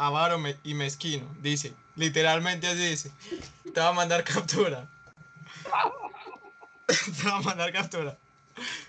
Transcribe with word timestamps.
avaro 0.00 0.42
y 0.64 0.74
mezquino. 0.74 1.26
Dice, 1.42 1.74
literalmente 1.94 2.66
así 2.66 2.86
dice. 2.86 3.12
Te 3.74 3.80
va 3.80 3.88
a 3.88 3.92
mandar 3.92 4.24
captura. 4.24 4.90
Te 6.86 7.28
va 7.28 7.36
a 7.36 7.42
mandar 7.42 7.72
captura. 7.72 8.18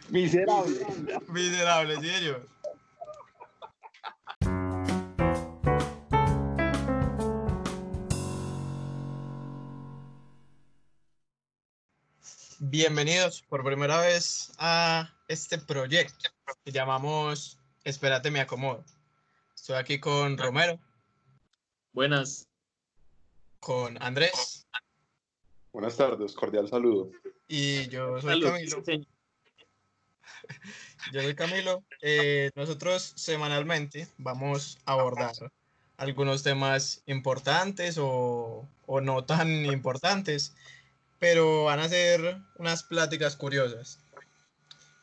Miserable. 0.10 0.86
Miserable, 1.28 2.00
sí, 2.00 2.10
ellos. 2.10 2.38
Bienvenidos 12.60 13.42
por 13.50 13.66
primera 13.66 13.98
vez 13.98 14.54
a 14.60 15.12
este 15.28 15.58
proyecto 15.58 16.30
que 16.64 16.72
llamamos 16.72 17.58
Espérate, 17.84 18.30
me 18.30 18.40
acomodo. 18.40 18.86
Estoy 19.56 19.76
aquí 19.76 20.00
con 20.00 20.38
Romero. 20.38 20.80
Buenas. 21.94 22.48
Con 23.60 24.02
Andrés. 24.02 24.68
Buenas 25.72 25.98
tardes, 25.98 26.34
cordial 26.34 26.68
saludo. 26.68 27.12
Y 27.48 27.88
yo 27.90 28.20
soy 28.20 28.42
Camilo. 28.42 28.82
Yo 31.14 31.22
soy 31.22 31.36
Camilo. 31.36 31.84
Eh, 32.02 32.52
nosotros 32.56 33.14
semanalmente 33.16 34.08
vamos 34.18 34.80
a 34.86 34.94
abordar 34.94 35.34
algunos 35.98 36.44
temas 36.44 37.04
importantes 37.06 37.98
o, 37.98 38.68
o 38.86 39.02
no 39.02 39.24
tan 39.24 39.66
importantes 39.66 40.54
pero 41.22 41.66
van 41.66 41.80
a 41.80 41.88
ser 41.88 42.40
unas 42.58 42.82
pláticas 42.82 43.36
curiosas. 43.36 44.00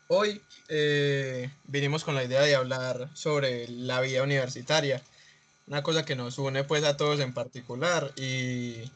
Hoy 0.08 0.42
eh, 0.68 1.48
vinimos 1.62 2.02
con 2.02 2.16
la 2.16 2.24
idea 2.24 2.40
de 2.40 2.56
hablar 2.56 3.08
sobre 3.14 3.68
la 3.68 4.00
vida 4.00 4.24
universitaria, 4.24 5.00
una 5.68 5.82
cosa 5.82 6.04
que 6.04 6.16
nos 6.16 6.38
une 6.38 6.64
pues 6.64 6.82
a 6.84 6.96
todos 6.96 7.20
en 7.20 7.34
particular 7.34 8.12
y 8.16 8.90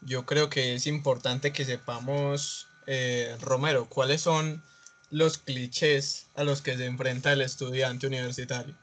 yo 0.00 0.24
creo 0.24 0.48
que 0.48 0.74
es 0.74 0.86
importante 0.86 1.52
que 1.52 1.64
sepamos, 1.64 2.68
eh, 2.86 3.36
Romero, 3.42 3.86
cuáles 3.88 4.22
son 4.22 4.62
los 5.10 5.38
clichés 5.38 6.28
a 6.34 6.44
los 6.44 6.62
que 6.62 6.76
se 6.76 6.86
enfrenta 6.86 7.32
el 7.32 7.42
estudiante 7.42 8.06
universitario. 8.06 8.74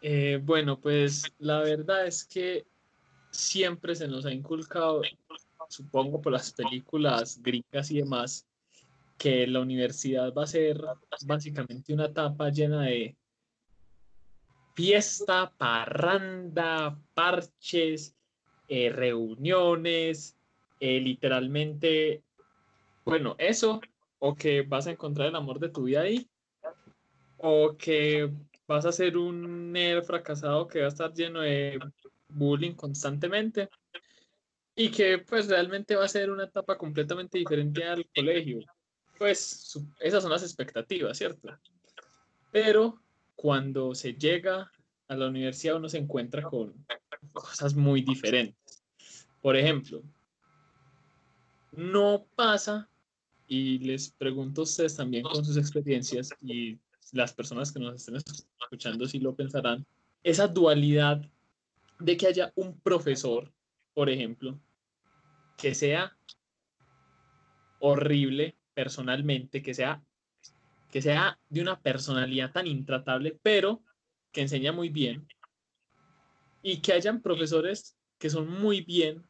Eh, 0.00 0.40
bueno, 0.42 0.80
pues 0.80 1.24
la 1.38 1.60
verdad 1.60 2.06
es 2.06 2.24
que 2.24 2.66
siempre 3.30 3.94
se 3.94 4.08
nos 4.08 4.26
ha 4.26 4.32
inculcado 4.32 5.02
supongo 5.68 6.20
por 6.20 6.32
las 6.32 6.52
películas 6.52 7.40
gringas 7.42 7.90
y 7.90 7.98
demás, 7.98 8.46
que 9.16 9.46
la 9.46 9.60
universidad 9.60 10.32
va 10.34 10.44
a 10.44 10.46
ser 10.46 10.80
básicamente 11.24 11.94
una 11.94 12.06
etapa 12.06 12.50
llena 12.50 12.82
de 12.82 13.16
fiesta, 14.74 15.52
parranda, 15.56 16.98
parches, 17.14 18.14
eh, 18.68 18.90
reuniones, 18.90 20.36
eh, 20.80 21.00
literalmente, 21.00 22.22
bueno, 23.04 23.34
eso, 23.38 23.80
o 24.18 24.34
que 24.34 24.62
vas 24.62 24.86
a 24.86 24.92
encontrar 24.92 25.28
el 25.28 25.36
amor 25.36 25.58
de 25.58 25.68
tu 25.68 25.84
vida 25.84 26.02
ahí, 26.02 26.28
o 27.38 27.76
que 27.76 28.30
vas 28.66 28.86
a 28.86 28.92
ser 28.92 29.16
un 29.16 29.72
nerd 29.72 30.04
fracasado 30.04 30.66
que 30.66 30.80
va 30.80 30.86
a 30.86 30.88
estar 30.88 31.12
lleno 31.12 31.40
de 31.40 31.78
bullying 32.28 32.74
constantemente 32.74 33.68
y 34.74 34.90
que 34.90 35.18
pues 35.18 35.48
realmente 35.48 35.96
va 35.96 36.04
a 36.04 36.08
ser 36.08 36.30
una 36.30 36.44
etapa 36.44 36.78
completamente 36.78 37.38
diferente 37.38 37.84
al 37.84 38.06
colegio. 38.14 38.60
Pues 39.18 39.78
esas 40.00 40.22
son 40.22 40.32
las 40.32 40.42
expectativas, 40.42 41.18
¿cierto? 41.18 41.48
Pero 42.50 42.98
cuando 43.42 43.92
se 43.92 44.14
llega 44.14 44.70
a 45.08 45.16
la 45.16 45.26
universidad 45.26 45.74
uno 45.74 45.88
se 45.88 45.98
encuentra 45.98 46.42
con 46.42 46.72
cosas 47.32 47.74
muy 47.74 48.00
diferentes. 48.00 48.84
Por 49.40 49.56
ejemplo, 49.56 50.00
no 51.72 52.24
pasa, 52.36 52.88
y 53.48 53.80
les 53.80 54.10
pregunto 54.12 54.60
a 54.60 54.64
ustedes 54.64 54.94
también 54.94 55.24
con 55.24 55.44
sus 55.44 55.56
experiencias 55.56 56.30
y 56.40 56.78
las 57.10 57.32
personas 57.32 57.72
que 57.72 57.80
nos 57.80 57.96
estén 57.96 58.14
escuchando 58.60 59.08
si 59.08 59.18
lo 59.18 59.34
pensarán, 59.34 59.84
esa 60.22 60.46
dualidad 60.46 61.20
de 61.98 62.16
que 62.16 62.28
haya 62.28 62.52
un 62.54 62.78
profesor 62.78 63.52
por 63.92 64.08
ejemplo, 64.08 64.56
que 65.56 65.74
sea 65.74 66.16
horrible 67.80 68.56
personalmente, 68.72 69.62
que 69.62 69.74
sea, 69.74 70.00
que 70.92 71.02
sea 71.02 71.40
de 71.48 71.62
una 71.62 71.80
personalidad 71.80 72.52
tan 72.52 72.66
intratable, 72.68 73.36
pero 73.42 73.82
que 74.30 74.42
enseña 74.42 74.72
muy 74.72 74.90
bien, 74.90 75.26
y 76.62 76.80
que 76.80 76.92
hayan 76.92 77.20
profesores 77.20 77.96
que 78.18 78.30
son 78.30 78.48
muy 78.48 78.82
bien, 78.82 79.26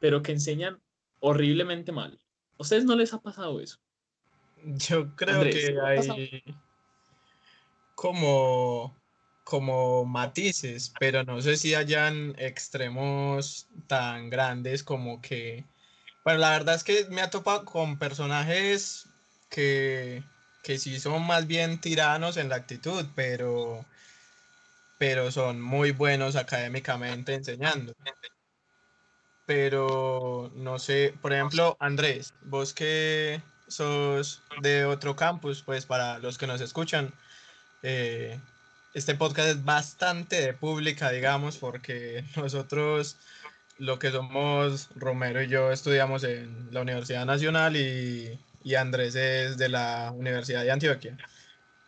pero 0.00 0.22
que 0.22 0.32
enseñan 0.32 0.80
horriblemente 1.20 1.92
mal. 1.92 2.18
¿A 2.58 2.62
ustedes 2.62 2.84
no 2.84 2.96
les 2.96 3.12
ha 3.12 3.20
pasado 3.20 3.60
eso? 3.60 3.78
Yo 4.64 5.14
creo 5.16 5.42
que 5.42 5.76
hay 5.84 6.42
como 7.94 8.94
como 9.44 10.04
matices, 10.04 10.92
pero 10.98 11.22
no 11.22 11.40
sé 11.40 11.56
si 11.56 11.74
hayan 11.76 12.34
extremos 12.36 13.68
tan 13.86 14.28
grandes 14.28 14.82
como 14.82 15.20
que... 15.22 15.64
Bueno, 16.24 16.40
la 16.40 16.50
verdad 16.50 16.74
es 16.74 16.82
que 16.82 17.06
me 17.10 17.22
ha 17.22 17.30
topado 17.30 17.64
con 17.64 17.96
personajes 17.96 19.08
que, 19.48 20.24
que 20.66 20.78
sí 20.80 20.98
son 20.98 21.24
más 21.24 21.46
bien 21.46 21.80
tiranos 21.80 22.36
en 22.36 22.48
la 22.48 22.56
actitud, 22.56 23.06
pero, 23.14 23.84
pero 24.98 25.30
son 25.30 25.60
muy 25.60 25.92
buenos 25.92 26.34
académicamente 26.34 27.34
enseñando. 27.34 27.94
Pero 29.46 30.50
no 30.56 30.80
sé, 30.80 31.14
por 31.22 31.32
ejemplo, 31.32 31.76
Andrés, 31.78 32.34
vos 32.42 32.74
que 32.74 33.40
sos 33.68 34.42
de 34.60 34.84
otro 34.86 35.14
campus, 35.14 35.62
pues 35.62 35.86
para 35.86 36.18
los 36.18 36.36
que 36.36 36.48
nos 36.48 36.60
escuchan, 36.60 37.14
eh, 37.84 38.36
este 38.92 39.14
podcast 39.14 39.50
es 39.50 39.64
bastante 39.64 40.40
de 40.40 40.52
pública, 40.52 41.12
digamos, 41.12 41.58
porque 41.58 42.24
nosotros, 42.36 43.18
lo 43.78 44.00
que 44.00 44.10
somos, 44.10 44.88
Romero 44.96 45.40
y 45.40 45.46
yo, 45.46 45.70
estudiamos 45.70 46.24
en 46.24 46.70
la 46.72 46.80
Universidad 46.80 47.24
Nacional 47.24 47.76
y, 47.76 48.36
y 48.66 48.74
Andrés 48.74 49.14
es 49.14 49.56
de 49.58 49.68
la 49.68 50.12
Universidad 50.12 50.64
de 50.64 50.72
Antioquia. 50.72 51.16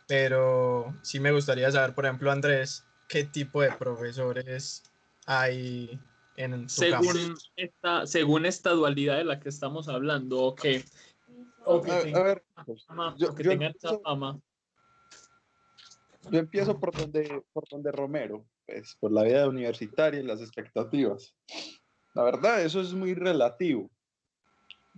Pero 0.06 0.94
sí 1.02 1.18
me 1.18 1.32
gustaría 1.32 1.68
saber, 1.72 1.92
por 1.92 2.06
ejemplo, 2.06 2.30
Andrés, 2.30 2.86
qué 3.08 3.24
tipo 3.24 3.62
de 3.62 3.72
profesores 3.72 4.84
hay 5.26 5.98
en 6.36 6.68
su 6.68 6.82
según 6.82 7.34
esta 7.56 8.06
según 8.06 8.46
esta 8.46 8.70
dualidad 8.70 9.16
de 9.16 9.24
la 9.24 9.40
que 9.40 9.48
estamos 9.48 9.88
hablando 9.88 10.40
o 10.40 10.54
que, 10.54 10.84
a, 11.66 12.22
ver, 12.22 12.44
yo, 13.16 13.34
tengan 13.34 13.74
esa 13.76 13.98
fama 13.98 14.40
yo 16.30 16.38
empiezo 16.38 16.78
por 16.78 16.96
donde, 16.96 17.42
por 17.52 17.64
donde 17.68 17.90
Romero, 17.90 18.46
pues 18.66 18.96
por 19.00 19.10
la 19.10 19.24
vida 19.24 19.48
universitaria 19.48 20.20
y 20.20 20.22
las 20.22 20.40
expectativas. 20.40 21.34
La 22.14 22.22
verdad, 22.22 22.62
eso 22.62 22.80
es 22.80 22.92
muy 22.92 23.14
relativo. 23.14 23.90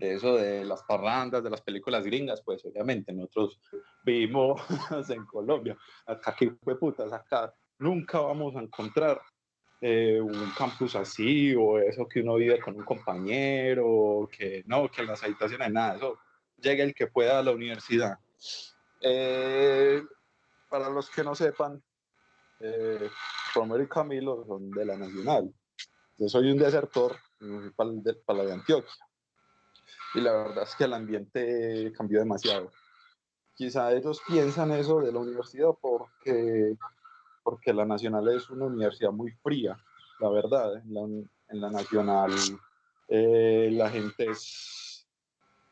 De 0.01 0.15
eso 0.15 0.37
de 0.37 0.65
las 0.65 0.83
parrandas, 0.85 1.45
de 1.45 1.51
las 1.51 1.61
películas 1.61 2.05
gringas, 2.05 2.41
pues 2.41 2.65
obviamente 2.65 3.13
nosotros 3.13 3.61
vivimos 4.03 4.63
en 5.11 5.27
Colombia. 5.27 5.77
Acá 6.07 6.35
que 6.35 6.53
putas, 6.53 7.13
acá 7.13 7.55
nunca 7.79 8.19
vamos 8.21 8.57
a 8.57 8.61
encontrar 8.61 9.21
eh, 9.83 10.19
un 10.19 10.53
campus 10.57 10.97
así 10.97 11.55
o 11.55 11.79
eso 11.79 12.09
que 12.09 12.21
uno 12.21 12.37
vive 12.37 12.59
con 12.61 12.77
un 12.77 12.85
compañero, 12.85 14.27
que 14.33 14.63
no, 14.67 14.91
que 14.91 15.03
en 15.03 15.09
las 15.09 15.23
habitaciones 15.23 15.71
nada, 15.71 15.97
eso 15.97 16.19
llega 16.57 16.83
el 16.83 16.95
que 16.95 17.07
pueda 17.07 17.39
a 17.39 17.43
la 17.43 17.53
universidad. 17.53 18.19
Eh, 19.03 20.03
para 20.71 20.89
los 20.89 21.11
que 21.11 21.23
no 21.23 21.35
sepan, 21.35 21.83
eh, 22.61 23.11
Romero 23.55 23.83
y 23.83 23.89
Camilo 23.89 24.47
son 24.47 24.71
de 24.71 24.87
la 24.87 24.97
Nacional. 24.97 25.53
Yo 26.17 26.27
soy 26.27 26.51
un 26.51 26.59
desertor 26.59 27.17
para 28.25 28.45
de 28.45 28.53
Antioquia. 28.53 29.10
Y 30.15 30.21
la 30.21 30.33
verdad 30.33 30.65
es 30.65 30.75
que 30.75 30.85
el 30.85 30.95
ambiente 30.95 31.93
cambió 31.97 32.19
demasiado. 32.19 32.71
Quizá 33.55 33.93
ellos 33.93 34.21
piensan 34.27 34.71
eso 34.73 35.01
de 35.01 35.13
la 35.13 35.21
universidad 35.21 35.71
porque, 35.81 36.77
porque 37.43 37.73
la 37.73 37.85
Nacional 37.85 38.29
es 38.29 38.49
una 38.51 38.67
universidad 38.67 39.13
muy 39.13 39.33
fría, 39.43 39.77
la 40.19 40.31
verdad. 40.31 40.77
En 40.77 40.95
la, 40.95 41.01
en 41.03 41.61
la 41.61 41.71
Nacional 41.71 42.33
eh, 43.09 43.69
la 43.73 43.91
gente 43.91 44.31
es 44.31 45.07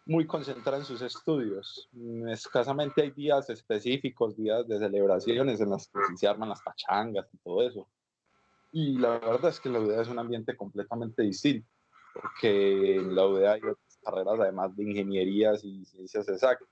muy 0.08 0.26
concentrada 0.26 0.78
en 0.78 0.84
sus 0.84 1.02
estudios. 1.02 1.88
Escasamente 2.28 3.02
hay 3.02 3.10
días 3.10 3.48
específicos, 3.50 4.36
días 4.36 4.66
de 4.66 4.78
celebraciones 4.78 5.60
en 5.60 5.70
las 5.70 5.86
que 5.88 6.00
se 6.16 6.26
arman 6.26 6.48
las 6.48 6.62
pachangas 6.62 7.28
y 7.32 7.38
todo 7.38 7.62
eso. 7.62 7.88
Y 8.72 8.98
la 8.98 9.18
verdad 9.18 9.50
es 9.50 9.60
que 9.60 9.68
la 9.68 9.80
UDA 9.80 10.02
es 10.02 10.08
un 10.08 10.18
ambiente 10.18 10.56
completamente 10.56 11.22
distinto, 11.22 11.68
porque 12.12 12.96
en 12.96 13.14
la 13.14 13.26
UDA 13.26 13.52
hay 13.52 13.60
carreras 14.02 14.38
además 14.40 14.74
de 14.76 14.84
ingenierías 14.84 15.64
y 15.64 15.84
ciencias 15.84 16.28
exactas. 16.28 16.68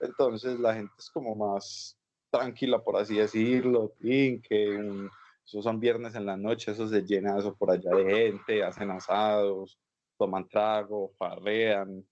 Entonces 0.00 0.58
la 0.60 0.74
gente 0.74 0.92
es 0.98 1.10
como 1.10 1.34
más 1.34 1.96
tranquila, 2.30 2.82
por 2.82 2.96
así 2.96 3.16
decirlo, 3.16 3.92
que 4.00 4.76
un, 4.76 5.10
Esos 5.46 5.62
son 5.64 5.78
viernes 5.78 6.14
en 6.14 6.26
la 6.26 6.36
noche, 6.36 6.72
eso 6.72 6.88
se 6.88 7.02
llena 7.02 7.38
eso 7.38 7.54
por 7.54 7.70
allá 7.70 7.90
de 7.90 8.04
gente, 8.04 8.64
hacen 8.64 8.90
asados, 8.90 9.78
toman 10.18 10.48
trago, 10.48 11.12
farrean. 11.18 12.04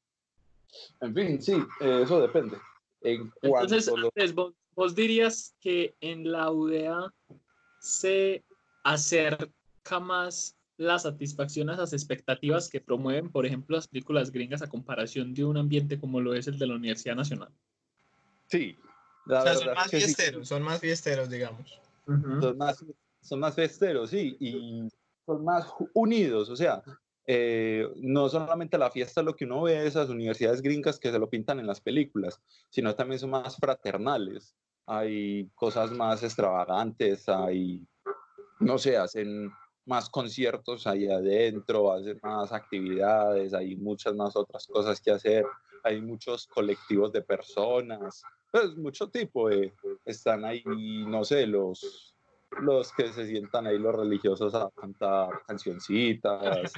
En 1.00 1.14
fin, 1.14 1.40
sí, 1.42 1.54
eh, 1.80 2.02
eso 2.04 2.20
depende. 2.20 2.56
En 3.00 3.32
Entonces, 3.42 3.86
lo- 3.88 4.08
Andrés, 4.08 4.34
vos, 4.34 4.54
vos 4.74 4.94
dirías 4.94 5.54
que 5.60 5.94
en 6.00 6.30
la 6.30 6.50
UDA 6.50 7.12
se 7.80 8.44
acerca 8.84 9.98
más 10.00 10.56
la 10.76 10.98
satisfacción 10.98 11.70
a 11.70 11.74
esas 11.74 11.92
expectativas 11.92 12.68
que 12.68 12.80
promueven, 12.80 13.30
por 13.30 13.46
ejemplo, 13.46 13.76
las 13.76 13.88
películas 13.88 14.30
gringas 14.32 14.62
a 14.62 14.68
comparación 14.68 15.34
de 15.34 15.44
un 15.44 15.56
ambiente 15.56 15.98
como 15.98 16.20
lo 16.20 16.34
es 16.34 16.46
el 16.48 16.58
de 16.58 16.66
la 16.66 16.74
Universidad 16.74 17.14
Nacional. 17.16 17.52
sí, 18.46 18.76
la 19.26 19.40
O 19.40 19.42
sea, 19.42 19.52
verdad 19.52 19.64
son 19.64 19.74
más 19.74 19.90
sí. 19.90 19.96
fiesteros, 19.98 20.48
son 20.48 20.62
más 20.62 20.80
fiesteros, 20.80 21.30
digamos. 21.30 21.80
son 22.06 22.58
más, 22.58 22.84
son 23.20 23.40
más 23.40 23.54
festeros, 23.54 24.10
sí, 24.10 24.36
y 24.40 24.88
son 25.24 25.44
más 25.44 25.66
unidos, 25.94 26.50
o 26.50 26.56
sea, 26.56 26.82
eh, 27.26 27.88
no 27.96 28.28
solamente 28.28 28.76
la 28.76 28.90
fiesta 28.90 29.20
es 29.20 29.24
lo 29.24 29.36
que 29.36 29.44
uno 29.44 29.62
ve 29.62 29.74
de 29.80 29.86
esas 29.86 30.08
universidades 30.08 30.60
gringas 30.60 30.98
que 30.98 31.12
se 31.12 31.18
lo 31.20 31.30
pintan 31.30 31.60
en 31.60 31.68
las 31.68 31.80
películas, 31.80 32.40
sino 32.68 32.94
también 32.96 33.20
son 33.20 33.30
más 33.30 33.56
fraternales, 33.56 34.56
hay 34.86 35.48
cosas 35.54 35.92
más 35.92 36.24
extravagantes, 36.24 37.28
hay, 37.28 37.86
no 38.58 38.76
sé, 38.78 38.96
hacen 38.96 39.52
más 39.84 40.08
conciertos 40.08 40.86
ahí 40.86 41.08
adentro, 41.10 41.92
hacen 41.92 42.18
más 42.22 42.52
actividades, 42.52 43.54
hay 43.54 43.76
muchas 43.76 44.14
más 44.14 44.36
otras 44.36 44.66
cosas 44.66 45.00
que 45.00 45.10
hacer, 45.10 45.44
hay 45.82 46.00
muchos 46.00 46.46
colectivos 46.46 47.12
de 47.12 47.22
personas, 47.22 48.22
pues 48.50 48.76
mucho 48.76 49.08
tipo 49.08 49.48
de, 49.48 49.72
están 50.04 50.44
ahí, 50.44 50.62
no 50.64 51.24
sé, 51.24 51.46
los, 51.46 52.14
los 52.60 52.92
que 52.92 53.12
se 53.12 53.26
sientan 53.26 53.66
ahí 53.66 53.78
los 53.78 53.94
religiosos 53.94 54.54
a 54.54 54.70
cantar 54.76 55.30
cancioncitas. 55.46 56.72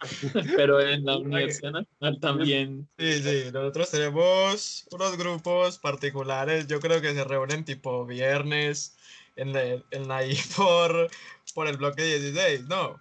Pero 0.56 0.80
en 0.80 1.04
la 1.04 1.16
Universidad 1.18 1.72
Nacional 1.72 2.20
también 2.20 2.88
Sí, 2.96 3.22
sí, 3.22 3.50
nosotros 3.52 3.90
tenemos 3.90 4.88
unos 4.92 5.18
grupos 5.18 5.78
particulares, 5.78 6.66
yo 6.66 6.80
creo 6.80 7.00
que 7.00 7.12
se 7.12 7.24
reúnen 7.24 7.64
tipo 7.64 8.06
viernes 8.06 8.96
en 9.36 9.52
la, 9.52 9.62
en 9.90 10.08
la 10.08 10.18
ahí 10.18 10.34
por, 10.56 11.10
por 11.54 11.66
el 11.68 11.76
bloque 11.76 12.02
16, 12.02 12.68
¿no? 12.68 13.00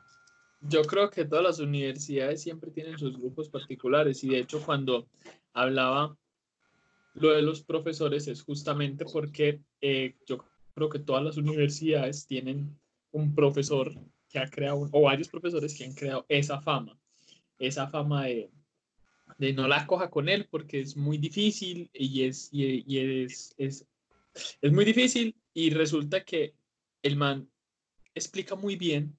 Yo 0.61 0.81
creo 0.83 1.09
que 1.09 1.25
todas 1.25 1.43
las 1.43 1.59
universidades 1.59 2.41
siempre 2.41 2.71
tienen 2.71 2.97
sus 2.97 3.17
grupos 3.17 3.47
particulares 3.49 4.23
y 4.23 4.29
de 4.29 4.39
hecho 4.39 4.61
cuando 4.61 5.07
hablaba 5.53 6.17
lo 7.13 7.31
de 7.31 7.41
los 7.41 7.61
profesores 7.63 8.27
es 8.27 8.43
justamente 8.43 9.05
porque 9.05 9.61
eh, 9.81 10.15
yo 10.27 10.45
creo 10.75 10.89
que 10.89 10.99
todas 10.99 11.23
las 11.23 11.37
universidades 11.37 12.25
tienen 12.25 12.77
un 13.11 13.33
profesor 13.33 13.93
que 14.29 14.39
ha 14.39 14.49
creado, 14.49 14.87
o 14.91 15.01
varios 15.01 15.27
profesores 15.27 15.75
que 15.75 15.85
han 15.85 15.93
creado 15.93 16.25
esa 16.29 16.61
fama, 16.61 16.97
esa 17.57 17.87
fama 17.87 18.25
de, 18.25 18.49
de 19.37 19.53
no 19.53 19.67
la 19.67 19.87
coja 19.87 20.09
con 20.09 20.29
él 20.29 20.47
porque 20.49 20.81
es 20.81 20.95
muy 20.95 21.17
difícil 21.17 21.89
y 21.93 22.23
es, 22.23 22.49
y, 22.51 22.83
y 22.85 23.23
es, 23.23 23.53
es, 23.57 23.85
es 24.61 24.71
muy 24.71 24.85
difícil 24.85 25.35
y 25.59 25.71
resulta 25.71 26.23
que 26.23 26.55
el 27.03 27.17
man 27.17 27.49
explica 28.15 28.55
muy 28.55 28.77
bien 28.77 29.17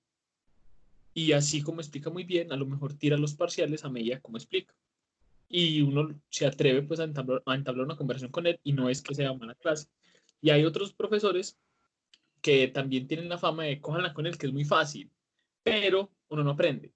y 1.12 1.32
así 1.32 1.62
como 1.62 1.82
explica 1.82 2.08
muy 2.08 2.25
bien, 2.25 2.50
a 2.50 2.56
lo 2.56 2.64
mejor 2.64 2.94
tira 2.94 3.19
los 3.19 3.34
parciales 3.34 3.84
a 3.84 3.90
medida 3.90 4.20
como 4.20 4.38
explica. 4.38 4.75
Y 5.50 5.82
uno 5.82 6.19
se 6.31 6.46
atreve 6.46 6.81
pues 6.82 6.98
a 6.98 7.04
entablar, 7.04 7.42
a 7.44 7.54
entablar 7.54 7.84
una 7.84 7.96
conversación 7.96 8.31
con 8.31 8.46
él 8.46 8.58
y 8.64 8.72
no 8.72 8.88
es 8.88 9.02
que 9.02 9.14
sea 9.14 9.34
mala 9.34 9.54
clase. 9.54 9.88
Y 10.40 10.48
hay 10.48 10.64
otros 10.64 10.94
profesores 10.94 11.58
que 12.40 12.69
también 12.69 13.06
tienen 13.06 13.28
la 13.28 13.37
fama 13.37 13.64
de 13.64 13.78
cójanla 13.78 14.14
con 14.14 14.26
él, 14.26 14.38
que 14.38 14.46
es 14.46 14.52
muy 14.52 14.64
fácil, 14.64 15.10
pero 15.62 16.10
uno 16.31 16.42
no 16.42 16.52
aprende. 16.52 16.90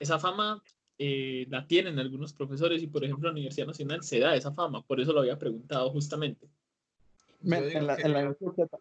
Esa 0.00 0.18
fama 0.18 0.64
eh, 0.98 1.46
la 1.48 1.64
tienen 1.64 2.00
algunos 2.00 2.32
profesores 2.32 2.82
y 2.82 2.88
por 2.88 3.04
ejemplo 3.04 3.28
la 3.28 3.34
Universidad 3.34 3.68
Nacional 3.68 4.02
se 4.02 4.18
da 4.18 4.34
esa 4.34 4.52
fama, 4.52 4.82
por 4.82 5.00
eso 5.00 5.12
lo 5.12 5.20
había 5.20 5.38
preguntado 5.38 5.90
justamente. 5.90 6.48
En, 7.42 7.86
la, 7.86 7.94
en 7.96 8.12
la 8.12 8.20
de 8.20 8.26
Antioquia, 8.28 8.66
ta- 8.66 8.78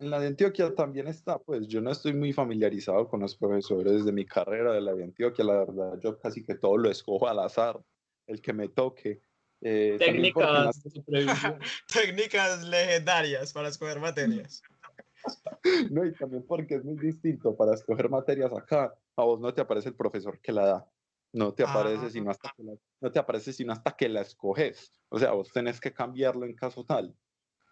en 0.00 0.10
la 0.10 0.20
de 0.20 0.26
Antioquia 0.28 0.74
también 0.74 1.08
está, 1.08 1.38
pues 1.38 1.66
yo 1.68 1.80
no 1.80 1.90
estoy 1.90 2.12
muy 2.14 2.32
familiarizado 2.32 3.08
con 3.08 3.20
los 3.20 3.36
profesores 3.36 4.04
de 4.04 4.12
mi 4.12 4.24
carrera 4.24 4.72
de 4.72 4.80
la 4.80 4.94
de 4.94 5.04
Antioquia, 5.04 5.44
la 5.44 5.58
verdad, 5.64 5.98
yo 6.02 6.18
casi 6.18 6.44
que 6.44 6.54
todo 6.54 6.76
lo 6.76 6.90
escojo 6.90 7.28
al 7.28 7.38
azar, 7.40 7.78
el 8.26 8.40
que 8.40 8.52
me 8.52 8.68
toque. 8.68 9.20
Eh, 9.60 9.96
Técnicas. 9.98 10.80
Técnicas 11.92 12.62
legendarias 12.64 13.52
para 13.52 13.68
escoger 13.68 14.00
materias. 14.00 14.62
No, 15.90 16.06
y 16.06 16.12
también 16.14 16.44
porque 16.46 16.76
es 16.76 16.84
muy 16.84 16.96
distinto 16.96 17.54
para 17.56 17.74
escoger 17.74 18.08
materias 18.08 18.52
acá. 18.52 18.94
A 19.16 19.24
vos 19.24 19.40
no 19.40 19.52
te 19.52 19.60
aparece 19.60 19.88
el 19.90 19.96
profesor 19.96 20.40
que 20.40 20.52
la 20.52 20.64
da. 20.64 20.86
No 21.32 21.52
te 21.52 21.64
aparece 21.64 22.06
Ah. 22.06 22.10
sino 22.10 22.30
hasta 22.30 22.52
que 22.56 22.62
la, 22.62 22.72
no 23.00 23.10
te 23.12 23.18
aparece 23.18 23.52
sino 23.52 23.72
hasta 23.72 23.94
que 23.96 24.08
la 24.08 24.20
escoges. 24.22 24.92
O 25.10 25.18
sea, 25.18 25.32
vos 25.32 25.50
tenés 25.52 25.80
que 25.80 25.92
cambiarlo 25.92 26.46
en 26.46 26.54
caso 26.54 26.84
tal. 26.84 27.14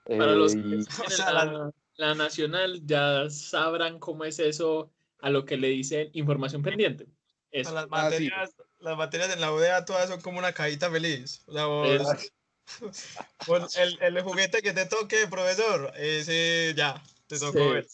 Para 0.07 0.33
los 0.35 0.55
Eh, 0.55 0.63
que 0.63 0.69
y- 0.69 0.81
O 1.07 1.11
sea, 1.11 1.33
la, 1.33 1.73
la- 1.97 2.15
nacional 2.15 2.81
ya 2.87 3.29
sabrán 3.31 3.99
cómo 3.99 4.25
es 4.25 4.39
eso 4.39 4.93
a 5.21 5.31
lo 5.31 5.45
que 5.45 5.57
le 5.57 5.69
dicen 5.69 6.11
información 6.13 6.63
pendiente. 6.63 7.07
Eso. 7.51 7.73
Las 7.75 7.87
Ah, 7.91 8.11
sí. 8.11 8.29
materias, 8.31 8.55
las 8.81 8.97
materias 8.97 9.33
en 9.33 9.41
la 9.41 9.53
UDA 9.53 9.85
todas 9.85 10.09
son 10.09 10.21
como 10.21 10.39
una 10.39 10.53
cajita 10.53 10.91
feliz. 10.91 11.43
O 11.47 11.53
sea, 11.53 11.67
vos, 11.67 11.89
Es- 11.89 12.33
vos- 13.47 13.77
el, 13.77 13.99
el 14.03 14.23
juguete 14.23 14.61
que 14.63 14.73
te 14.73 14.87
toque, 14.87 15.27
profesor, 15.29 15.93
ese 15.97 16.75
ya, 16.77 17.03
te 17.27 17.39
tocó 17.39 17.59
Sí. 17.59 17.69
ver. 17.71 17.87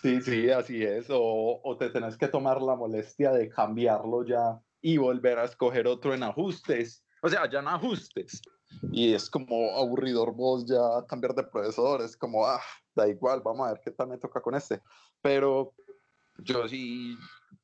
Sí, 0.00 0.20
sí, 0.20 0.50
así 0.50 0.82
es. 0.82 1.06
O, 1.10 1.60
o 1.62 1.76
te 1.76 1.88
tenés 1.90 2.16
que 2.16 2.26
tomar 2.26 2.60
la 2.60 2.74
molestia 2.74 3.30
de 3.30 3.48
cambiarlo 3.48 4.24
ya 4.26 4.60
y 4.80 4.96
volver 4.96 5.38
a 5.38 5.44
escoger 5.44 5.86
otro 5.86 6.12
en 6.14 6.24
ajustes. 6.24 7.04
O 7.22 7.28
sea, 7.28 7.48
ya 7.48 7.60
en 7.60 7.68
ajustes. 7.68 8.42
Y 8.80 9.14
es 9.14 9.30
como 9.30 9.76
aburridor 9.76 10.34
vos 10.34 10.64
ya 10.66 11.04
cambiar 11.08 11.34
de 11.34 11.44
profesor. 11.44 12.02
Es 12.02 12.16
como, 12.16 12.46
ah, 12.46 12.60
da 12.94 13.08
igual, 13.08 13.40
vamos 13.44 13.66
a 13.66 13.72
ver 13.72 13.80
qué 13.84 13.90
tal 13.90 14.08
me 14.08 14.18
toca 14.18 14.40
con 14.40 14.54
este. 14.54 14.80
Pero 15.20 15.74
yo 16.38 16.68
sí, 16.68 17.16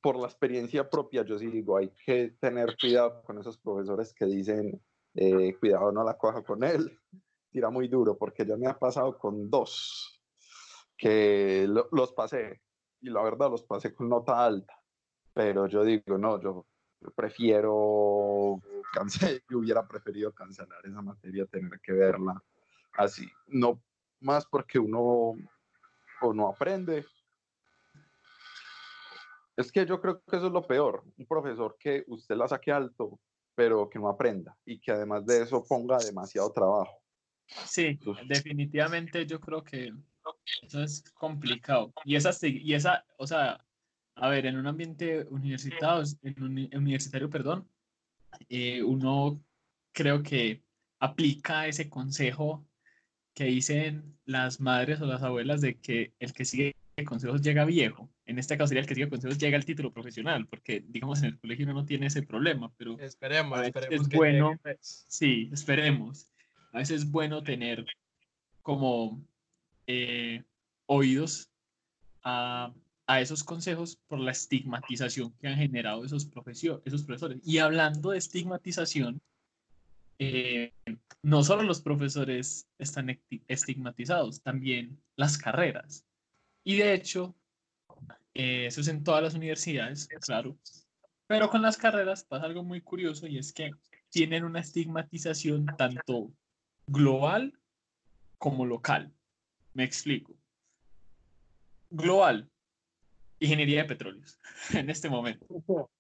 por 0.02 0.16
la 0.16 0.26
experiencia 0.26 0.88
propia, 0.88 1.24
yo 1.24 1.38
sí 1.38 1.46
digo, 1.48 1.76
hay 1.76 1.90
que 2.04 2.36
tener 2.40 2.76
cuidado 2.80 3.22
con 3.24 3.38
esos 3.38 3.58
profesores 3.58 4.14
que 4.14 4.26
dicen, 4.26 4.82
eh, 5.14 5.56
cuidado, 5.58 5.92
no 5.92 6.04
la 6.04 6.16
coja 6.16 6.42
con 6.42 6.62
él. 6.64 6.98
Tira 7.50 7.70
muy 7.70 7.88
duro, 7.88 8.16
porque 8.18 8.44
ya 8.46 8.56
me 8.56 8.66
ha 8.66 8.78
pasado 8.78 9.16
con 9.18 9.48
dos 9.50 10.22
que 10.96 11.66
lo- 11.68 11.88
los 11.92 12.12
pasé 12.12 12.60
y 13.00 13.10
la 13.10 13.22
verdad 13.22 13.50
los 13.50 13.62
pasé 13.62 13.94
con 13.94 14.08
nota 14.08 14.44
alta, 14.44 14.74
pero 15.32 15.66
yo 15.66 15.84
digo, 15.84 16.18
no, 16.18 16.40
yo 16.40 16.66
prefiero, 17.14 18.60
cancel, 18.92 19.42
yo 19.48 19.58
hubiera 19.58 19.86
preferido 19.86 20.32
cancelar 20.32 20.84
esa 20.84 21.02
materia, 21.02 21.46
tener 21.46 21.80
que 21.80 21.92
verla 21.92 22.42
así, 22.94 23.28
no 23.46 23.80
más 24.20 24.46
porque 24.46 24.78
uno 24.78 25.34
o 26.20 26.34
no 26.34 26.48
aprende. 26.48 27.06
Es 29.56 29.72
que 29.72 29.86
yo 29.86 30.00
creo 30.00 30.22
que 30.22 30.36
eso 30.36 30.46
es 30.46 30.52
lo 30.52 30.66
peor, 30.66 31.04
un 31.16 31.26
profesor 31.26 31.76
que 31.78 32.04
usted 32.06 32.36
la 32.36 32.48
saque 32.48 32.70
alto, 32.70 33.18
pero 33.54 33.88
que 33.90 33.98
no 33.98 34.08
aprenda 34.08 34.56
y 34.64 34.80
que 34.80 34.92
además 34.92 35.26
de 35.26 35.42
eso 35.42 35.64
ponga 35.64 35.98
demasiado 35.98 36.52
trabajo. 36.52 37.02
Sí, 37.46 37.98
definitivamente 38.26 39.26
yo 39.26 39.40
creo 39.40 39.64
que 39.64 39.92
eso 40.62 40.82
es 40.82 41.02
complicado. 41.14 41.92
Y 42.04 42.14
esa, 42.14 42.30
y 42.46 42.74
esa, 42.74 43.04
o 43.16 43.26
sea, 43.26 43.64
a 44.20 44.28
ver, 44.28 44.46
en 44.46 44.56
un 44.56 44.66
ambiente 44.66 45.26
universitario, 45.30 46.04
en 46.22 46.42
uni- 46.42 46.70
universitario, 46.74 47.30
perdón, 47.30 47.68
eh, 48.48 48.82
uno 48.82 49.40
creo 49.92 50.22
que 50.22 50.62
aplica 51.00 51.66
ese 51.66 51.88
consejo 51.88 52.64
que 53.34 53.44
dicen 53.44 54.18
las 54.24 54.60
madres 54.60 55.00
o 55.00 55.06
las 55.06 55.22
abuelas 55.22 55.60
de 55.60 55.76
que 55.76 56.12
el 56.18 56.32
que 56.32 56.44
sigue 56.44 56.74
consejos 57.06 57.40
llega 57.40 57.64
viejo. 57.64 58.10
En 58.26 58.38
este 58.38 58.56
caso 58.58 58.68
sería 58.68 58.82
el 58.82 58.88
que 58.88 58.96
sigue 58.96 59.08
consejos 59.08 59.38
llega 59.38 59.56
al 59.56 59.64
título 59.64 59.92
profesional, 59.92 60.46
porque 60.48 60.84
digamos 60.88 61.20
en 61.20 61.26
el 61.26 61.38
colegio 61.38 61.64
uno 61.64 61.74
no 61.74 61.86
tiene 61.86 62.06
ese 62.06 62.22
problema, 62.24 62.72
pero 62.76 62.98
Esperemos, 62.98 63.60
esperemos 63.62 64.02
es 64.02 64.08
que 64.08 64.16
bueno. 64.16 64.58
llegue. 64.64 64.78
Sí, 64.80 65.48
esperemos. 65.52 66.28
A 66.72 66.78
veces 66.78 67.02
es 67.02 67.10
bueno 67.10 67.42
tener 67.42 67.86
como 68.62 69.24
eh, 69.86 70.42
oídos 70.86 71.48
a, 72.24 72.74
a 73.08 73.20
esos 73.22 73.42
consejos 73.42 73.96
por 74.06 74.20
la 74.20 74.32
estigmatización 74.32 75.32
que 75.40 75.48
han 75.48 75.56
generado 75.56 76.04
esos, 76.04 76.26
profesio- 76.26 76.82
esos 76.84 77.02
profesores. 77.04 77.40
Y 77.42 77.56
hablando 77.58 78.10
de 78.10 78.18
estigmatización, 78.18 79.20
eh, 80.18 80.74
no 81.22 81.42
solo 81.42 81.62
los 81.62 81.80
profesores 81.80 82.68
están 82.78 83.08
esti- 83.08 83.42
estigmatizados, 83.48 84.42
también 84.42 85.00
las 85.16 85.38
carreras. 85.38 86.04
Y 86.64 86.76
de 86.76 86.92
hecho, 86.92 87.34
eh, 88.34 88.66
eso 88.66 88.82
es 88.82 88.88
en 88.88 89.02
todas 89.02 89.22
las 89.22 89.34
universidades, 89.34 90.06
claro. 90.20 90.58
Pero 91.26 91.48
con 91.48 91.62
las 91.62 91.78
carreras 91.78 92.24
pasa 92.24 92.44
algo 92.44 92.62
muy 92.62 92.82
curioso 92.82 93.26
y 93.26 93.38
es 93.38 93.54
que 93.54 93.70
tienen 94.10 94.44
una 94.44 94.60
estigmatización 94.60 95.64
tanto 95.78 96.30
global 96.86 97.58
como 98.36 98.66
local. 98.66 99.10
Me 99.72 99.84
explico. 99.84 100.34
global, 101.90 102.50
ingeniería 103.40 103.82
de 103.82 103.88
petróleos 103.88 104.38
en 104.74 104.90
este 104.90 105.08
momento. 105.08 105.46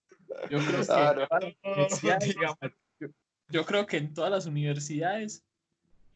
Yo 0.50 0.58
creo 0.58 0.80
que, 0.82 0.86
las 0.86 2.02
universidades- 2.02 2.34
digamos. 2.34 2.58
yo, 3.00 3.08
yo 3.48 3.64
creo 3.64 3.86
que 3.86 3.96
en 3.96 4.12
todas 4.14 4.30
las 4.30 4.46
universidades, 4.46 5.42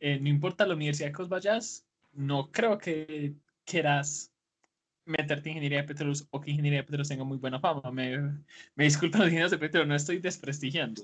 eh, 0.00 0.18
no 0.20 0.28
importa 0.28 0.66
la 0.66 0.74
universidad 0.74 1.12
que 1.12 1.22
os 1.22 1.28
vayas, 1.28 1.86
no 2.12 2.50
creo 2.52 2.76
que 2.78 3.34
quieras 3.64 4.30
meterte 5.06 5.48
en 5.48 5.56
ingeniería 5.56 5.78
de 5.82 5.88
petróleos 5.88 6.26
o 6.30 6.40
que 6.40 6.50
ingeniería 6.50 6.80
de 6.80 6.84
petróleos 6.84 7.08
tenga 7.08 7.24
muy 7.24 7.38
buena 7.38 7.58
fama. 7.58 7.90
Me, 7.90 8.18
me 8.76 8.84
disculpan 8.84 9.20
los 9.22 9.28
ingenieros 9.28 9.50
de 9.50 9.58
petróleo, 9.58 9.88
no 9.88 9.96
estoy 9.96 10.18
desprestigiando. 10.18 11.02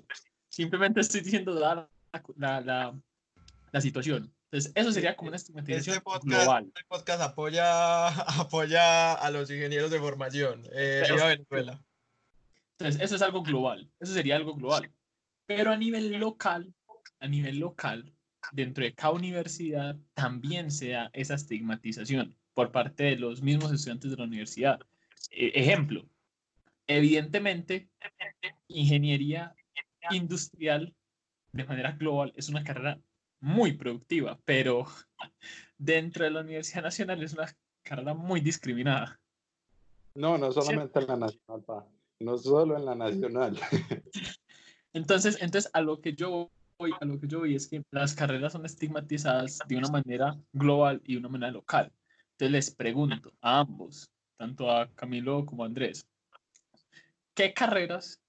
Simplemente 0.48 1.00
estoy 1.00 1.22
diciendo 1.22 1.52
la, 1.58 1.88
la, 2.36 2.60
la, 2.60 3.00
la 3.72 3.80
situación. 3.80 4.32
Entonces, 4.50 4.72
eso 4.74 4.92
sería 4.92 5.14
como 5.14 5.28
una 5.28 5.36
estigmatización 5.36 5.96
Este 5.96 6.04
podcast, 6.04 6.24
global. 6.26 6.64
este 6.66 6.80
podcast 6.88 7.20
apoya, 7.22 8.08
apoya 8.48 9.12
a 9.14 9.30
los 9.30 9.50
ingenieros 9.50 9.90
de 9.90 9.98
formación. 9.98 10.64
Eh, 10.72 11.00
Pero- 11.02 11.14
viva 11.16 11.26
Venezuela. 11.28 11.84
Entonces, 12.78 13.02
eso 13.02 13.16
es 13.16 13.22
algo 13.22 13.42
global, 13.42 13.90
eso 14.00 14.14
sería 14.14 14.36
algo 14.36 14.54
global. 14.54 14.90
Pero 15.46 15.72
a 15.72 15.76
nivel 15.76 16.12
local, 16.18 16.72
a 17.20 17.26
nivel 17.26 17.58
local, 17.58 18.14
dentro 18.52 18.84
de 18.84 18.94
cada 18.94 19.12
universidad 19.14 19.96
también 20.14 20.70
se 20.70 20.90
da 20.90 21.10
esa 21.12 21.34
estigmatización 21.34 22.36
por 22.54 22.70
parte 22.70 23.02
de 23.04 23.16
los 23.16 23.42
mismos 23.42 23.72
estudiantes 23.72 24.12
de 24.12 24.16
la 24.16 24.24
universidad. 24.24 24.80
E- 25.30 25.52
ejemplo, 25.54 26.08
evidentemente, 26.86 27.90
ingeniería 28.68 29.54
industrial 30.10 30.94
de 31.52 31.64
manera 31.64 31.92
global 31.92 32.32
es 32.36 32.48
una 32.48 32.62
carrera 32.64 32.98
muy 33.40 33.72
productiva, 33.72 34.38
pero 34.44 34.86
dentro 35.78 36.24
de 36.24 36.30
la 36.30 36.40
Universidad 36.40 36.82
Nacional 36.82 37.22
es 37.22 37.32
una 37.32 37.52
carrera 37.82 38.14
muy 38.14 38.40
discriminada. 38.40 39.18
No, 40.14 40.36
no 40.36 40.50
solamente 40.52 40.98
en 40.98 41.06
la 41.06 41.16
nacional, 41.16 41.62
pa. 41.64 41.86
No 42.20 42.36
solo 42.36 42.76
en 42.76 42.84
la 42.84 42.94
nacional. 42.94 43.58
Entonces, 44.92 45.38
entonces 45.40 45.70
a 45.74 45.82
lo 45.82 46.00
que 46.00 46.14
yo 46.14 46.50
voy, 46.78 46.92
a 46.98 47.04
lo 47.04 47.20
que 47.20 47.28
yo 47.28 47.40
voy 47.40 47.54
es 47.54 47.68
que 47.68 47.84
las 47.90 48.14
carreras 48.14 48.54
son 48.54 48.64
estigmatizadas 48.64 49.58
de 49.68 49.76
una 49.76 49.88
manera 49.88 50.36
global 50.52 51.00
y 51.04 51.12
de 51.12 51.18
una 51.20 51.28
manera 51.28 51.52
local. 51.52 51.92
Entonces 52.32 52.50
les 52.52 52.74
pregunto 52.74 53.32
a 53.42 53.60
ambos, 53.60 54.10
tanto 54.38 54.70
a 54.70 54.88
Camilo 54.94 55.44
como 55.44 55.62
a 55.62 55.66
Andrés, 55.66 56.08
¿qué 57.34 57.52
carreras 57.52 58.20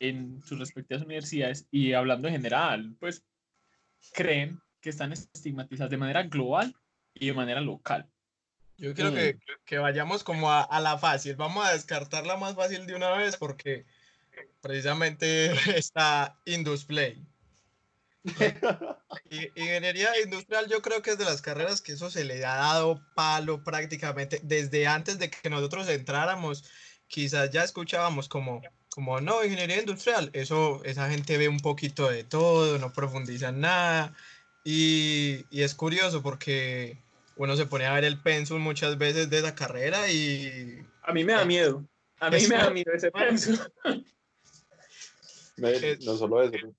en 0.00 0.42
sus 0.42 0.58
respectivas 0.58 1.02
universidades 1.02 1.66
y 1.70 1.92
hablando 1.92 2.28
en 2.28 2.34
general, 2.34 2.94
pues 3.00 3.24
creen 4.12 4.60
que 4.80 4.90
están 4.90 5.12
estigmatizadas 5.12 5.90
de 5.90 5.96
manera 5.98 6.22
global 6.24 6.74
y 7.14 7.26
de 7.26 7.32
manera 7.34 7.60
local? 7.60 8.08
Yo 8.76 8.94
quiero 8.94 9.10
Mm. 9.10 9.14
que, 9.14 9.38
que 9.66 9.78
vayamos 9.78 10.24
como 10.24 10.50
a, 10.50 10.62
a 10.62 10.80
la 10.80 10.96
fácil. 10.98 11.36
Vamos 11.36 11.66
a 11.66 11.72
descartar 11.72 12.26
la 12.26 12.36
más 12.36 12.54
fácil 12.54 12.86
de 12.86 12.94
una 12.94 13.10
vez 13.12 13.36
porque 13.36 13.84
precisamente 14.62 15.52
está 15.78 16.38
Indusplay. 16.46 17.22
Y- 19.30 19.48
Ingeniería 19.56 20.10
industrial 20.22 20.66
yo 20.68 20.82
creo 20.82 21.02
que 21.02 21.10
es 21.10 21.18
de 21.18 21.24
las 21.24 21.42
carreras 21.42 21.80
que 21.80 21.92
eso 21.92 22.10
se 22.10 22.24
le 22.24 22.44
ha 22.44 22.56
dado 22.56 23.02
palo 23.14 23.62
prácticamente 23.64 24.40
desde 24.42 24.86
antes 24.86 25.18
de 25.18 25.30
que 25.30 25.50
nosotros 25.50 25.88
entráramos. 25.88 26.64
Quizás 27.06 27.50
ya 27.50 27.64
escuchábamos 27.64 28.28
como, 28.28 28.62
como 28.90 29.20
no, 29.20 29.44
ingeniería 29.44 29.80
industrial. 29.80 30.30
Eso, 30.32 30.82
esa 30.84 31.08
gente 31.10 31.38
ve 31.38 31.48
un 31.48 31.60
poquito 31.60 32.10
de 32.10 32.24
todo, 32.24 32.78
no 32.78 32.92
profundiza 32.92 33.48
en 33.48 33.60
nada. 33.60 34.14
Y, 34.64 35.46
y 35.50 35.62
es 35.62 35.74
curioso 35.74 36.22
porque 36.22 36.98
uno 37.36 37.56
se 37.56 37.66
pone 37.66 37.86
a 37.86 37.94
ver 37.94 38.04
el 38.04 38.20
pensum 38.20 38.60
muchas 38.60 38.98
veces 38.98 39.30
de 39.30 39.38
esa 39.38 39.54
carrera 39.54 40.10
y 40.10 40.84
A 41.02 41.12
mí 41.12 41.24
me 41.24 41.32
da 41.32 41.44
miedo. 41.44 41.86
A 42.18 42.30
mí 42.30 42.46
me 42.48 42.56
da 42.56 42.70
miedo 42.70 42.92
ese 42.92 43.10
pensum. 43.12 43.56
No 45.56 46.16
solo 46.16 46.42
eso. 46.42 46.74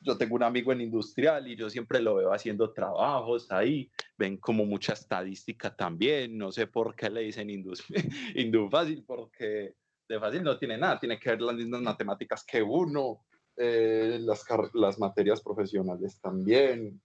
Yo 0.00 0.16
tengo 0.16 0.36
un 0.36 0.44
amigo 0.44 0.72
en 0.72 0.80
industrial 0.80 1.48
y 1.48 1.56
yo 1.56 1.68
siempre 1.68 2.00
lo 2.00 2.14
veo 2.14 2.32
haciendo 2.32 2.72
trabajos 2.72 3.50
ahí. 3.50 3.90
Ven 4.16 4.36
como 4.36 4.64
mucha 4.64 4.92
estadística 4.92 5.74
también. 5.74 6.38
No 6.38 6.52
sé 6.52 6.68
por 6.68 6.94
qué 6.94 7.10
le 7.10 7.22
dicen 7.22 7.50
indus, 7.50 7.84
indu 8.34 8.70
fácil, 8.70 9.04
porque 9.04 9.74
de 10.08 10.18
fácil 10.18 10.42
no 10.42 10.58
tiene 10.58 10.78
nada. 10.78 10.98
Tiene 10.98 11.18
que 11.18 11.30
ver 11.30 11.42
las 11.42 11.54
mismas 11.56 11.82
matemáticas 11.82 12.44
que 12.44 12.62
uno, 12.62 13.24
eh, 13.56 14.18
las, 14.20 14.44
las 14.74 14.98
materias 14.98 15.40
profesionales 15.42 16.20
también. 16.20 17.00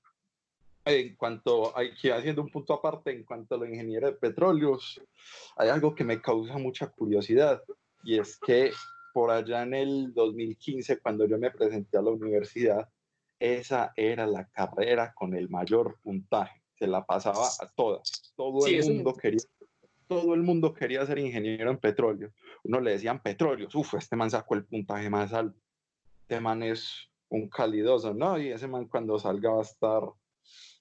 En 0.86 1.16
cuanto, 1.16 1.78
aquí 1.78 2.10
haciendo 2.10 2.42
un 2.42 2.50
punto 2.50 2.74
aparte, 2.74 3.12
en 3.12 3.24
cuanto 3.24 3.56
a 3.56 3.58
la 3.60 3.70
ingeniería 3.70 4.10
de 4.10 4.16
petróleos, 4.16 5.02
hay 5.56 5.70
algo 5.70 5.96
que 5.96 6.04
me 6.04 6.22
causa 6.22 6.58
mucha 6.58 6.88
curiosidad 6.88 7.62
y 8.04 8.20
es 8.20 8.38
que 8.38 8.72
por 9.14 9.32
allá 9.32 9.64
en 9.64 9.74
el 9.76 10.14
2015, 10.14 11.00
cuando 11.00 11.26
yo 11.26 11.38
me 11.38 11.52
presenté 11.52 11.98
a 11.98 12.02
la 12.02 12.10
universidad, 12.12 12.90
esa 13.40 13.94
era 13.96 14.26
la 14.26 14.50
carrera 14.50 15.14
con 15.14 15.36
el 15.36 15.50
mayor 15.50 16.00
puntaje. 16.02 16.62
Se 16.78 16.88
la 16.88 17.06
pasaba 17.06 17.48
a 17.48 17.68
todas. 17.76 18.34
Todo 18.36 18.62
Sí, 18.62 18.76
el 18.76 18.96
mundo 18.96 19.14
quería. 19.14 19.40
Todo 20.08 20.34
el 20.34 20.42
mundo 20.42 20.74
quería 20.74 21.06
ser 21.06 21.20
ingeniero 21.20 21.72
en 21.72 21.78
petróleo. 21.78 22.32
Uno 22.64 22.80
le 22.80 22.92
decían 22.92 23.22
petróleos. 23.22 23.74
Uf, 23.76 23.96
este 23.96 24.16
man 24.16 24.30
sacó 24.30 24.56
el 24.56 24.66
puntaje 24.66 25.10
más 25.10 25.34
alto. 25.34 25.60
Este 26.22 26.40
man 26.40 26.64
es 26.64 27.10
un 27.30 27.50
calidoso, 27.50 28.14
¿no? 28.14 28.40
Y 28.40 28.50
ese 28.50 28.68
man 28.68 28.88
cuando 28.88 29.18
salga 29.20 29.52
va 29.52 29.60
a 29.60 29.64
estar 29.64 30.04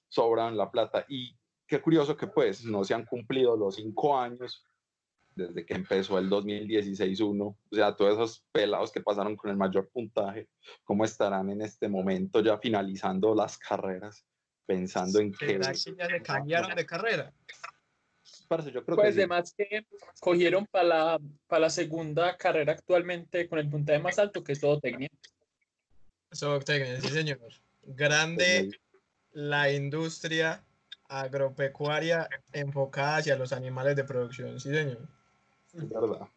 sobrado 0.07 0.49
en 0.49 0.57
la 0.57 0.71
plata. 0.71 1.05
Y 1.07 1.35
qué 1.67 1.81
curioso 1.81 2.15
que 2.15 2.27
pues 2.27 2.63
no 2.63 2.83
se 2.83 2.93
han 2.93 3.05
cumplido 3.05 3.57
los 3.57 3.75
cinco 3.75 4.17
años 4.17 4.63
desde 5.35 5.65
que 5.65 5.73
empezó 5.73 6.19
el 6.19 6.29
2016-1, 6.29 7.41
o 7.41 7.57
sea, 7.71 7.95
todos 7.95 8.13
esos 8.13 8.45
pelados 8.51 8.91
que 8.91 9.01
pasaron 9.01 9.35
con 9.35 9.49
el 9.49 9.57
mayor 9.57 9.89
puntaje, 9.89 10.47
¿cómo 10.83 11.05
estarán 11.05 11.49
en 11.49 11.61
este 11.61 11.87
momento 11.87 12.41
ya 12.41 12.57
finalizando 12.57 13.33
las 13.33 13.57
carreras, 13.57 14.25
pensando 14.65 15.19
en 15.19 15.31
que... 15.31 15.47
¿será 15.47 15.71
que 15.71 15.95
ya 15.97 16.07
se 16.07 16.21
cambiaron 16.21 16.75
de 16.75 16.85
carrera? 16.85 17.33
Parce, 18.55 18.71
yo 18.71 18.83
creo 18.85 18.95
Pues 18.95 19.07
que 19.07 19.13
sí. 19.13 19.19
además 19.19 19.53
que 19.57 19.85
cogieron 20.19 20.67
para 20.67 20.83
la, 20.87 21.19
para 21.47 21.61
la 21.61 21.69
segunda 21.69 22.37
carrera 22.37 22.73
actualmente 22.73 23.47
con 23.47 23.59
el 23.59 23.69
puntaje 23.69 23.99
más 23.99 24.19
alto, 24.19 24.43
que 24.43 24.51
es 24.51 24.59
todo 24.59 24.79
técnico. 24.79 25.15
Zootecnia, 26.35 26.99
sí 27.01 27.09
señor. 27.09 27.39
Grande 27.83 28.69
la 29.31 29.71
industria 29.71 30.63
agropecuaria 31.07 32.27
enfocada 32.51 33.17
hacia 33.17 33.35
los 33.35 33.53
animales 33.53 33.95
de 33.95 34.03
producción, 34.03 34.59
sí 34.59 34.69
señor. 34.69 35.07
Es 35.73 35.89
verdad. 35.89 36.27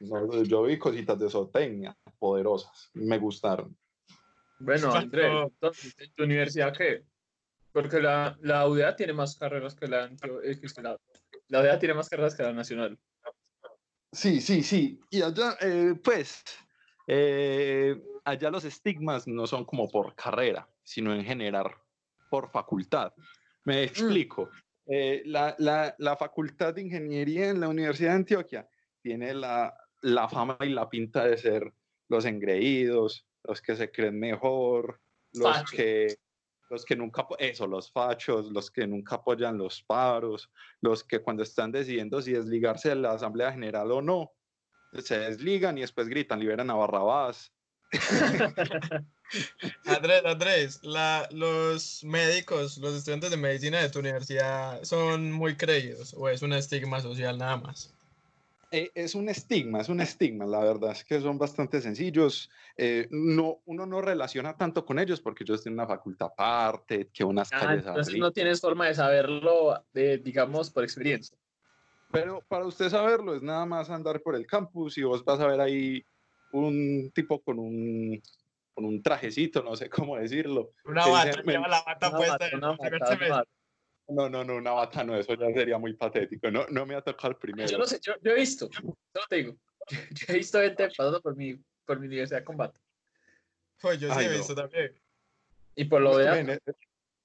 Yo 0.45 0.63
vi 0.63 0.79
cositas 0.79 1.19
de 1.19 1.29
zootecnia 1.29 1.97
poderosas, 2.19 2.91
me 2.95 3.19
gustaron. 3.19 3.77
Bueno. 4.59 4.93
Andrés, 4.95 5.31
entonces, 5.49 5.95
¿en 5.99 6.13
tu 6.13 6.25
universidad 6.25 6.75
qué? 6.75 7.05
Porque 7.77 8.01
la, 8.01 8.35
la 8.41 8.67
UDA 8.67 8.97
tiene 8.97 9.13
más 9.13 9.37
carreras 9.37 9.75
que 9.75 9.87
la, 9.87 10.07
eh, 10.07 10.59
que 10.59 10.81
la, 10.83 10.97
la 11.49 11.61
UDA 11.61 11.79
tiene 11.79 11.93
más 11.93 12.09
carreras 12.09 12.35
que 12.35 12.43
la 12.43 12.55
nacional. 12.55 12.99
Sí, 14.11 14.41
sí, 14.41 14.63
sí. 14.63 14.99
Y 15.11 15.21
allá, 15.21 15.59
eh, 15.61 15.93
pues, 16.03 16.43
eh, 17.07 18.03
allá 18.25 18.51
los 18.51 18.65
estigmas 18.65 19.29
no 19.29 19.47
son 19.47 19.67
como 19.67 19.91
por 19.91 20.15
carrera, 20.15 20.67
sino 20.85 21.15
en 21.15 21.23
general 21.23 21.67
por 22.31 22.51
facultad. 22.51 23.13
Me 23.65 23.83
explico. 23.83 24.49
Eh, 24.87 25.21
la, 25.27 25.55
la- 25.59 25.95
la 25.99 26.17
facultad 26.17 26.73
de 26.73 26.81
ingeniería 26.81 27.51
en 27.51 27.61
la 27.61 27.69
Universidad 27.69 28.13
de 28.13 28.17
Antioquia 28.17 28.67
tiene 29.03 29.35
la, 29.35 29.77
la 30.01 30.31
fama 30.31 30.57
y 30.63 30.71
la 30.71 30.89
pinta 30.89 31.27
de 31.27 31.37
ser 31.37 31.75
los 32.09 32.25
engreídos, 32.25 33.27
los 33.45 33.61
que 33.61 33.77
se 33.77 33.91
creen 33.91 34.19
mejor, 34.19 34.99
los 35.35 35.63
que 35.71 36.17
los 36.69 36.85
que 36.85 36.97
nunca, 36.97 37.27
eso, 37.39 37.67
los 37.67 37.91
fachos, 37.91 38.51
los 38.51 38.71
que 38.71 38.87
nunca 38.87 39.17
apoyan 39.17 39.59
los 39.59 39.83
paros, 39.83 40.51
los 40.81 41.05
que 41.05 41.21
cuando 41.21 41.43
están 41.43 41.73
decidiendo 41.73 42.21
si 42.21 42.33
desligarse 42.33 42.91
de 42.91 42.97
la 42.97 43.13
Asamblea 43.13 43.53
General 43.53 43.91
o 43.91 44.03
no, 44.03 44.33
se 45.03 45.19
desligan 45.19 45.79
y 45.79 45.83
después 45.83 46.09
gritan, 46.09 46.41
liberan 46.41 46.71
a 46.71 46.75
Barrabás. 46.75 47.53
Andrés, 49.85 50.25
Andrés, 50.25 50.81
la, 50.83 51.29
los 51.31 52.03
médicos, 52.05 52.79
los 52.79 52.95
estudiantes 52.95 53.31
de 53.31 53.37
medicina 53.37 53.81
de 53.81 53.91
tu 53.91 54.01
universidad 54.01 54.83
son 54.85 55.33
muy 55.33 55.57
creídos 55.57 56.15
o 56.15 56.29
es 56.29 56.43
un 56.43 56.53
estigma 56.53 57.01
social 57.01 57.39
nada 57.39 57.57
más. 57.57 57.96
Eh, 58.71 58.91
es 58.95 59.15
un 59.15 59.29
estigma, 59.29 59.81
es 59.81 59.89
un 59.89 60.01
estigma, 60.01 60.45
la 60.45 60.59
verdad 60.59 60.91
es 60.91 61.05
que 61.05 61.21
son 61.21 61.39
bastante 61.39 61.81
sencillos. 61.81 62.51
eh, 62.77 63.07
no, 63.11 63.61
uno 63.65 63.87
no 63.87 64.01
relaciona 64.03 64.57
tanto 64.57 64.85
con 64.85 64.99
ellos 64.99 65.21
porque 65.21 65.45
ellos 65.45 65.63
tienen 65.63 65.79
una 65.79 65.87
facultad 65.87 66.29
aparte, 66.33 67.09
que 67.13 67.23
unas 67.23 67.53
Ah, 67.53 67.61
calles 67.61 67.87
entonces 67.87 68.17
no 68.17 68.33
tienes 68.33 68.61
forma 68.61 68.89
de 68.89 68.95
saberlo, 68.95 69.85
de, 69.93 70.19
digamos, 70.19 70.71
por 70.71 70.83
experiencia. 70.83 71.39
Pero 72.11 72.41
para 72.49 72.67
usted 72.67 72.89
saberlo 72.89 73.35
es 73.35 73.43
nada 73.43 73.67
más 73.67 73.91
andar 73.91 74.21
por 74.23 74.35
el 74.35 74.47
campus 74.47 74.99
y 74.99 75.03
vos 75.03 75.25
vas 75.25 75.41
a 75.41 75.47
ver 75.47 75.61
ahí 75.61 76.03
un 76.53 77.11
tipo 77.15 77.41
con 77.43 77.59
un, 77.59 78.21
con 78.75 78.85
un 78.85 79.03
trajecito, 79.03 79.63
no 79.63 79.77
sé 79.77 79.89
cómo 79.89 80.17
decirlo. 80.17 80.73
Una 80.85 81.07
bata, 81.07 81.43
lleva 81.43 81.69
la 81.69 81.83
bata 81.83 82.09
Una 82.09 82.19
puesta 82.19 82.49
una 82.53 82.71
bata. 82.77 83.45
No, 84.09 84.29
no, 84.29 84.45
no, 84.45 84.57
una 84.57 84.73
bata 84.73 85.03
no, 85.03 85.17
eso 85.17 85.35
ya 85.35 85.53
sería 85.53 85.79
muy 85.79 85.95
patético. 85.95 86.51
No, 86.51 86.67
no 86.71 86.87
me 86.87 86.95
ha 86.95 87.03
tocado 87.03 87.31
el 87.31 87.37
primero. 87.37 87.69
Yo 87.69 87.79
no 87.79 87.87
sé, 87.87 87.99
yo, 88.01 88.15
yo 88.23 88.33
he 88.33 88.37
visto, 88.37 88.69
no 88.83 89.21
te 89.29 89.37
digo, 89.37 89.57
yo, 89.91 89.99
yo 90.13 90.27
he 90.29 90.33
visto 90.35 90.61
gente 90.61 90.89
pasando 90.97 91.21
por 91.21 91.37
mi, 91.37 91.59
por 91.85 91.99
mi 91.99 92.07
universidad 92.07 92.45
con 92.45 92.57
bata. 92.57 92.79
Pues 93.81 94.01
yo 94.01 94.09
sí 94.09 94.15
Ay, 94.19 94.27
he 94.27 94.31
no. 94.31 94.37
visto 94.37 94.55
también. 94.55 94.95
Y 95.75 95.85
por 95.85 96.01
lo 96.01 96.17
de 96.17 96.31
Ven, 96.31 96.51
eh, 96.51 96.59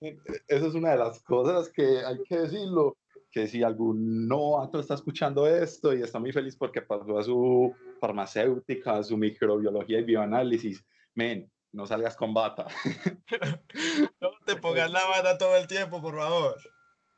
eh, 0.02 0.18
Eso 0.48 0.68
es 0.68 0.74
una 0.74 0.92
de 0.92 0.98
las 0.98 1.22
cosas 1.24 1.70
que 1.70 2.04
hay 2.06 2.22
que 2.24 2.40
decirlo, 2.40 2.98
que 3.32 3.48
si 3.48 3.64
algún 3.64 4.28
novato 4.28 4.80
está 4.80 4.96
escuchando 4.96 5.48
esto 5.48 5.94
y 5.94 6.02
está 6.02 6.20
muy 6.20 6.34
feliz 6.34 6.56
porque 6.58 6.82
pasó 6.82 7.18
a 7.18 7.24
su 7.24 7.74
farmacéutica, 8.00 8.98
a 8.98 9.04
su 9.04 9.16
microbiología 9.16 10.00
y 10.00 10.04
bioanálisis, 10.04 10.84
men, 11.14 11.50
no 11.72 11.86
salgas 11.86 12.16
con 12.16 12.34
bata. 12.34 12.68
No 14.20 14.32
te 14.56 14.62
pongas 14.62 14.92
la 14.92 15.06
bata 15.06 15.38
todo 15.38 15.56
el 15.56 15.68
tiempo, 15.68 16.02
por 16.02 16.16
favor. 16.16 16.62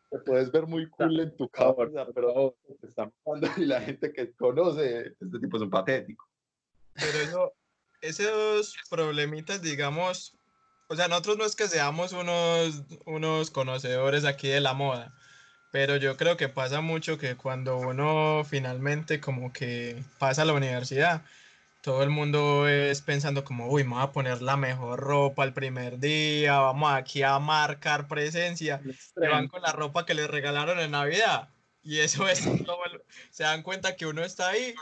Te 0.10 0.20
puedes 0.20 0.52
ver 0.52 0.68
muy 0.68 0.90
cool 0.90 1.20
en 1.20 1.36
tu 1.36 1.50
por 1.50 1.92
pero 2.14 2.56
te 2.80 2.88
están 2.88 3.12
mirando 3.26 3.50
y 3.58 3.66
la 3.66 3.82
gente 3.82 4.12
que 4.14 4.34
conoce, 4.34 5.16
este 5.20 5.40
tipo 5.40 5.58
es 5.58 5.64
un 5.64 5.70
patético. 5.70 6.28
Pero 6.94 7.18
eso, 7.20 7.54
esos 8.02 8.76
problemitas, 8.90 9.62
digamos, 9.62 10.38
o 10.88 10.96
sea, 10.96 11.08
nosotros 11.08 11.38
no 11.38 11.46
es 11.46 11.56
que 11.56 11.68
seamos 11.68 12.14
unos, 12.14 12.84
unos 13.06 13.50
conocedores 13.50 14.26
aquí 14.26 14.48
de 14.48 14.60
la 14.60 14.74
moda, 14.74 15.16
pero 15.72 15.98
yo 15.98 16.18
creo 16.18 16.38
que 16.38 16.50
pasa 16.50 16.82
mucho 16.82 17.18
que 17.18 17.36
cuando 17.36 17.78
uno 17.78 18.44
finalmente 18.48 19.20
como 19.20 19.52
que 19.52 20.04
pasa 20.20 20.44
a 20.44 20.46
la 20.46 20.54
universidad, 20.54 21.24
todo 21.84 22.02
el 22.02 22.10
mundo 22.10 22.66
es 22.66 23.02
pensando 23.02 23.44
como, 23.44 23.68
uy, 23.68 23.84
me 23.84 23.96
voy 23.96 24.04
a 24.04 24.12
poner 24.14 24.42
la 24.42 24.56
mejor 24.56 25.02
ropa 25.02 25.44
el 25.44 25.52
primer 25.54 26.00
día, 26.00 26.58
vamos 26.60 26.90
aquí 26.94 27.24
a 27.24 27.38
marcar 27.40 28.08
presencia, 28.08 28.82
y 28.86 29.28
van 29.28 29.50
con 29.50 29.62
la 29.62 29.74
ropa 29.74 30.06
que 30.06 30.14
les 30.14 30.30
regalaron 30.30 30.80
en 30.80 30.92
Navidad. 30.92 31.50
Y 31.82 32.00
eso 32.00 32.26
es 32.30 32.42
todo 32.66 32.78
el- 32.86 33.02
se 33.32 33.44
dan 33.44 33.64
cuenta 33.64 33.98
que 33.98 34.06
uno 34.06 34.24
está 34.24 34.50
ahí 34.50 34.74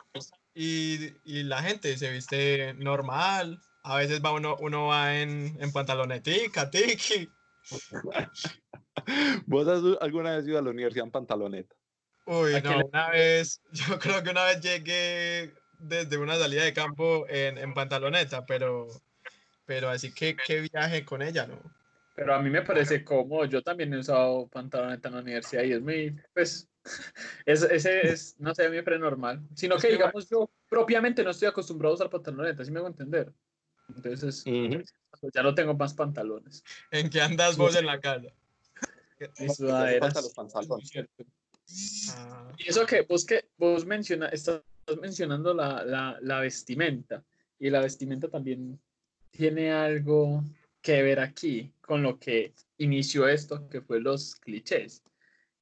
y, 0.53 1.09
y 1.25 1.41
la 1.41 1.63
gente 1.63 1.97
se 1.97 2.11
viste 2.11 2.75
normal. 2.75 3.59
A 3.81 3.97
veces 3.97 4.21
va 4.23 4.31
uno, 4.33 4.55
uno 4.59 4.85
va 4.85 5.17
en, 5.19 5.57
en 5.59 5.71
pantalonetica, 5.71 6.69
tiki. 6.69 7.27
¿Vos 9.47 9.67
has 9.67 9.81
alguna 10.01 10.35
vez 10.35 10.45
ido 10.45 10.59
a 10.59 10.61
la 10.61 10.69
universidad 10.69 11.05
en 11.05 11.11
pantaloneta? 11.11 11.75
Uy, 12.27 12.53
¿A 12.53 12.61
qué 12.61 12.69
no, 12.69 12.77
le- 12.77 12.85
una 12.85 13.09
vez, 13.09 13.59
yo 13.71 13.97
creo 13.97 14.21
que 14.21 14.29
una 14.29 14.43
vez 14.45 14.61
llegué 14.61 15.60
desde 15.81 16.17
una 16.17 16.37
salida 16.37 16.63
de 16.63 16.73
campo 16.73 17.25
en, 17.27 17.57
en 17.57 17.73
pantaloneta, 17.73 18.45
pero, 18.45 18.87
pero 19.65 19.89
así 19.89 20.13
que 20.13 20.35
qué 20.35 20.61
viaje 20.61 21.03
con 21.05 21.21
ella, 21.21 21.47
¿no? 21.47 21.59
Pero 22.15 22.35
a 22.35 22.41
mí 22.41 22.49
me 22.49 22.61
parece 22.61 23.03
cómodo. 23.03 23.45
Yo 23.45 23.61
también 23.61 23.93
he 23.93 23.97
usado 23.97 24.47
pantaloneta 24.47 25.07
en 25.09 25.15
la 25.15 25.21
universidad 25.21 25.63
y 25.63 25.73
es 25.73 25.81
muy, 25.81 26.15
pues, 26.33 26.69
es, 27.45 27.63
ese 27.63 28.07
es, 28.07 28.35
no 28.39 28.53
sé, 28.53 28.65
a 28.65 28.69
mí 28.69 28.75
me 28.75 28.83
parece 28.83 29.01
normal. 29.01 29.41
Sino 29.55 29.75
Es 29.75 29.81
que, 29.81 29.87
que, 29.87 29.93
digamos, 29.95 30.29
yo 30.29 30.49
propiamente 30.69 31.23
no 31.23 31.31
estoy 31.31 31.47
acostumbrado 31.47 31.93
a 31.93 31.95
usar 31.95 32.09
pantaloneta, 32.09 32.63
¿sí 32.63 32.71
me 32.71 32.79
hago 32.79 32.87
entender? 32.87 33.31
Entonces, 33.95 34.43
pues, 34.43 35.33
ya 35.33 35.43
no 35.43 35.53
tengo 35.55 35.73
más 35.73 35.93
pantalones. 35.93 36.63
¿En 36.91 37.09
qué 37.09 37.21
andas 37.21 37.57
vos 37.57 37.75
en 37.75 37.85
la 37.85 37.99
casa? 37.99 38.27
Y 39.37 39.49
sudaderas. 39.49 40.15
los 40.15 40.33
pantalones. 40.33 40.91
Ah, 42.15 42.51
Y 42.57 42.69
eso 42.69 42.85
que 42.85 43.01
vos 43.01 43.25
que 43.25 43.49
vos 43.57 43.85
menciona, 43.85 44.27
estás 44.27 44.61
mencionando 44.97 45.53
la, 45.53 45.83
la, 45.83 46.17
la 46.21 46.39
vestimenta 46.39 47.23
y 47.59 47.69
la 47.69 47.81
vestimenta 47.81 48.27
también 48.27 48.79
tiene 49.29 49.71
algo 49.71 50.43
que 50.81 51.01
ver 51.03 51.19
aquí 51.19 51.73
con 51.81 52.03
lo 52.03 52.19
que 52.19 52.53
inició 52.77 53.27
esto, 53.27 53.69
que 53.69 53.81
fue 53.81 54.01
los 54.01 54.35
clichés. 54.35 55.03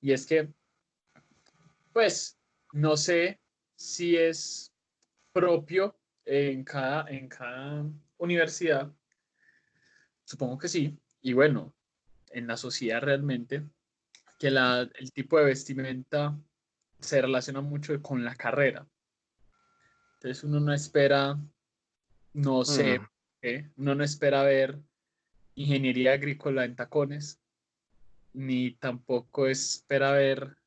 Y 0.01 0.13
es 0.13 0.25
que, 0.25 0.49
pues, 1.91 2.37
no 2.71 2.95
sé 2.95 3.39
si 3.75 4.15
es 4.15 4.71
propio 5.31 5.97
en 6.25 6.63
cada, 6.63 7.09
en 7.09 7.27
cada 7.27 7.85
universidad. 8.17 8.91
Supongo 10.23 10.57
que 10.57 10.67
sí. 10.67 10.97
Y 11.21 11.33
bueno, 11.33 11.73
en 12.29 12.47
la 12.47 12.55
sociedad 12.55 13.01
realmente, 13.01 13.63
que 14.39 14.51
la, 14.51 14.89
el 14.93 15.11
tipo 15.11 15.37
de 15.37 15.45
vestimenta 15.45 16.39
se 16.99 17.21
relaciona 17.21 17.61
mucho 17.61 18.01
con 18.01 18.23
la 18.23 18.35
carrera. 18.35 18.87
Entonces 20.21 20.43
uno 20.43 20.59
no 20.59 20.73
espera, 20.73 21.39
no 22.33 22.65
sé, 22.65 22.99
Mm. 22.99 23.07
¿qué? 23.41 23.69
uno 23.77 23.95
no 23.95 24.03
espera 24.03 24.43
ver 24.43 24.77
ingeniería 25.55 26.11
agrícola 26.11 26.65
en 26.65 26.75
tacones, 26.75 27.39
ni 28.33 28.71
tampoco 28.71 29.47
espera 29.47 30.11
ver 30.11 30.57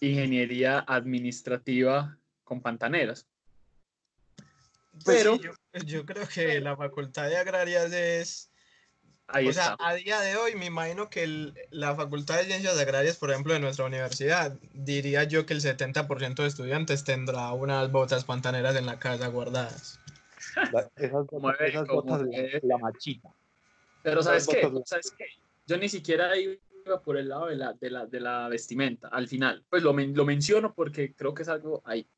ingeniería 0.00 0.78
administrativa 0.78 2.18
con 2.42 2.62
pantaneras. 2.62 3.28
pues 5.04 5.22
sí, 5.22 5.24
Pero 5.24 5.36
yo, 5.36 5.52
yo 5.84 6.06
creo 6.06 6.26
que 6.26 6.58
la 6.60 6.74
facultad 6.74 7.28
de 7.28 7.36
agrarias 7.36 7.92
es, 7.92 8.50
ahí 9.28 9.48
o 9.48 9.52
sea, 9.52 9.72
está. 9.72 9.76
a 9.88 9.94
día 9.94 10.20
de 10.20 10.36
hoy 10.36 10.54
me 10.54 10.66
imagino 10.66 11.08
que 11.10 11.22
el- 11.22 11.54
la 11.70 11.94
facultad 11.94 12.38
de 12.38 12.44
ciencias 12.44 12.78
agrarias, 12.78 13.16
por 13.16 13.30
ejemplo, 13.30 13.52
de 13.52 13.60
nuestra 13.60 13.84
universidad, 13.84 14.58
diría 14.72 15.24
yo 15.24 15.46
que 15.46 15.54
el 15.54 15.60
70% 15.60 16.42
de 16.42 16.48
estudiantes 16.48 17.04
tendrá 17.04 17.52
unas 17.52 17.90
botas 17.92 18.24
pantaneras 18.24 18.76
en 18.76 18.86
la 18.86 18.98
casa 18.98 19.28
guardadas. 19.28 19.98
La- 20.72 20.90
esas 20.96 21.26
Como 21.26 21.50
esas 21.52 21.86
como 21.88 22.02
botas 22.02 22.26
la, 22.26 22.36
debe. 22.42 22.60
la 22.62 22.78
machita. 22.78 23.28
Pero 24.02 24.22
¿sabes 24.22 24.46
qué? 24.46 24.62
¿Sabes 24.84 25.14
qué? 25.16 25.26
Yo 25.66 25.76
ni 25.76 25.88
siquiera 25.88 26.36
iba 26.38 27.02
por 27.02 27.18
el 27.18 27.28
lado 27.28 27.46
de 27.46 27.56
la, 27.56 27.72
de 27.74 27.90
la, 27.90 28.06
de 28.06 28.20
la 28.20 28.48
vestimenta 28.48 29.08
al 29.08 29.28
final. 29.28 29.64
Pues 29.68 29.82
lo, 29.82 29.92
men- 29.92 30.14
lo 30.16 30.24
menciono 30.24 30.74
porque 30.74 31.14
creo 31.14 31.34
que 31.34 31.42
es 31.42 31.48
algo 31.48 31.82
ahí. 31.84 32.08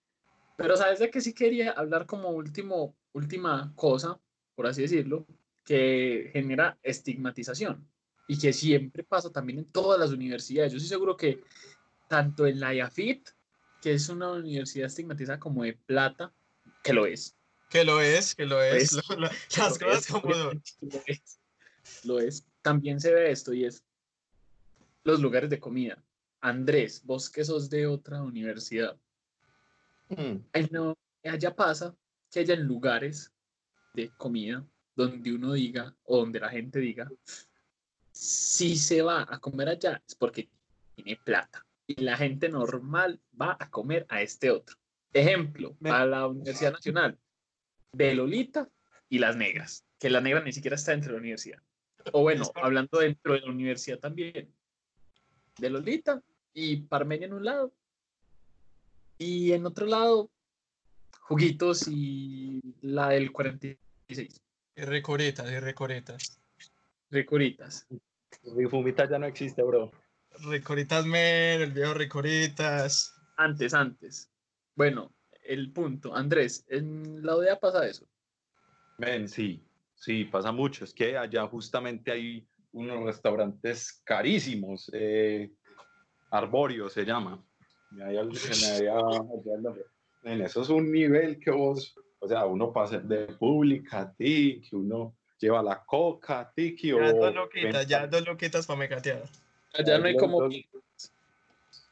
Pero 0.56 0.76
¿sabes 0.76 0.98
de 0.98 1.10
qué 1.10 1.20
sí 1.20 1.32
quería 1.34 1.72
hablar 1.72 2.06
como 2.06 2.28
último, 2.30 2.94
última 3.12 3.72
cosa, 3.74 4.20
por 4.54 4.66
así 4.66 4.82
decirlo, 4.82 5.26
que 5.70 6.30
genera 6.32 6.76
estigmatización 6.82 7.88
y 8.26 8.36
que 8.36 8.52
siempre 8.52 9.04
pasa 9.04 9.30
también 9.30 9.60
en 9.60 9.66
todas 9.66 10.00
las 10.00 10.10
universidades. 10.10 10.72
Yo 10.72 10.78
estoy 10.78 10.88
seguro 10.88 11.16
que 11.16 11.44
tanto 12.08 12.44
en 12.44 12.58
la 12.58 12.74
IAFIT, 12.74 13.28
que 13.80 13.92
es 13.92 14.08
una 14.08 14.32
universidad 14.32 14.86
estigmatizada 14.88 15.38
como 15.38 15.62
de 15.62 15.74
plata, 15.74 16.34
que 16.82 16.92
lo 16.92 17.06
es, 17.06 17.36
Que 17.68 17.84
lo 17.84 18.00
es, 18.00 18.34
que 18.34 18.46
lo 18.46 18.60
es, 18.60 18.90
Pues, 18.94 19.08
lo- 19.10 19.14
lo- 19.16 19.28
lo 19.28 19.28
las 19.58 19.78
cosas 19.78 19.98
es, 20.00 20.06
como 20.08 20.34
Lo 20.34 20.50
es. 21.06 21.38
Lo 22.02 22.18
es. 22.18 22.44
También 22.62 22.98
se 22.98 23.14
ve 23.14 23.30
esto 23.30 23.54
y 23.54 23.64
es 23.64 23.84
los 25.04 25.20
lugares 25.20 25.50
de 25.50 25.60
comida. 25.60 26.02
Andrés, 26.40 27.00
vos 27.04 27.30
que 27.30 27.44
sos 27.44 27.70
de 27.70 27.86
otra 27.86 28.20
universidad, 28.24 28.98
Mm. 30.08 30.38
ay, 30.52 30.68
no, 30.72 30.98
allá 31.22 31.54
pasa 31.54 31.94
que 32.32 32.40
hayan 32.40 32.64
lugares 32.66 33.32
de 33.94 34.10
comida 34.16 34.66
donde 35.00 35.32
uno 35.32 35.52
diga 35.52 35.94
o 36.04 36.18
donde 36.18 36.40
la 36.40 36.50
gente 36.50 36.78
diga, 36.78 37.10
si 38.12 38.76
se 38.76 39.02
va 39.02 39.26
a 39.28 39.38
comer 39.38 39.68
allá 39.68 40.02
es 40.06 40.14
porque 40.14 40.48
tiene 40.94 41.18
plata 41.24 41.64
y 41.86 42.02
la 42.02 42.16
gente 42.16 42.48
normal 42.48 43.20
va 43.40 43.56
a 43.58 43.70
comer 43.70 44.06
a 44.08 44.22
este 44.22 44.50
otro. 44.50 44.76
Ejemplo, 45.12 45.76
a 45.84 46.06
la 46.06 46.28
Universidad 46.28 46.72
Nacional, 46.72 47.18
de 47.92 48.14
Lolita 48.14 48.68
y 49.08 49.18
las 49.18 49.36
negras, 49.36 49.84
que 49.98 50.10
la 50.10 50.20
negra 50.20 50.40
ni 50.42 50.52
siquiera 50.52 50.76
está 50.76 50.92
dentro 50.92 51.08
de 51.08 51.14
la 51.14 51.20
universidad. 51.20 51.60
O 52.12 52.22
bueno, 52.22 52.44
hablando 52.54 53.00
dentro 53.00 53.32
de 53.34 53.40
la 53.40 53.50
universidad 53.50 53.98
también, 53.98 54.54
de 55.58 55.70
Lolita 55.70 56.22
y 56.54 56.82
Parmeña 56.82 57.26
en 57.26 57.32
un 57.32 57.44
lado, 57.44 57.74
y 59.18 59.52
en 59.52 59.66
otro 59.66 59.86
lado, 59.86 60.30
juguitos 61.20 61.88
y 61.88 62.60
la 62.80 63.10
del 63.10 63.32
46, 63.32 64.40
Y 64.80 64.84
ricuritas. 64.86 66.40
ricuritas. 67.10 67.86
Mi 68.54 68.66
fumita 68.66 69.08
ya 69.08 69.18
no 69.18 69.26
existe, 69.26 69.62
bro. 69.62 69.90
Ricuritas 70.48 71.04
men, 71.04 71.60
el 71.60 71.72
viejo 71.72 71.92
ricuritas. 71.92 73.14
Antes, 73.36 73.74
antes. 73.74 74.30
Bueno, 74.74 75.12
el 75.44 75.70
punto, 75.72 76.14
Andrés, 76.14 76.64
en 76.68 77.22
la 77.22 77.36
ODEA 77.36 77.60
pasa 77.60 77.86
eso. 77.86 78.06
Men, 78.96 79.28
sí, 79.28 79.62
sí, 79.96 80.24
pasa 80.24 80.50
mucho. 80.50 80.84
Es 80.84 80.94
que 80.94 81.18
allá 81.18 81.46
justamente 81.46 82.12
hay 82.12 82.48
unos 82.72 83.04
restaurantes 83.04 84.00
carísimos. 84.04 84.90
Eh, 84.94 85.50
Arborio 86.30 86.88
se 86.88 87.04
llama. 87.04 87.44
Me 87.90 88.04
había- 88.04 88.20
había 88.20 89.12
eso 90.44 90.62
es 90.62 90.68
un 90.68 90.90
nivel 90.90 91.38
que 91.38 91.50
vos, 91.50 91.94
o 92.20 92.28
sea, 92.28 92.46
uno 92.46 92.72
pasa 92.72 92.98
de 92.98 93.26
pública 93.26 94.00
a 94.00 94.12
ti, 94.12 94.62
que 94.62 94.76
uno 94.76 95.16
lleva 95.38 95.62
la 95.62 95.82
coca, 95.84 96.52
tiki 96.54 96.92
o... 96.92 96.98
Ya 97.00 97.12
dos 97.12 97.34
loquitas, 97.34 97.86
ya 97.86 98.06
dos 98.06 98.26
loquitas 98.26 98.66
para 98.66 98.78
mecatear. 98.78 99.22
Allá 99.74 99.98
no 99.98 100.06
hay 100.06 100.16
como... 100.16 100.40
los- 100.42 100.54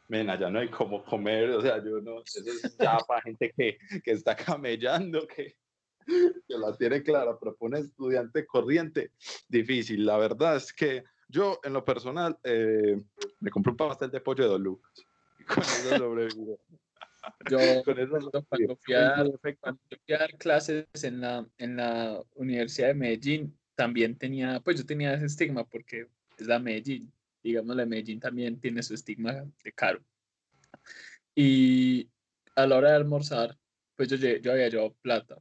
Men, 0.09 0.31
allá 0.31 0.49
no 0.49 0.59
hay 0.59 0.71
como 0.71 1.05
comer, 1.05 1.51
o 1.51 1.61
sea, 1.61 1.85
yo 1.85 2.01
no, 2.01 2.23
eso 2.23 2.41
es 2.41 2.79
ya 2.79 2.97
para 3.07 3.21
gente 3.21 3.53
que, 3.55 3.77
que 4.03 4.11
está 4.13 4.35
camellando, 4.35 5.27
que, 5.27 5.55
que 6.07 6.57
la 6.57 6.75
tiene 6.79 7.03
clara, 7.03 7.39
pero 7.39 7.55
para 7.55 7.69
un 7.69 7.85
estudiante 7.85 8.47
corriente, 8.47 9.11
difícil. 9.49 10.07
La 10.07 10.17
verdad 10.17 10.57
es 10.57 10.73
que 10.73 11.05
Yo, 11.31 11.61
en 11.63 11.75
lo 11.75 11.85
personal, 11.85 12.39
eh, 12.43 12.97
me 13.41 13.51
compré 13.51 13.71
un 13.71 13.77
pastel 13.77 14.11
de 14.11 14.21
pollo 14.23 14.45
de 14.45 14.51
dos 14.51 14.61
lucas. 14.61 14.91
Y 15.39 15.45
con 15.45 15.63
eso 15.63 15.99
sobrevivo. 15.99 16.59
Yo, 17.51 17.59
Con 17.85 17.99
eso 17.99 18.11
cuando, 18.11 18.45
cuando 18.45 18.77
fui 18.77 18.95
a 18.95 19.01
dar, 19.01 19.27
cuando 19.61 19.81
fui 19.89 20.15
a 20.15 20.19
dar 20.19 20.37
clases 20.37 20.87
en 21.03 21.21
la, 21.21 21.47
en 21.59 21.77
la 21.77 22.23
Universidad 22.35 22.89
de 22.89 22.95
Medellín, 22.95 23.59
también 23.75 24.17
tenía, 24.17 24.61
pues 24.61 24.79
yo 24.79 24.87
tenía 24.87 25.15
ese 25.15 25.27
estigma 25.27 25.65
porque 25.65 26.09
es 26.37 26.47
la 26.47 26.59
Medellín. 26.59 27.13
Digamos, 27.43 27.77
la 27.77 27.87
Medellín 27.87 28.19
también 28.19 28.61
tiene 28.61 28.83
su 28.83 28.95
estigma 28.95 29.45
de 29.63 29.73
caro. 29.73 30.03
Y 31.35 32.11
a 32.57 32.67
la 32.67 32.77
hora 32.77 32.91
de 32.91 32.97
almorzar, 32.97 33.57
pues 33.95 34.09
yo, 34.09 34.17
yo 34.17 34.53
había 34.53 34.69
llevado 34.69 34.95
plata 34.95 35.41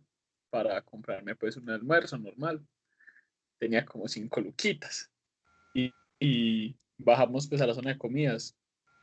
para 0.51 0.81
comprarme 0.83 1.35
pues 1.35 1.57
un 1.57 1.69
almuerzo 1.69 2.17
normal. 2.17 2.63
Tenía 3.57 3.83
como 3.85 4.07
cinco 4.07 4.39
luquitas. 4.39 5.09
Y, 5.73 5.91
y 6.19 6.77
bajamos 6.97 7.47
pues 7.47 7.61
a 7.61 7.67
la 7.67 7.73
zona 7.73 7.93
de 7.93 7.97
comidas. 7.97 8.55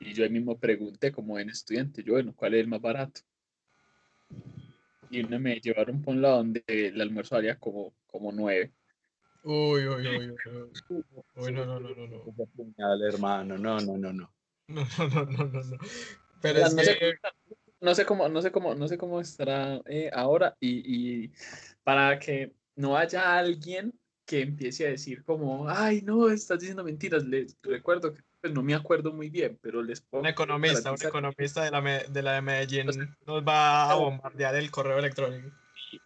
Y 0.04 0.12
yo 0.12 0.24
ahí 0.24 0.30
mismo 0.30 0.58
pregunté 0.58 1.10
como 1.10 1.38
en 1.38 1.48
estudiante, 1.48 2.02
yo, 2.02 2.12
bueno, 2.12 2.34
¿cuál 2.36 2.54
es 2.54 2.60
el 2.60 2.68
más 2.68 2.80
barato? 2.80 3.22
Y 5.08 5.20
uno 5.20 5.40
me 5.40 5.58
llevaron 5.60 6.02
por 6.02 6.14
un 6.14 6.20
lado 6.20 6.36
donde 6.36 6.62
el 6.66 7.00
almuerzo 7.00 7.36
valía 7.36 7.58
como, 7.58 7.94
como 8.06 8.30
nueve. 8.30 8.72
Uy, 9.44 9.86
uy, 9.86 10.06
uy, 10.06 10.30
uy, 10.30 10.30
uy. 10.30 11.04
Uy, 11.36 11.52
no, 11.52 11.64
no, 11.64 11.80
no, 11.80 11.94
no, 11.94 12.06
no. 12.06 13.06
Hermano, 13.06 13.56
no, 13.56 13.80
no, 13.80 13.96
no, 13.96 14.12
no. 14.12 14.30
No, 14.68 14.86
no, 14.98 15.08
no, 15.08 15.24
no, 15.24 15.44
no, 15.44 15.64
no. 15.64 15.78
Pero 16.42 16.58
es 16.58 16.74
no, 16.74 16.82
sé, 16.82 16.98
que, 16.98 17.14
no 17.80 17.94
sé 17.94 18.04
cómo, 18.04 18.28
no 18.28 18.42
sé 18.42 18.50
cómo, 18.52 18.74
no 18.74 18.88
sé 18.88 18.98
cómo 18.98 19.20
estará 19.20 19.80
eh, 19.86 20.10
ahora 20.12 20.56
y, 20.60 21.24
y 21.24 21.32
para 21.82 22.18
que 22.18 22.52
no 22.76 22.96
haya 22.96 23.38
alguien 23.38 23.98
que 24.26 24.42
empiece 24.42 24.86
a 24.86 24.90
decir 24.90 25.24
como, 25.24 25.68
ay, 25.68 26.02
no, 26.02 26.28
estás 26.28 26.60
diciendo 26.60 26.84
mentiras. 26.84 27.24
Les 27.24 27.56
recuerdo 27.62 28.12
que 28.12 28.22
pues, 28.44 28.52
no 28.52 28.62
me 28.62 28.74
acuerdo 28.74 29.10
muy 29.10 29.30
bien, 29.30 29.58
pero 29.62 29.82
les 29.82 30.02
puedo 30.02 30.20
un 30.20 30.28
economista, 30.28 30.92
un 30.92 31.02
economista 31.02 31.64
de 31.64 31.70
la, 31.70 31.80
de 31.80 32.22
la 32.22 32.32
de 32.32 32.42
Medellín 32.42 32.86
nos 33.26 33.42
va 33.42 33.90
a 33.90 33.94
bombardear 33.94 34.54
el 34.56 34.70
correo 34.70 34.98
electrónico. 34.98 35.50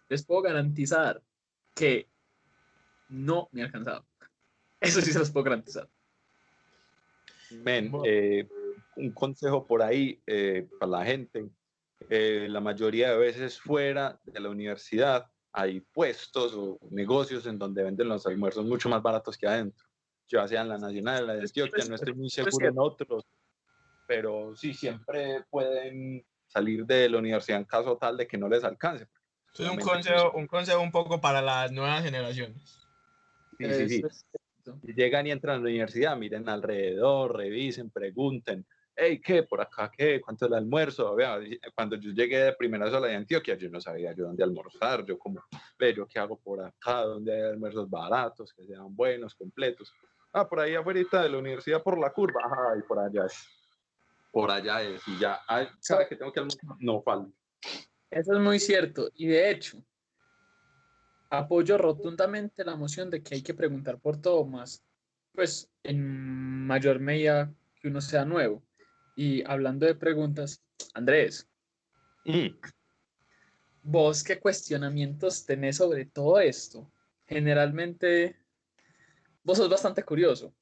les 0.07 0.23
puedo 0.23 0.43
garantizar 0.43 1.21
que 1.75 2.07
no 3.09 3.49
me 3.51 3.61
ha 3.61 3.65
alcanzado. 3.65 4.05
Eso 4.79 5.01
sí 5.01 5.11
se 5.11 5.19
los 5.19 5.31
puedo 5.31 5.43
garantizar. 5.43 5.89
Men, 7.51 7.91
eh, 8.05 8.47
un 8.95 9.11
consejo 9.11 9.67
por 9.67 9.81
ahí 9.81 10.21
eh, 10.25 10.65
para 10.79 10.91
la 10.91 11.05
gente. 11.05 11.49
eh, 12.09 12.47
la 12.49 12.61
mayoría 12.61 13.11
de 13.11 13.17
veces 13.17 13.59
fuera 13.59 14.17
de 14.23 14.39
la 14.39 14.47
universidad 14.47 15.29
hay 15.51 15.81
puestos 15.81 16.53
o 16.55 16.79
negocios 16.89 17.45
en 17.47 17.59
donde 17.59 17.83
venden 17.83 18.07
los 18.07 18.25
almuerzos 18.25 18.65
mucho 18.65 18.87
más 18.87 19.01
baratos 19.01 19.37
que 19.37 19.45
adentro. 19.45 19.88
Ya 20.29 20.47
sea 20.47 20.61
en 20.61 20.69
la 20.69 20.77
Nacional, 20.77 21.25
la 21.25 21.33
de 21.33 21.41
Antioquia, 21.41 21.85
no 21.85 21.95
estoy 21.95 22.13
muy 22.13 22.29
seguro 22.29 22.67
en 22.67 22.77
otros, 22.77 23.25
pero 24.07 24.55
sí, 24.55 24.73
siempre 24.73 25.43
pueden 25.49 26.23
salir 26.47 26.85
de 26.85 27.09
la 27.09 27.17
universidad 27.17 27.59
en 27.59 27.65
caso 27.65 27.97
tal 27.97 28.15
de 28.17 28.27
que 28.27 28.37
no 28.37 28.47
les 28.47 28.63
alcance. 28.63 29.07
Eso 29.53 29.63
es 29.63 29.69
un 29.71 29.77
consejo, 29.77 30.31
un 30.33 30.47
consejo 30.47 30.81
un 30.81 30.91
poco 30.91 31.19
para 31.19 31.41
las 31.41 31.71
nuevas 31.71 32.03
generaciones. 32.03 32.87
Sí, 33.57 33.65
sí, 33.73 33.89
sí. 33.89 34.03
Si 34.85 34.93
llegan 34.93 35.25
y 35.25 35.31
entran 35.31 35.55
a 35.55 35.59
la 35.59 35.69
universidad, 35.69 36.15
miren 36.15 36.47
alrededor, 36.47 37.35
revisen, 37.35 37.89
pregunten, 37.89 38.65
hey, 38.95 39.19
¿qué? 39.23 39.43
¿Por 39.43 39.61
acá 39.61 39.91
qué? 39.95 40.21
¿Cuánto 40.21 40.45
es 40.45 40.51
el 40.51 40.57
almuerzo? 40.57 41.15
Vea, 41.15 41.39
cuando 41.73 41.95
yo 41.95 42.11
llegué 42.11 42.37
de 42.37 42.53
primera 42.53 42.89
sola 42.89 43.07
de 43.07 43.15
Antioquia, 43.15 43.55
yo 43.55 43.69
no 43.69 43.81
sabía 43.81 44.13
yo 44.13 44.25
dónde 44.25 44.43
almorzar, 44.43 45.05
yo 45.05 45.17
como, 45.17 45.43
ve, 45.77 45.93
yo 45.93 46.05
qué 46.05 46.19
hago 46.19 46.37
por 46.37 46.63
acá, 46.63 47.01
dónde 47.01 47.33
hay 47.33 47.41
almuerzos 47.49 47.89
baratos, 47.89 48.53
que 48.53 48.65
sean 48.65 48.95
buenos, 48.95 49.33
completos. 49.33 49.91
Ah, 50.31 50.47
por 50.47 50.59
ahí 50.59 50.75
afuera 50.75 50.99
de 51.23 51.29
la 51.29 51.37
universidad, 51.37 51.81
por 51.81 51.97
la 51.97 52.11
curva, 52.11 52.41
ajá, 52.45 52.77
y 52.77 52.81
por 52.83 52.99
allá 52.99 53.25
es. 53.25 53.47
Por 54.31 54.51
allá 54.51 54.81
es, 54.83 55.01
y 55.07 55.17
ya, 55.17 55.39
ay, 55.47 55.67
cada 55.87 56.07
que 56.07 56.15
tengo 56.15 56.31
que 56.31 56.39
almorzar, 56.39 56.75
no 56.79 57.01
falta. 57.01 57.31
Eso 58.11 58.33
es 58.33 58.39
muy 58.39 58.59
cierto. 58.59 59.09
Y 59.15 59.27
de 59.27 59.49
hecho, 59.49 59.83
apoyo 61.29 61.77
rotundamente 61.77 62.63
la 62.63 62.75
moción 62.75 63.09
de 63.09 63.23
que 63.23 63.35
hay 63.35 63.41
que 63.41 63.53
preguntar 63.53 63.99
por 63.99 64.17
todo 64.21 64.45
más, 64.45 64.83
pues 65.33 65.71
en 65.83 66.67
mayor 66.67 66.99
medida 66.99 67.51
que 67.81 67.87
uno 67.87 68.01
sea 68.01 68.25
nuevo. 68.25 68.63
Y 69.15 69.43
hablando 69.49 69.85
de 69.85 69.95
preguntas, 69.95 70.63
Andrés, 70.93 71.49
Mm. 72.25 72.59
¿vos 73.83 74.23
qué 74.23 74.39
cuestionamientos 74.39 75.45
tenés 75.45 75.77
sobre 75.77 76.05
todo 76.05 76.39
esto? 76.39 76.91
Generalmente, 77.25 78.38
vos 79.43 79.57
sos 79.57 79.69
bastante 79.69 80.03
curioso. 80.03 80.53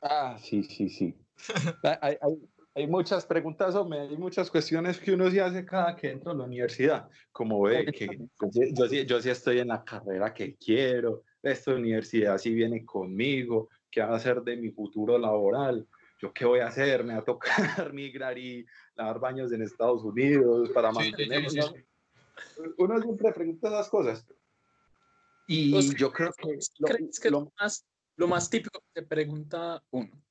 Ah, 0.00 0.36
sí, 0.38 0.62
sí, 0.64 0.88
sí. 0.88 1.14
hay, 1.82 2.16
hay- 2.20 2.48
hay- 2.74 2.86
muchas 2.86 3.24
preguntas, 3.26 3.74
hombre, 3.74 4.00
hay 4.00 4.16
muchas 4.16 4.50
cuestiones 4.50 4.98
que 4.98 5.12
uno 5.12 5.30
se 5.30 5.40
hace 5.40 5.64
cada 5.64 5.94
que 5.94 6.10
entra 6.10 6.32
a 6.32 6.34
la 6.34 6.44
universidad. 6.44 7.08
Como 7.30 7.60
ve, 7.62 7.86
que 7.86 8.06
yo, 8.06 8.48
sí- 8.50 8.72
yo, 8.74 8.88
sí- 8.88 9.06
yo 9.06 9.20
sí 9.20 9.30
estoy 9.30 9.58
en 9.60 9.68
la 9.68 9.84
carrera 9.84 10.32
que 10.32 10.56
quiero, 10.56 11.22
esta 11.42 11.74
universidad 11.74 12.38
sí 12.38 12.52
viene 12.54 12.84
conmigo, 12.84 13.68
qué 13.90 14.00
va 14.00 14.08
a 14.12 14.16
hacer 14.16 14.42
de 14.42 14.56
mi 14.56 14.70
futuro 14.70 15.18
laboral, 15.18 15.86
yo 16.18 16.32
qué 16.32 16.44
voy 16.44 16.60
a 16.60 16.68
hacer, 16.68 17.04
me 17.04 17.14
va 17.14 17.20
a 17.20 17.24
tocar 17.24 17.40
migrar 17.94 18.38
y 18.38 18.64
lavar 18.94 19.18
baños 19.20 19.52
en 19.52 19.62
Estados 19.62 20.02
Unidos 20.04 20.70
para 20.70 20.90
Sí, 20.92 21.02
sí, 21.04 21.10
mantener. 21.10 21.50
sí, 21.50 21.56
¿no? 21.58 21.62
sí. 21.68 21.84
Uno 22.78 23.00
siempre 23.00 23.32
pregunta 23.32 23.68
esas 23.68 23.88
cosas. 23.88 24.26
Y 25.46 25.72
¿Vos 25.72 25.94
yo 25.96 26.10
creo 26.12 26.30
que 26.32 26.58
lo- 26.78 26.88
¿Crees 26.88 27.20
que 27.20 27.30
lo 27.30 27.52
más, 27.60 27.84
lo 28.16 28.28
más 28.28 28.48
típico 28.48 28.82
que 28.94 29.02
pregunta 29.02 29.82
uno? 29.90 30.22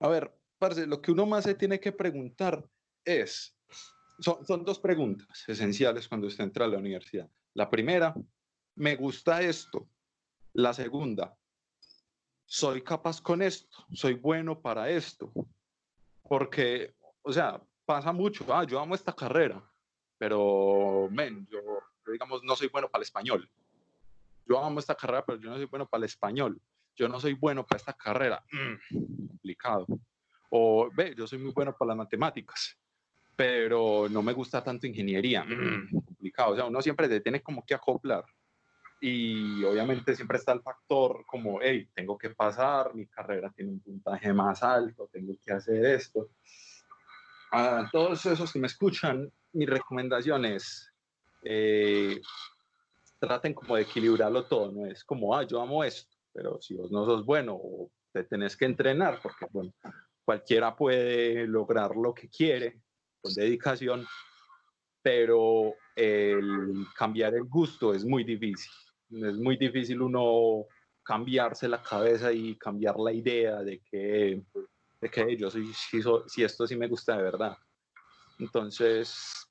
A 0.00 0.08
ver, 0.08 0.36
parce, 0.58 0.86
lo 0.86 1.00
que 1.00 1.12
uno 1.12 1.26
más 1.26 1.44
se 1.44 1.54
tiene 1.54 1.80
que 1.80 1.92
preguntar 1.92 2.68
es, 3.04 3.56
son, 4.18 4.44
son 4.46 4.64
dos 4.64 4.78
preguntas 4.78 5.44
esenciales 5.48 6.08
cuando 6.08 6.26
usted 6.26 6.44
entra 6.44 6.64
a 6.64 6.68
la 6.68 6.78
universidad. 6.78 7.28
La 7.54 7.70
primera, 7.70 8.14
¿me 8.74 8.96
gusta 8.96 9.42
esto? 9.42 9.88
La 10.52 10.72
segunda, 10.72 11.36
¿soy 12.44 12.82
capaz 12.82 13.20
con 13.20 13.42
esto? 13.42 13.84
¿Soy 13.92 14.14
bueno 14.14 14.60
para 14.60 14.88
esto? 14.88 15.32
Porque, 16.22 16.94
o 17.22 17.32
sea, 17.32 17.60
pasa 17.84 18.12
mucho, 18.12 18.44
ah, 18.54 18.64
yo 18.64 18.80
amo 18.80 18.94
esta 18.94 19.14
carrera, 19.14 19.62
pero, 20.18 21.08
men, 21.10 21.46
yo, 21.50 21.58
digamos, 22.10 22.42
no 22.44 22.56
soy 22.56 22.68
bueno 22.68 22.88
para 22.88 23.00
el 23.00 23.06
español. 23.06 23.50
Yo 24.46 24.62
amo 24.62 24.80
esta 24.80 24.94
carrera, 24.94 25.24
pero 25.24 25.38
yo 25.38 25.50
no 25.50 25.56
soy 25.56 25.66
bueno 25.66 25.86
para 25.86 26.00
el 26.00 26.04
español. 26.04 26.60
Yo 26.96 27.08
no 27.08 27.18
soy 27.18 27.34
bueno 27.34 27.66
para 27.66 27.78
esta 27.78 27.92
carrera. 27.92 28.44
Mm, 28.52 29.26
complicado. 29.28 29.86
O, 30.50 30.88
ve, 30.94 31.14
yo 31.16 31.26
soy 31.26 31.38
muy 31.38 31.52
bueno 31.52 31.74
para 31.76 31.88
las 31.88 31.96
matemáticas, 31.96 32.78
pero 33.34 34.08
no 34.08 34.22
me 34.22 34.32
gusta 34.32 34.62
tanto 34.62 34.86
ingeniería. 34.86 35.44
Mm, 35.44 35.90
complicado. 36.04 36.52
O 36.52 36.56
sea, 36.56 36.64
uno 36.66 36.80
siempre 36.80 37.08
se 37.08 37.20
tiene 37.20 37.42
como 37.42 37.64
que 37.64 37.74
acoplar. 37.74 38.24
Y 39.00 39.62
obviamente 39.64 40.14
siempre 40.14 40.38
está 40.38 40.52
el 40.52 40.62
factor 40.62 41.24
como, 41.26 41.58
hey, 41.60 41.90
tengo 41.94 42.16
que 42.16 42.30
pasar, 42.30 42.94
mi 42.94 43.06
carrera 43.06 43.52
tiene 43.54 43.72
un 43.72 43.80
puntaje 43.80 44.32
más 44.32 44.62
alto, 44.62 45.10
tengo 45.12 45.34
que 45.44 45.52
hacer 45.52 45.84
esto. 45.84 46.30
A 47.50 47.88
todos 47.92 48.24
esos 48.24 48.52
que 48.52 48.58
me 48.58 48.66
escuchan, 48.66 49.30
mi 49.52 49.66
recomendación 49.66 50.44
es, 50.44 50.90
eh, 51.42 52.20
traten 53.26 53.54
como 53.54 53.76
de 53.76 53.82
equilibrarlo 53.82 54.44
todo, 54.44 54.72
no 54.72 54.86
es 54.86 55.04
como, 55.04 55.36
ah, 55.36 55.42
yo 55.42 55.60
amo 55.60 55.84
esto, 55.84 56.16
pero 56.32 56.60
si 56.60 56.74
vos 56.74 56.90
no 56.90 57.04
sos 57.04 57.24
bueno, 57.24 57.54
o 57.54 57.90
te 58.12 58.24
tenés 58.24 58.56
que 58.56 58.64
entrenar, 58.64 59.20
porque 59.22 59.46
bueno, 59.50 59.72
cualquiera 60.24 60.74
puede 60.74 61.46
lograr 61.46 61.96
lo 61.96 62.14
que 62.14 62.28
quiere 62.28 62.80
con 63.20 63.32
dedicación, 63.34 64.06
pero 65.02 65.74
el 65.96 66.86
cambiar 66.96 67.34
el 67.34 67.44
gusto 67.44 67.92
es 67.92 68.04
muy 68.04 68.24
difícil. 68.24 68.72
Es 69.10 69.36
muy 69.36 69.56
difícil 69.56 70.00
uno 70.00 70.66
cambiarse 71.02 71.68
la 71.68 71.82
cabeza 71.82 72.32
y 72.32 72.56
cambiar 72.56 72.98
la 72.98 73.12
idea 73.12 73.62
de 73.62 73.80
que, 73.80 74.42
de 75.00 75.10
que 75.10 75.36
yo 75.36 75.50
soy, 75.50 75.72
si, 75.74 76.00
si 76.26 76.42
esto 76.42 76.66
sí 76.66 76.76
me 76.76 76.88
gusta 76.88 77.16
de 77.16 77.22
verdad. 77.22 77.56
Entonces, 78.38 79.43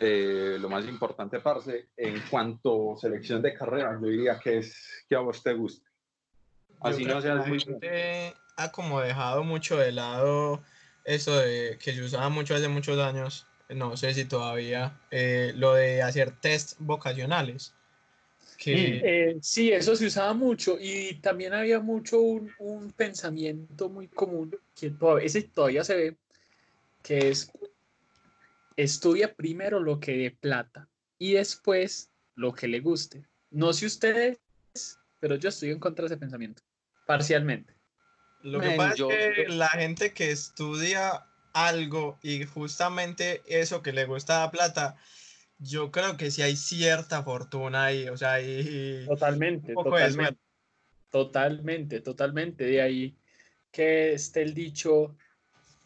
eh, 0.00 0.56
lo 0.58 0.68
más 0.68 0.86
importante, 0.86 1.40
parce, 1.40 1.88
en 1.96 2.20
cuanto 2.30 2.94
a 2.94 2.98
selección 2.98 3.42
de 3.42 3.54
carrera, 3.54 3.98
yo 4.00 4.08
diría 4.08 4.38
que 4.38 4.58
es 4.58 5.04
que 5.08 5.16
a 5.16 5.20
vos 5.20 5.42
te 5.42 5.52
guste. 5.54 5.88
Así 6.80 7.04
Yo 7.04 7.14
no 7.14 7.20
seas 7.20 7.46
muy... 7.46 7.60
gente 7.60 8.34
ha 8.56 8.72
como 8.72 9.00
dejado 9.00 9.44
mucho 9.44 9.76
de 9.76 9.92
lado 9.92 10.62
eso 11.04 11.38
de 11.38 11.78
que 11.82 11.94
se 11.94 12.02
usaba 12.02 12.28
mucho 12.28 12.54
hace 12.54 12.68
muchos 12.68 12.98
años, 12.98 13.46
no 13.70 13.96
sé 13.96 14.12
si 14.12 14.26
todavía, 14.26 15.00
eh, 15.10 15.52
lo 15.56 15.74
de 15.74 16.02
hacer 16.02 16.32
test 16.40 16.74
vocacionales. 16.78 17.74
Que, 18.58 19.00
Eh, 19.04 19.38
sí, 19.40 19.72
eso 19.72 19.96
se 19.96 20.06
usaba 20.06 20.34
mucho 20.34 20.76
y 20.78 21.14
también 21.22 21.54
había 21.54 21.80
mucho 21.80 22.20
un, 22.20 22.52
un 22.58 22.90
pensamiento 22.92 23.88
muy 23.88 24.08
común 24.08 24.54
que 24.78 24.90
todavía, 24.90 25.26
ese 25.26 25.42
todavía 25.42 25.84
se 25.84 25.96
ve, 25.96 26.16
que 27.02 27.30
es 27.30 27.50
estudia 28.82 29.34
primero 29.34 29.80
lo 29.80 29.98
que 29.98 30.16
dé 30.16 30.30
plata 30.30 30.88
y 31.18 31.32
después 31.32 32.12
lo 32.36 32.52
que 32.54 32.68
le 32.68 32.78
guste. 32.80 33.26
No 33.50 33.72
sé 33.72 33.86
ustedes, 33.86 34.38
pero 35.18 35.34
yo 35.34 35.48
estoy 35.48 35.70
en 35.70 35.80
contra 35.80 36.04
de 36.04 36.14
ese 36.14 36.16
pensamiento. 36.16 36.62
parcialmente. 37.06 37.74
Lo 38.42 38.60
que 38.60 38.68
Men, 38.68 38.76
pasa 38.76 38.94
yo- 38.94 39.10
es 39.10 39.34
que 39.34 39.48
la 39.48 39.68
gente 39.70 40.12
que 40.12 40.30
estudia 40.30 41.26
algo 41.54 42.18
y 42.22 42.44
justamente 42.44 43.42
eso 43.46 43.82
que 43.82 43.92
le 43.92 44.04
gusta 44.04 44.40
la 44.40 44.50
plata, 44.50 44.96
yo 45.58 45.90
creo 45.90 46.16
que 46.18 46.30
sí 46.30 46.42
hay 46.42 46.54
cierta 46.54 47.22
fortuna 47.22 47.86
ahí, 47.86 48.08
o 48.10 48.16
sea, 48.16 48.34
hay 48.34 49.06
Totalmente, 49.06 49.74
totalmente. 49.74 50.38
Totalmente, 51.10 52.00
totalmente. 52.02 52.64
De 52.64 52.82
ahí 52.82 53.16
que 53.72 54.12
esté 54.12 54.42
el 54.42 54.52
dicho 54.54 55.16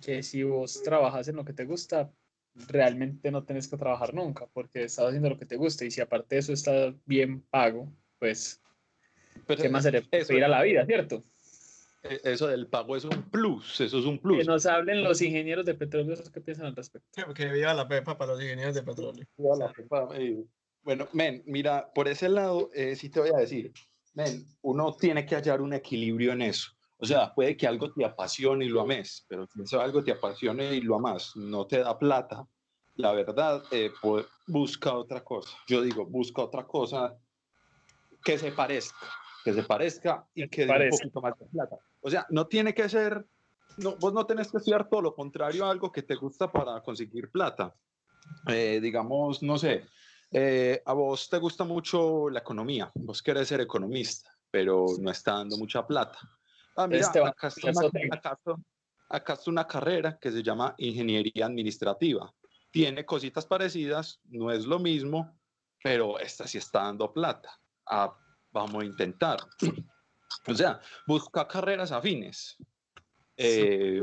que 0.02 0.22
si 0.24 0.42
vos 0.42 0.83
trabajas 0.83 1.28
en 1.28 1.37
lo 1.37 1.44
que 1.44 1.52
te 1.52 1.64
gusta, 1.64 2.12
realmente 2.55 3.31
no 3.31 3.45
tenés 3.45 3.69
que 3.69 3.77
trabajar 3.77 4.15
nunca, 4.15 4.47
porque 4.53 4.85
estás 4.85 5.07
haciendo 5.07 5.31
lo 5.31 5.38
que 5.38 5.47
te 5.47 5.57
gusta 5.57 5.85
y 5.85 5.91
si 5.91 6.01
aparte 6.01 6.35
de 6.37 6.41
eso 6.41 6.53
está 6.53 6.95
bien 7.07 7.41
pago, 7.43 7.93
pues, 8.19 8.61
Pero 9.47 9.62
¿qué 9.62 9.69
más 9.69 9.85
se 9.85 9.93
le 9.93 10.03
pedir 10.03 10.45
a 10.45 10.49
la 10.49 10.62
vida, 10.62 10.85
cierto? 10.87 11.25
eh, 12.03 12.21
eso 12.25 12.47
del 12.49 12.67
pago 12.67 12.97
es 12.97 13.05
un 13.05 13.23
plus, 13.31 13.81
eso 13.81 13.99
es 13.99 14.05
un 14.05 14.17
Que 14.17 14.23
plus. 14.23 14.47
nos 14.47 14.67
hablen 14.67 15.03
los 15.05 15.23
ingenieros 15.23 15.65
de 15.65 15.75
petróleo, 15.75 16.17
¿qué 16.33 16.41
piensan 16.41 16.67
al 16.67 16.77
respecto? 16.77 17.09
Que- 17.15 17.33
Que 17.35 17.53
viva 17.53 17.73
la 17.75 17.88
pepa 17.88 18.19
para 18.19 18.33
los 18.33 18.43
ingenieros 18.43 18.75
de 18.75 18.83
petróleo. 18.83 19.27
Bueno, 20.85 21.07
men, 21.12 21.45
mira, 21.47 21.93
por 21.95 22.09
ese 22.09 22.29
lado, 22.29 22.71
eh, 22.75 22.97
sí 22.97 23.09
te 23.09 23.21
voy 23.21 23.31
a 23.33 23.38
decir, 23.38 23.73
men, 24.15 24.45
uno 24.62 24.97
tiene 24.97 25.25
que 25.25 25.37
hallar 25.37 25.61
un 25.62 25.73
equilibrio 25.75 26.33
en 26.33 26.43
eso. 26.43 26.73
O 27.03 27.05
sea, 27.05 27.35
puede 27.35 27.57
que 27.57 27.67
algo 27.67 27.93
te 27.93 28.05
apasione 28.05 28.65
y 28.65 28.69
lo 28.69 28.81
ames, 28.81 29.27
pero 29.27 29.45
si 29.49 29.61
eso 29.62 29.81
algo 29.81 30.05
te 30.05 30.12
apasione 30.12 30.73
y 30.73 30.83
lo 30.83 30.95
amas, 30.95 31.33
no 31.35 31.67
te 31.67 31.81
da 31.81 31.99
plata, 31.99 32.47
la 32.95 33.11
verdad, 33.11 33.65
eh, 33.73 33.91
pues, 34.01 34.25
busca 34.47 34.95
otra 34.95 35.25
cosa. 35.25 35.51
Yo 35.67 35.83
digo, 35.83 36.07
busca 36.07 36.43
otra 36.43 36.65
cosa 36.65 37.19
que 38.25 38.38
se 38.38 38.53
parezca, 38.53 39.05
que 39.45 39.53
se 39.53 39.65
parezca 39.65 40.29
y 40.33 40.49
que 40.49 40.65
dé 40.65 40.73
un 40.73 40.91
poquito 40.91 41.21
más 41.21 41.37
de 41.41 41.47
plata. 41.47 41.77
O 42.03 42.09
sea, 42.09 42.25
no 42.31 42.47
tiene 42.47 42.73
que 42.73 42.88
ser, 42.88 43.27
no, 43.79 43.97
vos 43.97 44.12
no 44.12 44.25
tenés 44.25 44.53
que 44.53 44.59
estudiar 44.59 44.88
todo 44.88 45.03
lo 45.03 45.12
contrario 45.12 45.67
a 45.67 45.73
algo 45.73 45.91
que 45.91 46.03
te 46.03 46.15
gusta 46.15 46.53
para 46.53 46.81
conseguir 46.83 47.33
plata. 47.33 47.75
Eh, 48.47 48.79
digamos, 48.81 49.43
no 49.43 49.59
sé, 49.59 49.87
eh, 50.31 50.81
a 50.87 50.93
vos 50.93 51.29
te 51.29 51.38
gusta 51.38 51.65
mucho 51.65 52.31
la 52.31 52.38
economía, 52.38 52.93
vos 52.95 53.21
querés 53.25 53.49
ser 53.49 53.61
economista, 53.61 54.31
pero 54.53 54.87
no 55.01 55.11
está 55.11 55.33
dando 55.33 55.57
mucha 55.57 55.85
plata. 55.85 56.17
Ah, 56.77 56.87
mira, 56.87 57.07
acá, 57.09 57.49
está 57.49 57.71
una, 57.71 57.89
acá 58.11 58.39
acá 59.09 59.33
está 59.35 59.51
una 59.51 59.67
carrera 59.67 60.19
que 60.19 60.31
se 60.31 60.43
llama 60.43 60.75
ingeniería 60.79 61.47
administrativa. 61.47 62.33
Tiene 62.71 63.05
cositas 63.05 63.45
parecidas, 63.45 64.21
no 64.25 64.51
es 64.51 64.65
lo 64.65 64.79
mismo, 64.79 65.39
pero 65.83 66.19
esta 66.19 66.47
sí 66.47 66.59
está 66.59 66.85
dando 66.85 67.13
plata. 67.13 67.51
Ah, 67.87 68.17
vamos 68.51 68.83
a 68.83 68.87
intentar. 68.87 69.39
O 70.49 70.55
sea, 70.55 70.81
busca 71.07 71.47
carreras 71.47 71.93
afines. 71.93 72.57
Eh, 73.37 74.01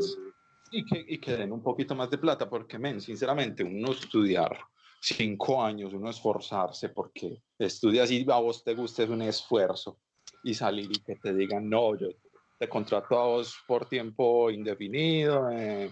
y, 0.72 0.86
que, 0.86 1.06
y 1.08 1.18
que 1.18 1.36
den 1.36 1.52
un 1.52 1.62
poquito 1.62 1.96
más 1.96 2.10
de 2.10 2.18
plata, 2.18 2.48
porque, 2.48 2.78
men, 2.78 3.02
sinceramente, 3.02 3.64
uno 3.64 3.92
estudiar 3.92 4.58
cinco 5.02 5.62
años, 5.62 5.92
uno 5.92 6.10
esforzarse, 6.10 6.90
porque 6.90 7.42
estudias 7.58 8.12
y 8.12 8.26
a 8.30 8.36
vos 8.36 8.64
te 8.64 8.76
gusta 8.76 9.04
es 9.04 9.10
un 9.10 9.24
esfuerzo, 9.24 10.00
y 10.44 10.54
salir 10.54 10.90
y 10.92 11.02
que 11.02 11.16
te 11.16 11.34
digan, 11.34 11.70
no, 11.70 11.98
yo 11.98 12.10
te 12.60 12.67
contrato 12.67 13.17
a 13.17 13.26
vos 13.26 13.58
por 13.65 13.88
tiempo 13.88 14.52
indefinido, 14.52 15.50
eh, 15.50 15.89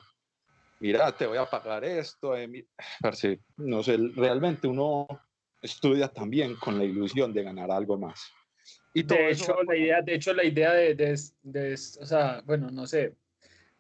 mira, 0.82 1.16
te 1.16 1.26
voy 1.26 1.38
a 1.38 1.46
pagar 1.46 1.86
esto, 1.86 2.36
eh, 2.36 2.48
mi- 2.48 2.66
parce, 3.02 3.40
no 3.56 3.82
sé, 3.82 3.98
realmente 4.16 4.68
uno 4.68 5.08
estudia 5.62 6.10
también 6.10 6.56
con 6.56 6.78
la 6.78 6.84
ilusión 6.84 7.34
de 7.34 7.44
ganar 7.44 7.72
algo 7.72 7.98
más. 7.98 8.32
Y 8.94 9.04
todo 9.06 9.18
De 9.18 9.32
eso 9.32 9.46
hecho, 9.46 9.56
va 9.56 9.64
la 9.64 9.78
idea, 9.78 10.02
de 10.02 10.16
hecho, 10.16 10.34
la 10.34 10.44
idea 10.44 10.74
de, 10.74 10.94
de, 10.94 11.20
de- 11.44 11.74
o 11.74 12.06
sea, 12.06 12.42
bueno, 12.46 12.70
no 12.70 12.86
sé, 12.86 13.16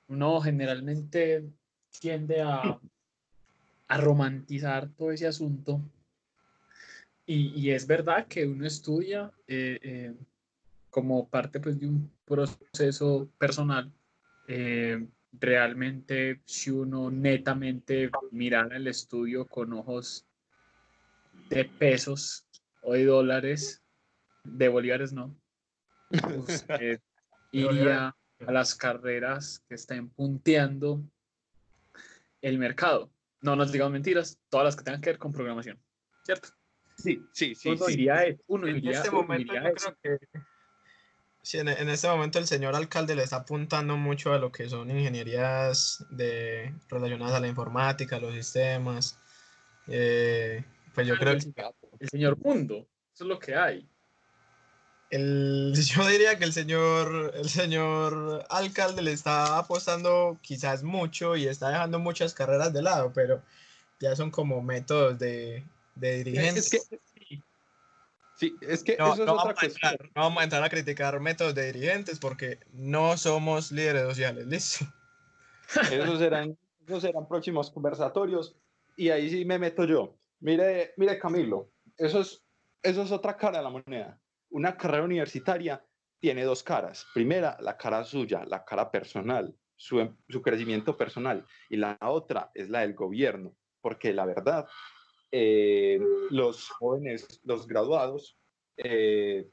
uno 0.08 0.39
generalmente 0.39 1.43
tiende 2.00 2.41
a, 2.41 2.80
a 3.89 3.97
romantizar 3.97 4.89
todo 4.95 5.12
ese 5.12 5.28
asunto. 5.28 5.82
Y, 7.26 7.50
y 7.60 7.71
es 7.71 7.86
verdad 7.86 8.28
que 8.28 8.47
uno 8.47 8.65
estudia 8.65 9.30
eh, 9.47 9.78
eh, 9.82 10.13
como 10.98 11.30
parte 11.30 11.60
pues, 11.60 11.80
de 11.80 11.86
un 11.86 12.12
proceso 12.26 13.30
personal. 13.38 13.94
Eh, 14.48 15.08
realmente, 15.32 16.42
si 16.46 16.72
uno 16.72 17.12
netamente 17.12 18.10
mirara 18.32 18.78
el 18.78 18.88
estudio 18.88 19.46
con 19.46 19.74
ojos 19.74 20.26
de 21.52 21.66
pesos 21.66 22.48
o 22.82 22.94
de 22.94 23.06
dólares, 23.06 23.84
de 24.44 24.70
bolívares 24.70 25.14
no, 25.14 25.40
usted 26.36 27.00
iría 27.52 28.16
a 28.48 28.52
las 28.52 28.74
carreras 28.74 29.64
que 29.70 29.76
están 29.76 30.10
punteando 30.10 31.04
el 32.42 32.58
mercado. 32.58 33.12
No 33.42 33.56
nos 33.56 33.72
digamos 33.72 33.94
mentiras, 33.94 34.40
todas 34.50 34.66
las 34.66 34.76
que 34.76 34.84
tengan 34.84 35.02
que 35.02 35.12
ver 35.12 35.20
con 35.20 35.32
programación, 35.32 35.80
¿cierto? 36.24 36.50
Sí, 36.96 37.24
sí, 37.34 37.54
sí. 37.54 37.70
uno 37.70 37.86
sí. 37.86 37.94
iría 37.94 38.16
a 38.16 38.24
eso, 38.24 38.42
uno 38.48 38.66
En 38.66 38.78
iría, 38.78 38.94
este 38.94 39.10
uno 39.10 39.22
momento 39.22 39.54
iría 39.54 39.70
yo 39.70 39.76
creo 39.76 40.20
que 40.20 40.57
sí, 41.48 41.58
en, 41.60 41.70
en 41.70 41.88
este 41.88 42.10
momento 42.10 42.40
el 42.40 42.48
señor 42.48 42.76
alcalde 42.76 43.16
le 43.16 43.24
está 43.24 43.38
apuntando 43.38 43.96
mucho 43.96 44.34
a 44.34 44.38
lo 44.38 44.52
que 44.52 44.68
son 44.70 44.92
ingenierías 44.92 46.06
de, 46.10 46.74
relacionadas 46.90 47.36
a 47.36 47.40
la 47.40 47.48
informática, 47.48 48.18
a 48.18 48.20
los 48.20 48.34
sistemas. 48.34 49.18
Eh, 49.88 50.64
pues 50.94 51.08
yo 51.08 51.18
creo 51.18 51.34
el, 51.34 51.54
que 51.54 51.64
el 52.00 52.10
señor 52.10 52.38
mundo, 52.40 52.86
eso 53.14 53.24
es 53.24 53.28
lo 53.30 53.40
que 53.40 53.56
hay. 53.56 53.88
el, 55.10 55.74
yo 55.96 56.06
diría 56.08 56.38
que 56.38 56.44
el 56.44 56.52
señor, 56.52 57.32
el 57.36 57.48
señor 57.48 58.46
alcalde 58.50 59.02
le 59.02 59.14
está 59.14 59.58
apostando 59.58 60.38
quizás 60.42 60.84
mucho 60.84 61.38
y 61.38 61.48
está 61.48 61.70
dejando 61.70 61.98
muchas 61.98 62.34
carreras 62.34 62.74
de 62.74 62.82
lado, 62.82 63.14
pero 63.16 63.42
ya 64.02 64.18
son 64.18 64.32
como 64.32 64.62
métodos 64.62 65.18
de, 65.18 65.64
de 65.96 66.24
dirigencia. 66.24 66.80
Es 66.80 66.90
que, 66.90 67.07
sí, 68.38 68.56
es 68.62 68.84
que 68.84 68.95
No, 68.97 69.13
eso 69.13 69.23
es 69.23 69.28
no 69.28 69.34
otra 69.34 69.43
vamos 69.45 69.50
a 69.50 69.54
cuestión. 69.60 69.91
entrar, 69.91 70.12
no 70.15 70.21
vamos 70.21 70.41
a 70.41 70.43
entrar 70.43 70.63
a 70.63 70.69
criticar 70.69 71.19
métodos 71.19 71.56
de 71.56 71.71
dirigentes 71.71 72.19
porque 72.19 72.60
no 72.71 73.17
somos 73.17 73.71
líderes 73.71 74.04
sociales, 74.04 74.47
listo. 74.47 74.86
Esos 75.91 76.19
serán, 76.19 76.58
esos 76.86 77.02
serán 77.02 77.28
próximos 77.28 77.69
conversatorios 77.69 78.56
y 78.95 79.10
ahí 79.10 79.30
sí 79.30 79.45
me 79.45 79.60
meto 79.60 79.84
yo. 79.86 80.17
Mire, 80.39 80.93
mire 80.97 81.19
Camilo, 81.19 81.71
eso 81.97 82.21
es, 82.21 82.43
eso 82.82 83.02
es 83.02 83.12
otra 83.12 83.36
cara 83.36 83.58
de 83.58 83.63
la 83.63 83.69
moneda. 83.69 84.19
Una 84.50 84.78
carrera 84.78 85.04
universitaria 85.04 85.84
tiene 86.19 86.43
dos 86.43 86.63
caras. 86.63 87.06
Primera, 87.13 87.58
la 87.60 87.78
cara 87.78 88.04
suya, 88.04 88.45
la 88.45 88.63
cara 88.63 88.89
personal, 88.91 89.56
su, 89.76 90.15
su 90.30 90.41
crecimiento 90.41 90.95
personal. 90.95 91.45
Y 91.69 91.78
la 91.78 91.97
otra 92.02 92.52
es 92.54 92.69
la 92.69 92.82
del 92.82 92.93
gobierno, 92.93 93.56
porque 93.82 94.13
la 94.13 94.26
verdad, 94.26 94.67
eh, 95.32 96.00
los 96.30 96.70
jóvenes, 96.70 97.42
los 97.44 97.68
graduados, 97.68 98.38
eh, 98.78 99.48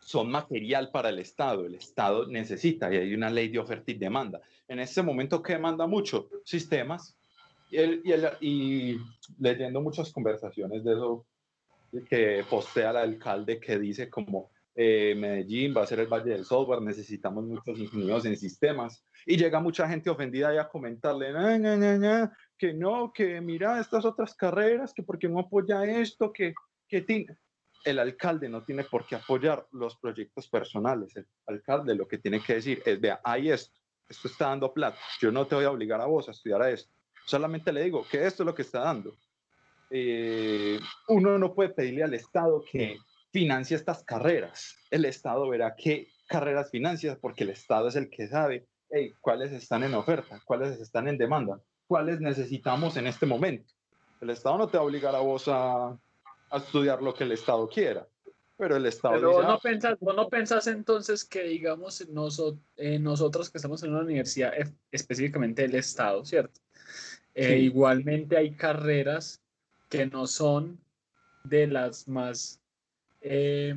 son 0.00 0.30
material 0.30 0.90
para 0.90 1.08
el 1.10 1.18
Estado. 1.18 1.66
El 1.66 1.74
Estado 1.74 2.26
necesita 2.26 2.92
y 2.92 2.96
hay 2.96 3.14
una 3.14 3.28
ley 3.30 3.48
de 3.48 3.58
oferta 3.58 3.90
y 3.90 3.94
demanda. 3.94 4.40
En 4.68 4.78
este 4.80 5.02
momento, 5.02 5.42
¿qué 5.42 5.54
demanda 5.54 5.86
mucho? 5.86 6.28
Sistemas. 6.44 7.16
Y, 7.70 7.76
el- 7.78 8.00
y, 8.04 8.12
el- 8.12 8.28
y 8.40 8.98
leyendo 9.38 9.80
muchas 9.80 10.12
conversaciones 10.12 10.84
de 10.84 10.92
eso 10.92 11.26
que 12.08 12.44
postea 12.48 12.90
el 12.90 12.96
alcalde 12.96 13.58
que 13.58 13.78
dice 13.78 14.08
como 14.08 14.50
eh, 14.76 15.14
Medellín 15.16 15.74
va 15.76 15.82
a 15.82 15.86
ser 15.86 16.00
el 16.00 16.06
Valle 16.06 16.30
del 16.30 16.44
Software, 16.44 16.82
necesitamos 16.82 17.44
muchos 17.44 17.78
ingenieros 17.78 18.26
en 18.26 18.36
sistemas. 18.36 19.04
Y 19.24 19.36
llega 19.36 19.58
mucha 19.58 19.88
gente 19.88 20.10
ofendida 20.10 20.50
ahí 20.50 20.58
a 20.58 20.68
comentarle, 20.68 21.32
"Na, 21.32 21.58
na, 21.58 21.76
na, 21.76 21.98
na, 21.98 22.36
que 22.58 22.74
no, 22.74 23.12
que 23.12 23.40
mira 23.40 23.80
estas 23.80 24.04
otras 24.04 24.34
carreras, 24.34 24.92
que 24.92 25.02
porque 25.02 25.28
no 25.28 25.40
apoya 25.40 25.84
esto, 25.84 26.32
que, 26.32 26.54
que 26.88 27.00
tiene 27.00 27.36
el 27.86 28.00
alcalde 28.00 28.48
no 28.48 28.64
tiene 28.64 28.82
por 28.82 29.06
qué 29.06 29.14
apoyar 29.14 29.66
los 29.70 29.96
proyectos 29.96 30.48
personales. 30.48 31.16
El 31.16 31.26
alcalde 31.46 31.94
lo 31.94 32.08
que 32.08 32.18
tiene 32.18 32.42
que 32.42 32.54
decir 32.54 32.82
es, 32.84 33.00
vea, 33.00 33.20
hay 33.22 33.50
esto, 33.50 33.78
esto 34.08 34.26
está 34.26 34.48
dando 34.48 34.74
plata, 34.74 34.98
yo 35.20 35.30
no 35.30 35.46
te 35.46 35.54
voy 35.54 35.64
a 35.64 35.70
obligar 35.70 36.00
a 36.00 36.06
vos 36.06 36.28
a 36.28 36.32
estudiar 36.32 36.62
a 36.62 36.70
esto, 36.70 36.92
solamente 37.24 37.72
le 37.72 37.84
digo 37.84 38.04
que 38.10 38.26
esto 38.26 38.42
es 38.42 38.46
lo 38.46 38.54
que 38.54 38.62
está 38.62 38.80
dando. 38.80 39.16
Eh, 39.88 40.80
uno 41.08 41.38
no 41.38 41.54
puede 41.54 41.70
pedirle 41.70 42.02
al 42.02 42.14
Estado 42.14 42.64
que 42.68 42.98
financie 43.36 43.76
estas 43.76 44.02
carreras. 44.02 44.78
El 44.90 45.04
Estado 45.04 45.46
verá 45.50 45.74
qué 45.76 46.08
carreras 46.26 46.70
financia 46.70 47.18
porque 47.20 47.44
el 47.44 47.50
Estado 47.50 47.88
es 47.88 47.96
el 47.96 48.08
que 48.08 48.26
sabe 48.28 48.66
hey, 48.88 49.12
cuáles 49.20 49.52
están 49.52 49.84
en 49.84 49.92
oferta, 49.92 50.40
cuáles 50.46 50.80
están 50.80 51.06
en 51.06 51.18
demanda, 51.18 51.60
cuáles 51.86 52.18
necesitamos 52.18 52.96
en 52.96 53.06
este 53.06 53.26
momento. 53.26 53.70
El 54.22 54.30
Estado 54.30 54.56
no 54.56 54.68
te 54.68 54.78
va 54.78 54.84
a 54.84 54.86
obligar 54.86 55.14
a 55.14 55.18
vos 55.20 55.48
a, 55.48 55.88
a 55.88 56.56
estudiar 56.56 57.02
lo 57.02 57.12
que 57.12 57.24
el 57.24 57.32
Estado 57.32 57.68
quiera. 57.68 58.06
Pero 58.56 58.76
el 58.76 58.86
Estado 58.86 59.16
Pero 59.16 59.28
dice, 59.28 59.42
no 59.42 59.50
"Ah, 59.52 59.60
pensás, 59.62 59.98
vos 60.00 60.16
no 60.16 60.28
pensás 60.30 60.66
entonces 60.66 61.22
que, 61.26 61.42
digamos, 61.42 62.08
noso- 62.08 62.58
eh, 62.78 62.98
nosotros 62.98 63.50
que 63.50 63.58
estamos 63.58 63.82
en 63.82 63.90
una 63.90 64.00
universidad, 64.00 64.54
específicamente 64.90 65.62
el 65.66 65.74
Estado, 65.74 66.24
¿cierto? 66.24 66.58
Eh, 67.34 67.48
Sí. 67.48 67.52
Igualmente 67.66 68.38
hay 68.38 68.52
carreras 68.56 69.42
que 69.90 70.06
no 70.06 70.26
son 70.26 70.80
de 71.44 71.66
las 71.66 72.08
más, 72.08 72.62
eh, 73.28 73.76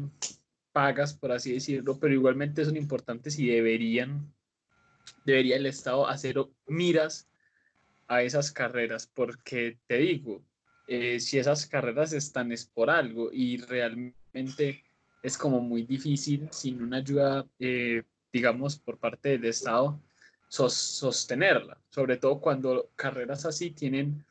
pagas, 0.72 1.14
por 1.14 1.32
así 1.32 1.54
decirlo, 1.54 2.00
pero 2.00 2.14
igualmente 2.14 2.64
son 2.64 2.78
importantes 2.78 3.38
y 3.40 3.48
deberían, 3.48 4.34
debería 5.26 5.58
el 5.58 5.66
Estado 5.66 6.08
hacer 6.08 6.38
miras 6.68 7.30
a 8.08 8.24
esas 8.24 8.52
carreras, 8.52 9.08
porque 9.14 9.78
te 9.88 9.98
digo, 9.98 10.44
eh, 10.88 11.20
si 11.20 11.38
esas 11.38 11.68
carreras 11.68 12.14
están 12.14 12.52
es 12.52 12.66
por 12.66 12.90
algo 12.90 13.30
y 13.32 13.58
realmente 13.58 14.84
es 15.22 15.38
como 15.38 15.60
muy 15.62 15.84
difícil 15.84 16.48
sin 16.52 16.82
una 16.82 16.98
ayuda, 16.98 17.46
eh, 17.60 18.04
digamos, 18.32 18.80
por 18.80 18.98
parte 18.98 19.30
del 19.30 19.46
Estado, 19.46 20.02
sostenerla, 20.50 21.78
sobre 21.90 22.18
todo 22.18 22.40
cuando 22.40 22.90
carreras 22.96 23.46
así 23.46 23.72
tienen 23.72 24.26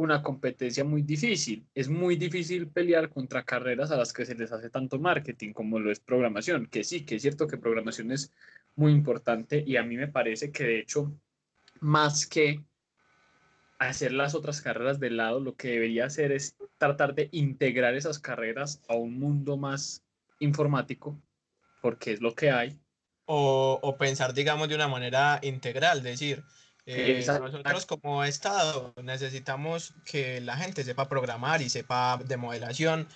una 0.00 0.22
competencia 0.22 0.82
muy 0.82 1.02
difícil. 1.02 1.66
Es 1.74 1.88
muy 1.88 2.16
difícil 2.16 2.68
pelear 2.68 3.10
contra 3.10 3.44
carreras 3.44 3.90
a 3.90 3.96
las 3.96 4.12
que 4.12 4.24
se 4.24 4.34
les 4.34 4.50
hace 4.50 4.70
tanto 4.70 4.98
marketing 4.98 5.52
como 5.52 5.78
lo 5.78 5.90
es 5.90 6.00
programación, 6.00 6.66
que 6.66 6.84
sí, 6.84 7.04
que 7.04 7.16
es 7.16 7.22
cierto 7.22 7.46
que 7.46 7.58
programación 7.58 8.10
es 8.10 8.32
muy 8.76 8.92
importante 8.92 9.62
y 9.66 9.76
a 9.76 9.82
mí 9.82 9.96
me 9.96 10.08
parece 10.08 10.50
que 10.50 10.64
de 10.64 10.78
hecho, 10.80 11.12
más 11.80 12.26
que 12.26 12.64
hacer 13.78 14.12
las 14.12 14.34
otras 14.34 14.62
carreras 14.62 15.00
de 15.00 15.10
lado, 15.10 15.40
lo 15.40 15.54
que 15.54 15.68
debería 15.68 16.06
hacer 16.06 16.32
es 16.32 16.56
tratar 16.78 17.14
de 17.14 17.28
integrar 17.32 17.94
esas 17.94 18.18
carreras 18.18 18.82
a 18.88 18.94
un 18.94 19.18
mundo 19.18 19.56
más 19.56 20.02
informático, 20.38 21.20
porque 21.82 22.12
es 22.12 22.20
lo 22.20 22.34
que 22.34 22.50
hay. 22.50 22.78
O, 23.26 23.78
o 23.82 23.96
pensar, 23.96 24.34
digamos, 24.34 24.68
de 24.68 24.74
una 24.74 24.88
manera 24.88 25.38
integral, 25.42 26.02
decir, 26.02 26.42
eh, 26.92 27.24
nosotros 27.26 27.86
como 27.86 28.24
Estado 28.24 28.92
necesitamos 29.02 29.94
que 30.04 30.40
la 30.40 30.56
gente 30.56 30.84
sepa 30.84 31.08
programar 31.08 31.62
y 31.62 31.70
sepa 31.70 32.18
de 32.24 32.36
modelación 32.36 33.06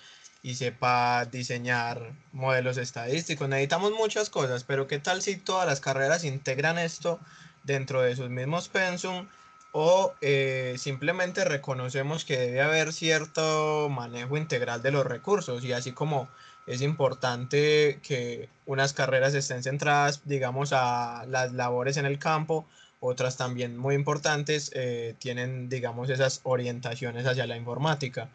y 0.41 0.55
sepa 0.55 1.25
diseñar 1.25 2.13
modelos 2.31 2.77
estadísticos. 2.77 3.49
Necesitamos 3.49 3.91
muchas 3.91 4.29
cosas, 4.29 4.63
pero 4.63 4.87
¿qué 4.87 4.99
tal 4.99 5.21
si 5.21 5.37
todas 5.37 5.67
las 5.67 5.81
carreras 5.81 6.23
integran 6.23 6.77
esto 6.77 7.19
dentro 7.63 8.01
de 8.01 8.15
sus 8.15 8.29
mismos 8.29 8.69
pensum 8.69 9.27
o 9.71 10.13
eh, 10.21 10.75
simplemente 10.77 11.43
reconocemos 11.43 12.23
que 12.23 12.37
debe 12.37 12.61
haber 12.61 12.93
cierto 12.93 13.89
manejo 13.89 14.37
integral 14.37 14.81
de 14.81 14.91
los 14.91 15.05
recursos 15.05 15.65
y 15.65 15.73
así 15.73 15.91
como 15.91 16.29
es 16.65 16.81
importante 16.81 17.99
que 18.01 18.49
unas 18.65 18.93
carreras 18.93 19.33
estén 19.33 19.63
centradas, 19.63 20.21
digamos, 20.25 20.71
a 20.73 21.25
las 21.27 21.53
labores 21.53 21.97
en 21.97 22.05
el 22.05 22.17
campo, 22.19 22.65
otras 23.05 23.37
también 23.37 23.77
muy 23.77 23.95
importantes 23.95 24.71
eh, 24.73 25.15
tienen, 25.19 25.69
digamos, 25.69 26.09
esas 26.09 26.41
orientaciones 26.43 27.25
hacia 27.25 27.47
la 27.47 27.57
informática. 27.57 28.29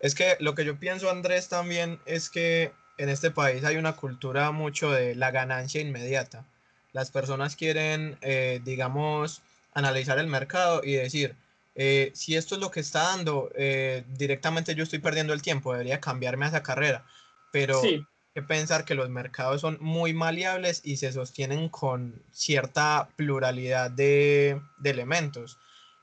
Es 0.00 0.14
que 0.14 0.36
lo 0.40 0.54
que 0.54 0.64
yo 0.64 0.78
pienso, 0.78 1.10
Andrés, 1.10 1.48
también 1.48 1.98
es 2.06 2.30
que 2.30 2.72
en 2.98 3.08
este 3.08 3.30
país 3.30 3.64
hay 3.64 3.76
una 3.76 3.96
cultura 3.96 4.50
mucho 4.50 4.90
de 4.90 5.14
la 5.14 5.30
ganancia 5.30 5.80
inmediata. 5.80 6.44
Las 6.92 7.10
personas 7.10 7.56
quieren, 7.56 8.18
eh, 8.20 8.60
digamos, 8.64 9.42
analizar 9.72 10.18
el 10.18 10.26
mercado 10.26 10.82
y 10.84 10.92
decir, 10.92 11.34
eh, 11.74 12.12
si 12.14 12.36
esto 12.36 12.54
es 12.54 12.60
lo 12.60 12.70
que 12.70 12.80
está 12.80 13.02
dando, 13.04 13.50
directamente 14.16 14.74
yo 14.74 14.84
estoy 14.84 15.00
perdiendo 15.00 15.32
el 15.32 15.42
tiempo, 15.42 15.72
debería 15.72 16.00
cambiarme 16.00 16.46
a 16.46 16.48
esa 16.48 16.62
carrera. 16.62 17.04
Pero 17.50 17.80
sí 17.80 18.04
que 18.34 18.42
pensar 18.42 18.84
que 18.84 18.96
los 18.96 19.08
mercados 19.10 19.60
son 19.60 19.78
muy 19.80 20.12
maleables 20.12 20.80
y 20.84 20.96
se 20.96 21.12
sostienen 21.12 21.68
con 21.68 22.20
cierta 22.32 23.08
pluralidad 23.16 23.92
de, 23.92 24.60
elementos. 24.82 25.58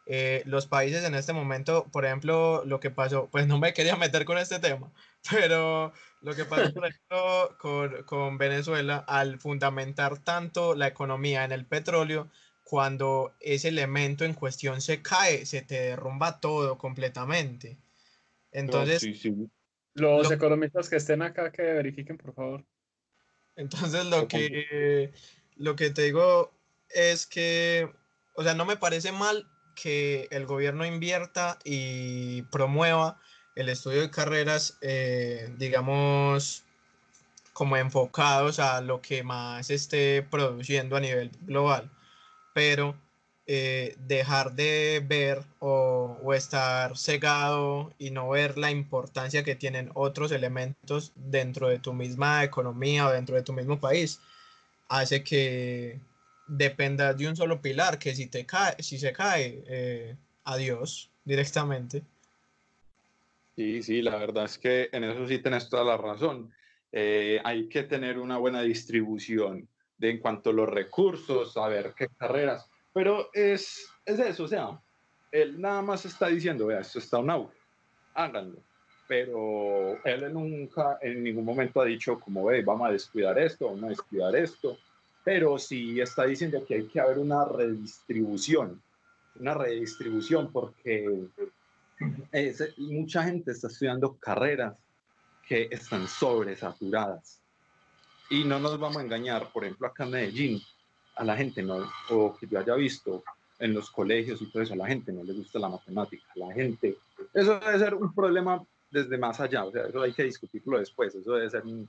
Eh, 0.05 0.41
los 0.45 0.65
países 0.65 1.03
en 1.03 1.13
este 1.13 1.33
momento, 1.33 1.87
por 1.91 2.05
ejemplo, 2.05 2.63
lo 2.65 2.79
que 2.79 2.89
pasó, 2.89 3.27
pues 3.29 3.47
no 3.47 3.59
me 3.59 3.73
quería 3.73 3.97
meter 3.97 4.23
con 4.23 4.37
este 4.37 4.59
tema, 4.59 4.91
pero 5.29 5.93
lo 6.21 6.33
que 6.33 6.45
pasó, 6.45 6.73
por 6.73 6.87
ejemplo, 6.87 7.57
con, 7.59 8.03
con 8.03 8.37
Venezuela, 8.37 9.03
al 9.07 9.37
fundamentar 9.39 10.17
tanto 10.17 10.73
la 10.73 10.87
economía 10.87 11.43
en 11.43 11.51
el 11.51 11.65
petróleo, 11.65 12.29
cuando 12.63 13.35
ese 13.41 13.67
elemento 13.67 14.23
en 14.23 14.33
cuestión 14.33 14.79
se 14.79 15.01
cae, 15.01 15.45
se 15.45 15.61
te 15.61 15.81
derrumba 15.81 16.39
todo 16.39 16.77
completamente. 16.77 17.77
Entonces, 18.53 19.03
los 19.93 20.31
economistas 20.31 20.89
que 20.89 20.97
estén 20.97 21.21
acá 21.21 21.51
que 21.51 21.61
verifiquen, 21.61 22.17
por 22.17 22.33
favor. 22.33 22.65
Entonces 23.55 24.05
lo 24.05 24.27
que, 24.27 25.11
lo 25.57 25.75
que 25.75 25.89
te 25.89 26.03
digo 26.03 26.53
es 26.89 27.27
que, 27.27 27.91
o 28.35 28.43
sea, 28.43 28.53
no 28.53 28.65
me 28.65 28.77
parece 28.77 29.11
mal 29.11 29.47
que 29.75 30.27
el 30.31 30.45
gobierno 30.45 30.85
invierta 30.85 31.57
y 31.63 32.43
promueva 32.43 33.19
el 33.55 33.69
estudio 33.69 34.01
de 34.01 34.11
carreras, 34.11 34.77
eh, 34.81 35.53
digamos, 35.57 36.63
como 37.53 37.77
enfocados 37.77 38.59
a 38.59 38.81
lo 38.81 39.01
que 39.01 39.23
más 39.23 39.69
esté 39.69 40.23
produciendo 40.23 40.95
a 40.95 41.01
nivel 41.01 41.31
global. 41.41 41.91
Pero 42.53 42.95
eh, 43.53 43.95
dejar 44.07 44.53
de 44.53 45.03
ver 45.05 45.43
o, 45.59 46.33
estar 46.33 46.97
cegado 46.97 47.91
y 47.99 48.09
no 48.11 48.29
ver 48.29 48.57
la 48.57 48.71
importancia 48.71 49.43
que 49.43 49.57
tienen 49.57 49.91
otros 49.93 50.31
elementos 50.31 51.11
dentro 51.17 51.67
de 51.67 51.77
tu 51.77 51.91
misma 51.91 52.45
economía 52.45 53.07
o 53.07 53.11
dentro 53.11 53.35
de 53.35 53.41
tu 53.41 53.51
mismo 53.51 53.77
país, 53.77 54.21
hace 54.87 55.21
que 55.21 55.99
dependa 56.47 57.13
de 57.13 57.27
un 57.27 57.35
solo 57.35 57.61
pilar, 57.61 57.99
que 57.99 58.15
si, 58.15 58.27
te 58.27 58.45
cae, 58.45 58.81
si 58.81 58.97
se 58.97 59.11
cae, 59.11 59.61
eh, 59.67 60.15
adiós 60.45 61.11
directamente. 61.25 62.03
Sí, 63.57 63.83
sí, 63.83 64.01
la 64.01 64.15
verdad 64.15 64.45
es 64.45 64.57
que 64.57 64.87
en 64.93 65.03
eso 65.03 65.27
sí 65.27 65.39
tienes 65.39 65.67
toda 65.67 65.83
la 65.83 65.97
razón. 65.97 66.53
Eh, 66.93 67.41
hay 67.43 67.67
que 67.67 67.83
tener 67.83 68.17
una 68.17 68.37
buena 68.37 68.61
distribución 68.61 69.67
de 69.97 70.11
en 70.11 70.19
cuanto 70.19 70.51
a 70.51 70.53
los 70.53 70.69
recursos, 70.69 71.51
saber 71.51 71.93
qué 71.97 72.07
carreras 72.17 72.70
pero 72.93 73.29
es, 73.33 73.89
es 74.05 74.19
eso, 74.19 74.43
o 74.43 74.47
sea, 74.47 74.79
él 75.31 75.59
nada 75.59 75.81
más 75.81 76.05
está 76.05 76.27
diciendo, 76.27 76.67
vea, 76.67 76.81
esto 76.81 76.99
está 76.99 77.19
un 77.19 77.29
auge, 77.29 77.57
háganlo. 78.13 78.57
Pero 79.07 80.01
él 80.05 80.33
nunca, 80.33 80.97
en 81.01 81.23
ningún 81.23 81.43
momento 81.43 81.81
ha 81.81 81.85
dicho 81.85 82.19
como, 82.19 82.45
ve, 82.45 82.61
vamos 82.63 82.87
a 82.87 82.93
descuidar 82.93 83.37
esto, 83.39 83.65
vamos 83.65 83.83
a 83.83 83.89
descuidar 83.89 84.35
esto. 84.35 84.77
Pero 85.23 85.57
sí 85.57 85.99
está 85.99 86.25
diciendo 86.25 86.63
que 86.65 86.75
hay 86.75 86.87
que 86.87 86.99
haber 86.99 87.19
una 87.19 87.43
redistribución, 87.45 88.81
una 89.39 89.53
redistribución 89.53 90.51
porque 90.51 91.27
mucha 92.77 93.23
gente 93.23 93.51
está 93.51 93.67
estudiando 93.67 94.15
carreras 94.15 94.75
que 95.47 95.67
están 95.69 96.07
sobresaturadas. 96.07 97.41
Y 98.29 98.45
no 98.45 98.59
nos 98.59 98.79
vamos 98.79 98.97
a 98.97 99.01
engañar, 99.01 99.51
por 99.51 99.65
ejemplo, 99.65 99.87
acá 99.87 100.05
en 100.05 100.11
Medellín, 100.11 100.61
a 101.21 101.23
la 101.23 101.37
gente 101.37 101.61
no, 101.61 101.87
o 102.09 102.35
que 102.35 102.47
yo 102.47 102.57
haya 102.57 102.73
visto 102.73 103.23
en 103.59 103.75
los 103.75 103.91
colegios 103.91 104.41
y 104.41 104.51
todo 104.51 104.63
eso, 104.63 104.73
a 104.73 104.77
la 104.77 104.87
gente 104.87 105.13
no 105.13 105.23
le 105.23 105.33
gusta 105.33 105.59
la 105.59 105.69
matemática, 105.69 106.25
a 106.35 106.39
la 106.39 106.51
gente, 106.51 106.97
eso 107.31 107.59
debe 107.59 107.77
ser 107.77 107.93
un 107.93 108.11
problema 108.11 108.59
desde 108.89 109.19
más 109.19 109.39
allá, 109.39 109.65
o 109.65 109.71
sea, 109.71 109.85
eso 109.85 110.01
hay 110.01 110.13
que 110.13 110.23
discutirlo 110.23 110.79
después, 110.79 111.13
eso 111.13 111.33
debe 111.33 111.47
ser 111.47 111.63
un, 111.63 111.87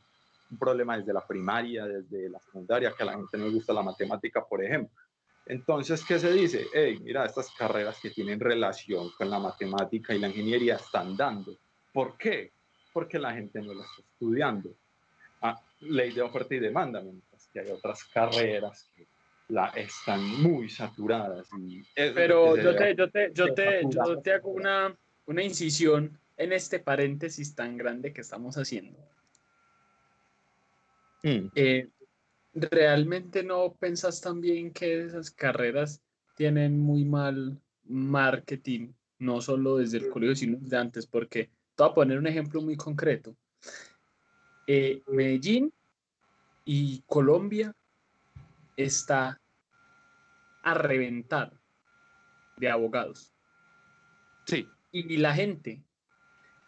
problema 0.61 0.99
desde 0.99 1.15
la 1.15 1.27
primaria, 1.27 1.87
desde 1.87 2.29
la 2.29 2.39
secundaria, 2.41 2.93
que 2.95 3.03
a 3.05 3.07
la 3.07 3.15
gente 3.15 3.39
no 3.39 3.47
le 3.47 3.55
gusta 3.55 3.73
la 3.73 3.83
matemática, 3.83 4.45
por 4.45 4.63
ejemplo. 4.63 4.95
Entonces, 5.47 6.05
¿qué 6.05 6.19
se 6.19 6.31
dice? 6.31 6.67
Hey, 6.75 6.99
mira, 7.03 7.25
estas 7.25 7.51
carreras 7.53 7.99
que 7.99 8.11
tienen 8.11 8.39
relación 8.39 9.09
con 9.17 9.31
la 9.31 9.39
matemática 9.39 10.15
y 10.15 10.19
la 10.19 10.29
ingeniería 10.29 10.75
están 10.77 11.17
dando. 11.17 11.57
¿Por 11.91 12.19
qué? 12.19 12.53
Porque 12.93 13.19
la 13.19 13.33
gente 13.33 13.63
no 13.63 13.73
las 13.73 13.87
está 13.87 14.03
estudiando. 14.03 14.75
Ah, 15.41 15.59
ley 15.81 16.13
de 16.13 16.21
oferta 16.21 16.55
y 16.55 16.59
demanda, 16.59 17.01
mientras 17.01 17.49
que 17.53 17.61
hay 17.61 17.71
otras 17.71 18.05
carreras 18.05 18.87
que 18.95 19.07
la, 19.53 19.67
están 19.69 20.25
muy 20.43 20.71
saturadas. 20.71 21.47
Y 21.59 21.83
Pero 21.95 22.57
yo 22.57 22.75
te, 22.75 22.97
yo, 22.97 23.11
te, 23.11 23.31
yo, 23.35 23.55
te, 23.55 23.83
yo 23.91 24.19
te 24.21 24.33
hago 24.33 24.51
una, 24.51 24.97
una 25.27 25.43
incisión 25.43 26.19
en 26.39 26.53
este 26.53 26.79
paréntesis 26.79 27.55
tan 27.55 27.77
grande 27.77 28.15
que 28.15 28.23
estamos 28.23 28.57
haciendo. 28.57 28.99
Mm. 31.23 31.49
Eh, 31.55 31.89
¿Realmente 32.55 33.43
no 33.43 33.75
pensás 33.79 34.23
también 34.23 34.73
que 34.73 35.05
esas 35.05 35.31
carreras 35.31 36.01
tienen 36.35 36.79
muy 36.79 37.05
mal 37.05 37.61
marketing, 37.85 38.93
no 39.19 39.43
solo 39.43 39.77
desde 39.77 39.99
el 39.99 40.09
colegio, 40.09 40.35
sino 40.35 40.59
desde 40.59 40.79
antes? 40.79 41.07
Porque 41.07 41.51
te 41.75 41.83
voy 41.83 41.91
a 41.91 41.95
poner 41.95 42.19
un 42.19 42.27
ejemplo 42.27 42.63
muy 42.63 42.77
concreto. 42.77 43.37
Eh, 44.67 45.03
Medellín 45.09 45.71
y 46.65 47.03
Colombia 47.07 47.75
está 48.77 49.42
a 50.63 50.75
reventar 50.75 51.53
de 52.57 52.71
abogados. 52.71 53.33
Sí. 54.47 54.69
Y, 54.93 55.17
la 55.17 55.35
gente, 55.35 55.83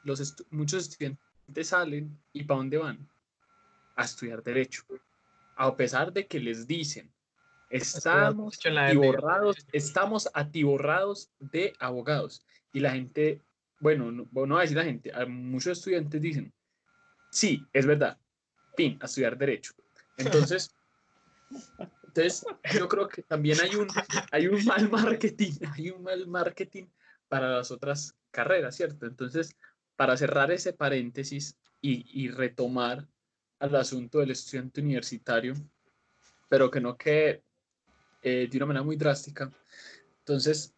los 0.03 0.35
muchos 0.51 0.89
estudiantes 0.89 1.69
salen 1.69 2.19
y 2.33 2.45
¿para 2.45 2.59
dónde 2.59 2.79
van? 2.79 3.09
A 3.97 4.05
estudiar 4.05 4.43
derecho. 4.43 4.83
A 5.57 5.77
pesar 5.77 6.13
de 6.13 6.27
que 6.27 6.41
les 6.41 6.67
dicen, 6.67 7.13
estamos 7.71 8.59
atiborrados, 8.65 9.67
estamos 9.73 10.29
atiborrados 10.33 11.31
de 11.39 11.75
abogados. 11.79 12.45
Y 12.73 12.81
la 12.81 12.93
gente, 12.93 13.41
bueno, 13.81 14.11
no, 14.11 14.27
no 14.47 14.59
a 14.59 14.63
decir 14.63 14.77
la 14.77 14.85
gente, 14.85 15.13
muchos 15.27 15.79
estudiantes 15.79 16.21
dicen, 16.21 16.53
sí, 17.31 17.65
es 17.73 17.87
verdad, 17.87 18.19
fin, 18.77 18.99
a 19.01 19.05
estudiar 19.05 19.37
derecho. 19.37 19.75
Entonces, 20.17 20.75
entonces 22.15 22.47
yo 22.73 22.89
creo 22.89 23.09
que 23.09 23.23
también 23.23 23.59
hay 23.61 23.75
un, 23.75 23.89
hay 24.31 24.47
un 24.47 24.65
mal 24.65 24.89
marketing, 24.89 25.53
hay 25.75 25.91
un 25.91 26.03
mal 26.03 26.27
marketing 26.29 26.87
para 27.29 27.51
las 27.51 27.73
otras 27.73 28.15
carreras, 28.31 28.77
¿cierto? 28.77 29.07
Entonces, 29.07 29.57
para 29.97 30.17
cerrar 30.17 30.53
ese 30.53 30.73
paréntesis 30.73 31.57
y, 31.81 32.07
y 32.23 32.29
retomar 32.29 33.09
al 33.59 33.75
asunto 33.75 34.21
del 34.21 34.31
estudiante 34.31 34.81
universitario, 34.81 35.55
pero 36.49 36.71
que 36.71 36.81
no 36.81 36.97
quede 36.97 37.43
eh, 38.23 38.49
de 38.49 38.57
una 38.59 38.67
manera 38.67 38.85
muy 38.85 38.97
drástica. 38.97 39.53
Entonces, 40.21 40.73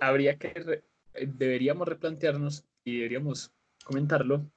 habría 0.00 0.36
que, 0.36 0.82
deberíamos 1.14 1.86
replantearnos 1.86 2.64
y 2.82 2.96
deberíamos 2.96 3.52
comentarlo, 3.84 4.50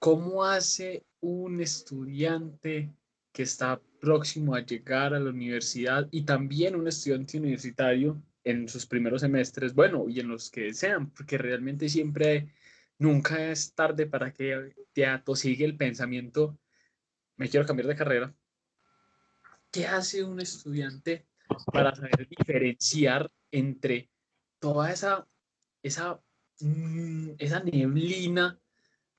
¿cómo 0.00 0.44
hace 0.44 1.04
un 1.20 1.60
estudiante 1.60 2.92
que 3.32 3.42
está 3.42 3.80
próximo 4.00 4.54
a 4.54 4.60
llegar 4.60 5.14
a 5.14 5.20
la 5.20 5.30
universidad 5.30 6.08
y 6.10 6.22
también 6.22 6.76
un 6.76 6.88
estudiante 6.88 7.38
universitario 7.38 8.22
en 8.44 8.68
sus 8.68 8.86
primeros 8.86 9.20
semestres, 9.20 9.74
bueno, 9.74 10.08
y 10.08 10.20
en 10.20 10.28
los 10.28 10.50
que 10.50 10.72
sean, 10.72 11.10
porque 11.10 11.36
realmente 11.36 11.88
siempre, 11.88 12.54
nunca 12.98 13.50
es 13.50 13.74
tarde 13.74 14.06
para 14.06 14.32
que 14.32 14.74
te 14.92 15.06
atosigue 15.06 15.64
el 15.64 15.76
pensamiento, 15.76 16.58
me 17.36 17.48
quiero 17.48 17.66
cambiar 17.66 17.88
de 17.88 17.96
carrera. 17.96 18.34
¿Qué 19.70 19.86
hace 19.86 20.24
un 20.24 20.40
estudiante 20.40 21.26
para 21.72 21.94
saber 21.94 22.26
diferenciar 22.28 23.30
entre 23.50 24.08
toda 24.58 24.90
esa, 24.90 25.28
esa, 25.82 26.20
mm, 26.60 27.32
esa 27.38 27.60
neblina 27.60 28.58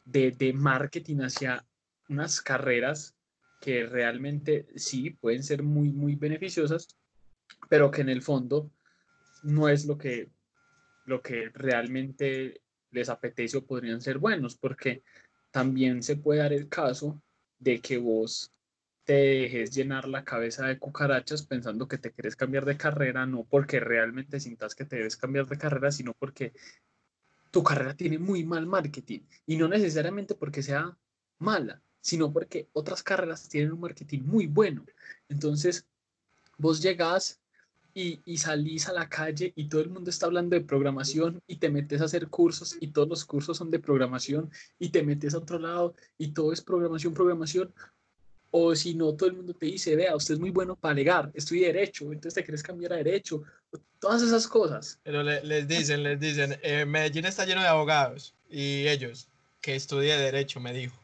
de, 0.05 0.32
de 0.32 0.53
marketing 0.53 1.18
hacia 1.18 1.66
unas 2.10 2.41
carreras 2.41 3.16
que 3.60 3.86
realmente 3.86 4.68
sí 4.76 5.12
pueden 5.12 5.43
ser 5.43 5.64
muy, 5.64 5.91
muy 5.91 6.16
beneficiosas, 6.16 6.97
pero 7.70 7.91
que 7.91 8.01
en 8.01 8.10
el 8.10 8.22
fondo 8.22 8.72
no 9.43 9.70
es 9.70 9.86
lo 9.86 9.97
que, 9.97 10.30
lo 11.05 11.22
que 11.22 11.49
realmente 11.53 12.62
les 12.91 13.10
apetece 13.10 13.57
o 13.57 13.66
podrían 13.66 14.01
ser 14.01 14.18
buenos, 14.18 14.55
porque 14.55 15.03
también 15.51 16.03
se 16.03 16.16
puede 16.16 16.39
dar 16.39 16.53
el 16.53 16.70
caso 16.70 17.22
de 17.60 17.82
que 17.82 17.97
vos 17.97 18.51
te 19.03 19.14
dejes 19.14 19.72
llenar 19.72 20.07
la 20.07 20.24
cabeza 20.24 20.68
de 20.68 20.78
cucarachas 20.78 21.43
pensando 21.43 21.88
que 21.88 21.97
te 21.97 22.12
quieres 22.12 22.36
cambiar 22.36 22.66
de 22.66 22.78
carrera, 22.78 23.26
no 23.26 23.43
porque 23.43 23.80
realmente 23.80 24.39
sintas 24.39 24.76
que 24.76 24.86
te 24.86 24.97
debes 24.97 25.18
cambiar 25.18 25.47
de 25.47 25.57
carrera, 25.57 25.91
sino 25.91 26.14
porque 26.14 26.53
tu 27.51 27.64
carrera 27.64 27.95
tiene 27.95 28.20
muy 28.20 28.43
mal 28.45 28.68
marketing. 28.68 29.22
Y 29.47 29.57
no 29.57 29.68
necesariamente 29.68 30.36
porque 30.36 30.62
sea 30.62 30.95
mala, 31.39 31.82
sino 32.01 32.31
porque 32.31 32.67
otras 32.73 33.03
carreras 33.03 33.47
tienen 33.49 33.71
un 33.71 33.81
marketing 33.81 34.21
muy 34.21 34.47
bueno. 34.47 34.85
Entonces, 35.27 35.85
vos 36.57 36.81
llegás 36.81 37.39
y, 37.93 38.21
y, 38.25 38.37
salís 38.37 38.87
a 38.87 38.93
la 38.93 39.09
calle 39.09 39.51
y 39.55 39.67
todo 39.67 39.81
el 39.81 39.89
mundo 39.89 40.09
está 40.09 40.27
hablando 40.27 40.55
de 40.55 40.61
programación 40.61 41.41
y 41.47 41.57
te 41.57 41.69
metes 41.69 42.01
a 42.01 42.05
hacer 42.05 42.27
cursos 42.27 42.77
y 42.79 42.87
todos 42.87 43.09
los 43.09 43.25
cursos 43.25 43.57
son 43.57 43.71
de 43.71 43.79
programación 43.79 44.51
y 44.77 44.89
te 44.89 45.03
metes 45.03 45.33
a 45.33 45.39
otro 45.39 45.57
lado 45.59 45.95
y 46.17 46.29
todo 46.31 46.53
es 46.53 46.61
programación, 46.61 47.13
programación. 47.13 47.73
O 48.51 48.75
si 48.75 48.95
no, 48.95 49.13
todo 49.13 49.29
el 49.29 49.35
mundo 49.35 49.53
te 49.53 49.67
dice, 49.67 49.95
vea, 49.95 50.15
usted 50.15 50.35
es 50.35 50.39
muy 50.39 50.49
bueno 50.49 50.75
para 50.75 50.93
alegar, 50.93 51.31
estudia 51.35 51.67
derecho, 51.67 52.05
entonces 52.05 52.33
te 52.33 52.43
quieres 52.43 52.63
cambiar 52.63 52.93
a 52.93 52.97
derecho. 52.97 53.43
Todas 53.99 54.23
esas 54.23 54.47
cosas. 54.47 54.99
Pero 55.03 55.21
le, 55.21 55.43
les 55.43 55.67
dicen, 55.67 56.01
les 56.01 56.19
dicen, 56.19 56.57
eh, 56.63 56.85
Medellín 56.85 57.25
está 57.25 57.45
lleno 57.45 57.61
de 57.61 57.67
abogados 57.67 58.33
y 58.49 58.87
ellos, 58.87 59.29
que 59.61 59.75
estudie 59.75 60.17
derecho, 60.17 60.59
me 60.59 60.73
dijo. 60.73 60.99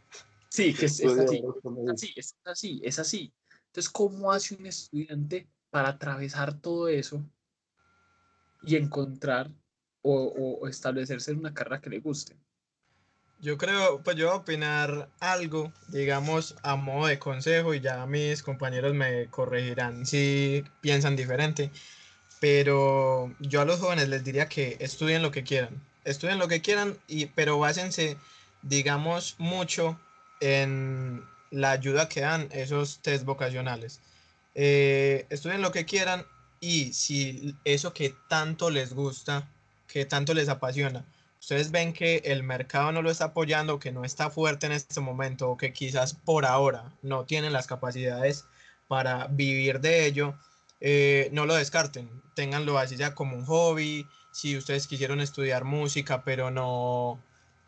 Sí, 0.55 0.73
que 0.73 0.85
es, 0.85 1.01
es 1.01 1.17
así, 1.17 1.43
es 1.43 1.89
así, 1.91 2.13
es 2.15 2.35
así, 2.45 2.81
es 2.81 2.99
así. 2.99 3.33
Entonces, 3.67 3.91
¿cómo 3.91 4.31
hace 4.31 4.55
un 4.55 4.65
estudiante 4.65 5.49
para 5.69 5.89
atravesar 5.89 6.57
todo 6.61 6.87
eso 6.87 7.25
y 8.63 8.77
encontrar 8.77 9.51
o, 10.01 10.13
o, 10.61 10.67
establecerse 10.69 11.31
en 11.31 11.39
una 11.39 11.53
carrera 11.53 11.81
que 11.81 11.89
le 11.89 11.99
guste? 11.99 12.37
Yo 13.41 13.57
creo, 13.57 14.01
pues 14.01 14.15
yo 14.15 14.27
voy 14.27 14.33
a 14.33 14.39
opinar 14.39 15.09
algo, 15.19 15.73
digamos, 15.89 16.55
a 16.63 16.77
modo 16.77 17.07
de 17.07 17.19
consejo 17.19 17.73
y 17.73 17.81
ya 17.81 18.05
mis 18.05 18.41
compañeros 18.41 18.93
me 18.93 19.27
corregirán 19.27 20.05
si 20.05 20.63
piensan 20.79 21.17
diferente, 21.17 21.69
pero 22.39 23.35
yo 23.41 23.59
a 23.59 23.65
los 23.65 23.81
jóvenes 23.81 24.07
les 24.07 24.23
diría 24.23 24.47
que 24.47 24.77
estudien 24.79 25.21
lo 25.21 25.31
que 25.31 25.43
quieran, 25.43 25.85
estudien 26.05 26.39
lo 26.39 26.47
que 26.47 26.61
quieran, 26.61 26.97
y, 27.09 27.25
pero 27.25 27.59
básense, 27.59 28.15
digamos, 28.61 29.35
mucho 29.37 29.99
en 30.39 31.23
la 31.51 31.71
ayuda 31.71 32.09
que 32.09 32.21
dan 32.21 32.49
esos 32.51 32.99
test 32.99 33.25
vocacionales. 33.25 34.01
Eh, 34.55 35.25
estudien 35.29 35.61
lo 35.61 35.71
que 35.71 35.85
quieran 35.85 36.25
y 36.59 36.93
si 36.93 37.55
eso 37.65 37.93
que 37.93 38.15
tanto 38.29 38.69
les 38.69 38.93
gusta, 38.93 39.47
que 39.87 40.05
tanto 40.05 40.33
les 40.33 40.49
apasiona, 40.49 41.05
ustedes 41.39 41.71
ven 41.71 41.93
que 41.93 42.21
el 42.25 42.43
mercado 42.43 42.91
no 42.91 43.01
lo 43.01 43.11
está 43.11 43.25
apoyando, 43.25 43.79
que 43.79 43.91
no 43.91 44.03
está 44.03 44.29
fuerte 44.29 44.65
en 44.65 44.71
este 44.71 44.99
momento 45.01 45.49
o 45.49 45.57
que 45.57 45.73
quizás 45.73 46.13
por 46.13 46.45
ahora 46.45 46.91
no 47.01 47.25
tienen 47.25 47.53
las 47.53 47.67
capacidades 47.67 48.45
para 48.87 49.27
vivir 49.27 49.79
de 49.79 50.05
ello, 50.05 50.35
eh, 50.81 51.29
no 51.31 51.45
lo 51.45 51.55
descarten, 51.55 52.09
ténganlo 52.33 52.77
así 52.77 52.95
ya 52.95 53.13
como 53.13 53.37
un 53.37 53.45
hobby, 53.45 54.07
si 54.31 54.57
ustedes 54.57 54.87
quisieron 54.87 55.21
estudiar 55.21 55.63
música 55.63 56.23
pero 56.23 56.51
no, 56.51 57.19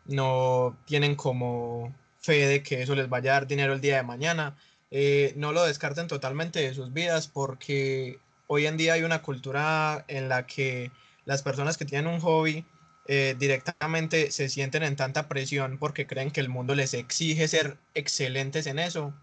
no 0.06 0.76
tienen 0.86 1.14
como 1.16 1.94
fe 2.28 2.46
de 2.46 2.62
que 2.62 2.82
eso 2.82 2.94
les 2.94 3.08
vaya 3.08 3.30
a 3.30 3.34
dar 3.34 3.46
dinero 3.46 3.72
el 3.72 3.80
día 3.80 3.96
de 3.96 4.02
mañana. 4.02 4.54
Eh, 4.90 5.32
no 5.36 5.52
lo 5.52 5.64
descarten 5.64 6.08
totalmente 6.08 6.60
de 6.60 6.74
sus 6.74 6.92
vidas 6.92 7.26
porque 7.26 8.18
hoy 8.46 8.66
en 8.66 8.76
día 8.76 8.94
hay 8.94 9.02
una 9.02 9.22
cultura 9.22 10.04
en 10.08 10.28
la 10.28 10.46
que 10.46 10.90
las 11.24 11.42
personas 11.42 11.78
que 11.78 11.86
tienen 11.86 12.06
un 12.06 12.20
hobby 12.20 12.64
eh, 13.06 13.34
directamente 13.38 14.30
se 14.30 14.50
sienten 14.50 14.82
en 14.82 14.96
tanta 14.96 15.26
presión 15.28 15.78
porque 15.78 16.06
creen 16.06 16.30
que 16.30 16.40
el 16.40 16.50
mundo 16.50 16.74
les 16.74 16.92
exige 16.92 17.48
ser 17.48 17.78
excelentes 17.94 18.66
en 18.66 18.78
eso 18.78 19.14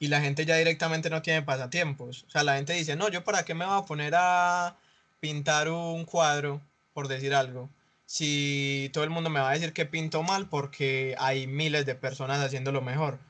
y 0.00 0.08
la 0.08 0.20
gente 0.20 0.44
ya 0.46 0.56
directamente 0.56 1.10
no 1.10 1.22
tiene 1.22 1.42
pasatiempos. 1.42 2.24
O 2.26 2.30
sea, 2.30 2.42
la 2.42 2.56
gente 2.56 2.72
dice, 2.72 2.96
no, 2.96 3.08
yo 3.08 3.22
para 3.22 3.44
qué 3.44 3.54
me 3.54 3.66
voy 3.66 3.78
a 3.78 3.86
poner 3.86 4.14
a 4.16 4.76
pintar 5.20 5.68
un 5.68 6.04
cuadro, 6.04 6.60
por 6.92 7.06
decir 7.06 7.34
algo 7.34 7.70
si 8.10 8.90
todo 8.92 9.04
el 9.04 9.10
mundo 9.10 9.30
me 9.30 9.38
va 9.38 9.50
a 9.50 9.52
decir 9.54 9.72
que 9.72 9.86
pinto 9.86 10.24
mal 10.24 10.48
porque 10.48 11.14
hay 11.16 11.46
miles 11.46 11.86
de 11.86 11.94
personas 11.94 12.40
haciéndolo 12.40 12.82
mejor. 12.82 13.20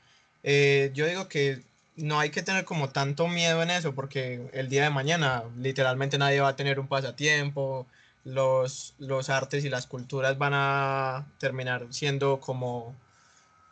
Eh, 0.41 0.89
yo 0.95 1.05
digo 1.05 1.27
que 1.27 1.61
no 1.97 2.19
hay 2.19 2.31
que 2.31 2.41
tener 2.41 2.65
como 2.65 2.89
tanto 2.89 3.27
miedo 3.27 3.61
en 3.61 3.69
eso 3.69 3.93
porque 3.93 4.49
el 4.53 4.69
día 4.69 4.83
de 4.83 4.89
mañana 4.89 5.43
literalmente 5.59 6.17
nadie 6.17 6.41
va 6.41 6.49
a 6.49 6.55
tener 6.55 6.79
un 6.79 6.87
pasatiempo, 6.87 7.85
los, 8.23 8.95
los 8.97 9.29
artes 9.29 9.63
y 9.65 9.69
las 9.69 9.85
culturas 9.85 10.39
van 10.39 10.53
a 10.55 11.27
terminar 11.37 11.85
siendo 11.91 12.39
como, 12.39 12.95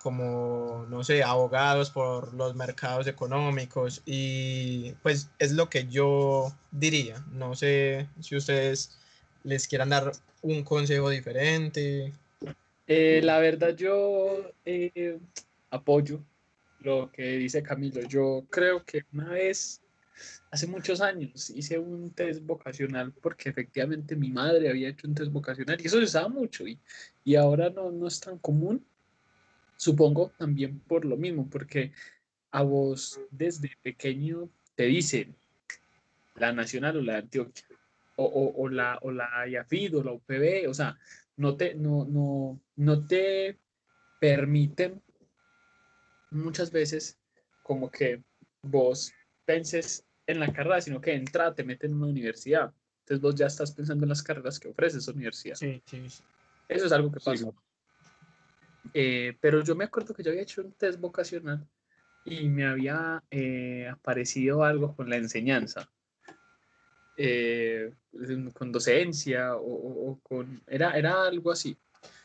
como, 0.04 0.86
no 0.90 1.04
sé, 1.04 1.24
abogados 1.24 1.90
por 1.90 2.36
los 2.36 2.54
mercados 2.54 3.08
económicos 3.08 4.04
y 4.06 4.92
pues 5.02 5.32
es 5.40 5.54
lo 5.54 5.72
que 5.72 5.88
yo 5.88 6.54
diría. 6.72 7.26
No 7.32 7.56
sé 7.56 8.08
si 8.22 8.36
ustedes 8.36 8.99
les 9.44 9.68
quieran 9.68 9.90
dar 9.90 10.12
un 10.42 10.64
consejo 10.64 11.10
diferente. 11.10 12.14
Eh, 12.88 13.22
la 13.24 13.40
verdad 13.40 13.76
yo 13.76 14.52
eh, 14.66 15.20
apoyo 15.70 16.24
lo 16.80 17.12
que 17.12 17.38
dice 17.38 17.62
Camilo. 17.62 18.02
Yo 18.02 18.46
creo 18.50 18.84
que 18.84 19.04
una 19.14 19.30
vez, 19.30 19.82
hace 20.52 20.68
muchos 20.68 21.02
años, 21.02 21.50
hice 21.50 21.78
un 21.78 22.12
test 22.12 22.42
vocacional 22.44 23.14
porque 23.22 23.50
efectivamente 23.50 24.16
mi 24.16 24.32
madre 24.32 24.70
había 24.70 24.90
hecho 24.90 25.08
un 25.08 25.16
test 25.16 25.32
vocacional 25.32 25.80
y 25.80 25.88
eso 25.88 25.98
se 25.98 26.04
usaba 26.04 26.30
mucho 26.30 26.68
y, 26.68 26.80
y 27.24 27.36
ahora 27.36 27.70
no, 27.70 27.92
no 27.92 28.08
es 28.08 28.20
tan 28.20 28.38
común. 28.38 28.84
Supongo 29.78 30.32
también 30.38 30.80
por 30.80 31.06
lo 31.06 31.16
mismo, 31.16 31.48
porque 31.50 31.94
a 32.52 32.64
vos 32.64 33.20
desde 33.32 33.72
pequeño 33.82 34.50
te 34.76 34.86
dicen 34.86 35.36
la 36.36 36.52
nacional 36.52 36.98
o 36.98 37.02
la 37.02 37.14
de 37.14 37.20
Antioquia 37.20 37.69
o, 38.24 38.64
o, 38.64 38.70
la, 38.70 38.98
o 39.02 39.12
la 39.12 39.48
IAFID 39.48 39.98
o 39.98 40.04
la 40.04 40.12
UPB, 40.12 40.70
o 40.70 40.74
sea, 40.74 40.98
no 41.38 41.56
te, 41.56 41.76
no, 41.76 42.06
no, 42.06 42.60
no 42.76 43.08
te 43.08 43.58
permiten 44.20 45.02
muchas 46.32 46.72
veces 46.72 47.18
como 47.64 47.90
que 47.90 48.22
vos 48.62 49.14
penses 49.46 50.06
en 50.28 50.40
la 50.40 50.52
carrera, 50.52 50.82
sino 50.82 51.02
que 51.02 51.14
entra, 51.14 51.56
te 51.56 51.64
meten 51.64 51.92
en 51.92 51.98
una 51.98 52.08
universidad. 52.08 52.74
Entonces 53.00 53.22
vos 53.22 53.36
ya 53.36 53.48
estás 53.48 53.72
pensando 53.72 54.06
en 54.06 54.10
las 54.10 54.22
carreras 54.22 54.60
que 54.60 54.68
ofrece 54.68 55.00
esa 55.00 55.12
universidad. 55.12 55.56
Sí, 55.56 55.82
sí, 55.86 56.04
Eso 56.68 56.86
es 56.86 56.92
algo 56.92 57.12
que 57.12 57.20
pasa. 57.20 57.52
Eh, 58.94 59.38
pero 59.40 59.64
yo 59.64 59.76
me 59.76 59.86
acuerdo 59.86 60.14
que 60.14 60.24
yo 60.24 60.32
había 60.32 60.44
hecho 60.44 60.62
un 60.62 60.74
test 60.74 61.00
vocacional 61.00 61.66
y 62.26 62.50
me 62.50 62.66
había 62.66 63.24
eh, 63.32 63.88
aparecido 63.88 64.64
algo 64.64 64.96
con 64.96 65.10
la 65.10 65.18
enseñanza. 65.18 65.90
Eh, 67.22 67.92
con 68.54 68.72
docencia 68.72 69.56
o, 69.58 70.18
con... 70.24 70.62
Era, 70.68 70.98
era 70.98 71.24
algo 71.28 71.52
así. 71.52 71.78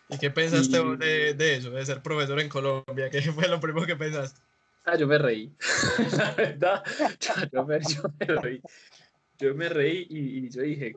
¿Y 0.09 0.19
qué 0.19 0.31
pensaste 0.31 0.79
Y- 0.81 0.97
de, 0.97 1.35
de 1.35 1.57
eso, 1.57 1.71
de 1.71 1.85
ser 1.85 2.01
profesor 2.01 2.39
en 2.39 2.49
Colombia? 2.49 3.11
¿Qué 3.11 3.21
fue 3.33 3.49
lo 3.49 3.59
primero 3.59 3.87
que 3.87 3.97
pensaste? 3.97 4.41
Ah, 4.85 4.97
yo 4.97 5.09
me 5.09 5.19
reí. 5.19 5.53
La 6.17 6.35
verdad, 6.35 6.85
yo, 7.19 7.35
yo 7.53 7.65
me, 7.67 7.81
yo 7.81 8.03
me 8.21 8.27
reí. 8.41 8.61
Yo 9.39 9.55
me 9.57 9.69
reí 9.69 10.07
y, 10.09 10.39
y 10.47 10.51
yo 10.51 10.63
dije, 10.63 10.97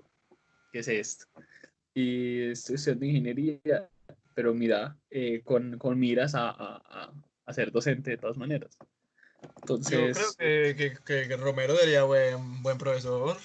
¿qué 0.71 0.79
es 0.79 0.87
esto? 0.89 1.25
Y 1.95 2.51
estoy 2.51 2.75
estudiando 2.75 3.05
ingeniería, 3.05 3.89
pero 4.35 4.53
mira, 4.53 4.95
eh, 5.09 5.41
con, 5.43 5.79
con 5.79 5.97
miras 5.97 6.35
a, 6.35 6.49
a, 6.49 7.11
a- 7.45 7.53
ser 7.53 7.71
docente 7.71 8.11
de 8.11 8.17
todas 8.17 8.37
maneras. 8.37 8.77
Yo 9.41 9.49
Entonces, 9.61 10.35
creo 10.37 10.75
que, 10.75 10.75
que- 10.75 10.97
que- 11.03 11.27
que 11.29 11.37
Romero 11.37 11.75
sería 11.77 12.03
buen, 12.03 12.61
buen 12.61 12.77
profesor. 12.77 13.37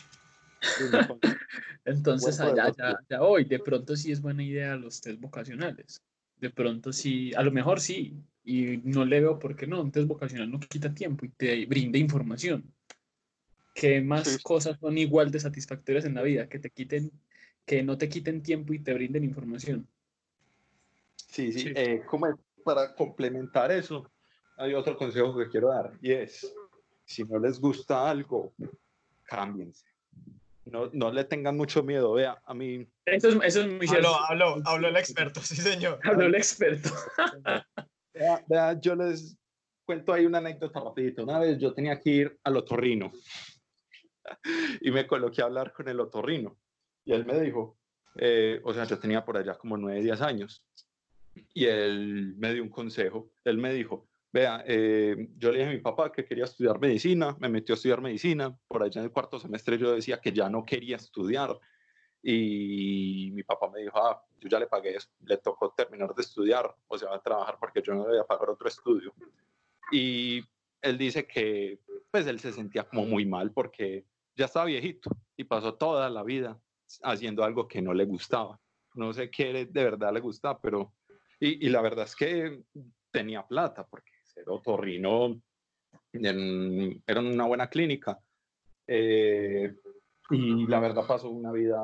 entonces 1.85 2.41
allá 2.41 2.73
ya, 2.77 2.99
ya 3.09 3.23
hoy, 3.23 3.45
de 3.45 3.59
pronto 3.59 3.97
sí 3.97 4.13
es 4.13 4.21
buena 4.21 4.43
idea 4.43 4.77
los 4.77 5.01
test 5.01 5.21
vocacionales. 5.21 6.01
De 6.39 6.51
pronto 6.51 6.93
sí, 6.93 7.33
a 7.35 7.43
lo 7.43 7.53
mejor 7.53 7.81
sí, 7.81 8.17
y 8.45 8.79
no 8.79 9.05
le 9.05 9.21
veo 9.21 9.39
por 9.39 9.55
qué 9.55 9.67
no. 9.67 9.81
Un 9.81 9.93
test 9.93 10.09
vocacional 10.09 10.51
no 10.51 10.59
quita 10.59 10.93
tiempo 10.93 11.25
y 11.25 11.29
te 11.31 11.67
brinda 11.67 11.99
información. 11.99 12.73
¿Qué 13.75 14.01
más 14.01 14.29
Sí. 14.29 14.43
cosas 14.43 14.79
son 14.79 14.99
igual 14.99 15.31
de 15.31 15.41
satisfactorias 15.41 16.05
en 16.05 16.15
la 16.15 16.23
vida? 16.23 16.49
Que 16.49 16.59
te 16.59 16.71
quiten, 16.71 17.11
que 17.65 17.83
no 17.83 17.97
te 17.97 18.09
quiten 18.09 18.43
tiempo 18.43 18.73
y 18.73 18.81
te 18.81 18.93
brinden 18.93 19.25
información. 19.25 19.89
Sí, 21.17 21.53
sí, 21.53 21.61
Sí. 21.61 21.73
eh, 21.75 22.03
como 22.07 22.27
para 22.65 22.95
complementar 22.95 23.71
eso, 23.73 24.11
hay 24.57 24.75
otro 24.75 24.97
consejo 24.97 25.37
que 25.37 25.49
quiero 25.49 25.69
dar 25.69 25.97
y 26.01 26.13
es, 26.13 26.55
si 27.05 27.25
no 27.25 27.39
les 27.39 27.59
gusta 27.59 28.09
algo, 28.11 28.53
cámbiense. 29.25 29.92
No, 30.65 30.91
no 30.93 31.11
le 31.11 31.25
tengan 31.25 31.57
mucho 31.57 31.83
miedo. 31.83 32.13
Vea, 32.13 32.41
a 32.45 32.55
mí, 32.55 32.87
Eso 33.05 33.29
es, 33.29 33.39
eso 33.43 33.61
es 33.63 33.67
muy 33.69 33.87
cierto. 33.87 34.15
Habló, 34.15 34.49
habló, 34.55 34.63
habló 34.69 34.89
el 34.89 34.97
experto, 34.97 35.41
sí 35.41 35.57
señor. 35.57 35.99
Habló 36.05 36.27
el 36.27 36.35
experto. 36.35 36.91
vea, 38.15 38.45
vea, 38.49 38.81
yo 38.81 38.95
les 38.95 39.37
cuento 39.85 40.13
ahí 40.13 40.27
una 40.27 40.39
anécdota 40.39 40.81
rapidito. 40.81 41.25
Una 41.25 41.39
vez 41.39 41.59
yo 41.59 41.75
tenía 41.75 41.99
que 42.01 42.11
ir 42.11 42.39
al 42.45 42.57
otorrino 42.57 43.13
y 44.81 44.91
me 44.91 45.07
coloqué 45.07 45.43
a 45.43 45.47
hablar 45.47 45.73
con 45.73 45.89
el 45.89 46.01
otorrino 46.01 46.59
y 47.05 47.13
él 47.13 47.27
me 47.27 47.41
dijo, 47.41 47.79
eh, 48.17 48.61
o 48.65 48.73
sea, 48.73 48.85
yo 48.85 48.99
tenía 48.99 49.25
por 49.25 49.37
allá 49.37 49.55
como 49.57 49.77
9, 49.77 50.03
10 50.03 50.21
años 50.21 50.65
y 51.55 51.65
él 51.65 52.35
me 52.37 52.53
dio 52.55 52.63
un 52.63 52.69
consejo. 52.69 53.33
Él 53.45 53.59
me 53.59 53.73
dijo, 53.73 54.09
vea, 54.33 54.65
eh, 54.67 55.29
yo 55.37 55.53
le 55.53 55.59
dije 55.59 55.71
a 55.71 55.75
mi 55.75 55.81
papá 55.81 56.11
que 56.11 56.25
quería 56.25 56.45
estudiar 56.45 56.81
medicina, 56.81 57.37
me 57.39 57.49
metió 57.49 57.75
a 57.75 57.77
estudiar 57.77 58.01
medicina, 58.01 58.57
por 58.67 58.83
allá 58.83 59.01
en 59.01 59.07
el 59.07 59.13
cuarto 59.13 59.39
semestre 59.39 59.79
yo 59.79 59.93
decía 59.93 60.21
que 60.21 60.33
ya 60.33 60.49
no 60.49 60.65
quería 60.65 60.97
estudiar 60.97 61.59
y 62.23 63.31
mi 63.33 63.43
papá 63.43 63.69
me 63.71 63.81
dijo, 63.81 63.99
ah, 63.99 64.25
yo 64.39 64.49
ya 64.49 64.59
le 64.59 64.69
pagué 64.69 64.97
le 65.25 65.37
tocó 65.39 65.75
terminar 65.77 66.15
de 66.15 66.23
estudiar, 66.23 66.75
o 66.89 66.97
sea, 66.97 67.11
va 67.11 67.17
a 67.17 67.23
trabajar 67.23 67.59
porque 67.61 67.83
yo 67.83 67.95
no 67.95 68.05
le 68.05 68.11
voy 68.11 68.19
a 68.19 68.25
pagar 68.25 68.49
otro 68.49 68.69
estudio. 68.69 69.13
Y 69.91 70.43
él 70.81 70.97
dice 70.97 71.27
que, 71.27 71.81
pues 72.11 72.27
él 72.27 72.41
se 72.41 72.53
sentía 72.53 72.85
como 72.85 73.05
muy 73.05 73.27
mal 73.27 73.53
porque 73.53 74.07
ya 74.37 74.47
estaba 74.47 74.67
viejito 74.67 75.11
y 75.37 75.45
pasó 75.45 75.75
toda 75.75 76.09
la 76.09 76.23
vida 76.23 76.61
haciendo 77.03 77.45
algo 77.45 77.67
que 77.67 77.83
no 77.83 77.93
le 77.93 78.05
gustaba. 78.05 78.61
No 78.95 79.13
sé 79.13 79.31
qué 79.31 79.67
de 79.67 79.85
verdad 79.85 80.13
le 80.13 80.21
gustaba, 80.21 80.61
pero... 80.61 80.95
Y, 81.41 81.67
y 81.67 81.71
la 81.71 81.83
verdad 81.83 82.05
es 82.05 82.15
que 82.15 82.63
tenía 83.11 83.47
plata 83.47 83.85
porque 83.87 84.12
ser 84.35 84.49
otorrino 84.49 85.41
en- 86.13 87.03
era 87.07 87.21
una 87.21 87.47
buena 87.47 87.69
clínica. 87.69 88.21
Eh, 88.87 89.75
y 90.31 90.67
la 90.67 90.81
verdad 90.81 91.07
pasó 91.07 91.31
una 91.31 91.53
vida, 91.53 91.79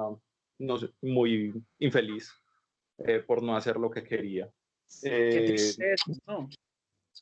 no 0.58 0.78
sé, 0.78 0.90
muy 1.02 1.54
infeliz 1.78 2.32
eh, 2.98 3.20
por 3.20 3.42
no 3.42 3.56
hacer 3.56 3.76
lo 3.76 3.90
que 3.90 4.02
quería. 4.02 4.50
Qué 5.00 5.54
Eh, 5.78 5.96
¿no? 6.26 6.48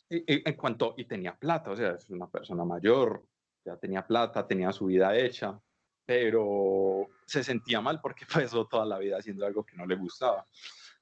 y- 0.09 0.35
y 0.35 0.43
en 0.49 0.55
cuanto, 0.55 0.95
y 0.97 1.05
tenía 1.05 1.37
plata, 1.37 1.71
o 1.71 1.77
sea, 1.77 1.93
es 1.93 2.09
una 2.11 2.29
persona 2.29 2.65
mayor, 2.65 3.25
ya 3.65 3.77
tenía 3.77 4.07
plata, 4.07 4.47
tenía 4.47 4.73
su 4.73 4.87
vida 4.87 5.17
hecha, 5.17 5.61
pero 6.05 7.09
se 7.27 7.43
sentía 7.43 7.81
mal 7.81 8.01
porque 8.01 8.25
pasó 8.51 8.67
toda 8.67 8.87
la 8.87 8.99
vida 8.99 9.19
haciendo 9.19 9.45
algo 9.45 9.65
que 9.65 9.77
no 9.77 9.85
le 9.87 9.97
gustaba. 9.97 10.45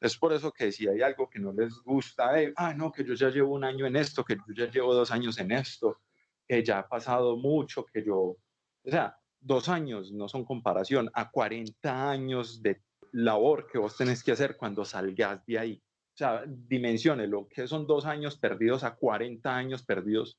Es 0.01 0.17
por 0.17 0.33
eso 0.33 0.53
que 0.53 0.73
si 0.73 0.89
hay 0.89 1.03
algo 1.03 1.29
que 1.29 1.39
no 1.39 1.53
les 1.53 1.75
gusta, 1.83 2.41
eh, 2.41 2.53
ah, 2.57 2.75
no, 2.75 2.93
que 2.93 3.05
yo 3.05 3.15
ya 3.15 3.31
llevo 3.31 3.55
un 3.55 3.65
año 3.65 3.87
en 3.87 3.97
esto, 3.97 4.25
que 4.25 4.37
yo 4.37 4.55
ya 4.55 4.71
llevo 4.71 4.95
dos 4.95 5.11
años 5.11 5.39
en 5.39 5.53
esto, 5.53 6.01
que 6.47 6.63
ya 6.63 6.81
ha 6.81 6.89
pasado 6.89 7.37
mucho, 7.37 7.85
que 7.85 8.05
yo, 8.05 8.17
o 8.19 8.39
sea, 8.85 9.17
dos 9.41 9.69
años 9.69 10.13
no 10.13 10.29
son 10.29 10.45
comparación 10.45 11.11
a 11.13 11.31
40 11.31 12.11
años 12.11 12.63
de 12.63 12.81
labor 13.13 13.67
que 13.67 13.79
vos 13.79 13.97
tenés 13.97 14.23
que 14.25 14.33
hacer 14.33 14.57
cuando 14.57 14.85
salgas 14.85 15.45
de 15.47 15.59
ahí. 15.59 15.83
O 16.15 16.17
sea, 16.17 16.45
dimensiónelo, 16.47 17.49
que 17.49 17.67
son 17.67 17.87
dos 17.87 18.07
años 18.07 18.39
perdidos 18.39 18.85
a 18.85 18.95
40 18.95 19.55
años 19.55 19.83
perdidos 19.83 20.39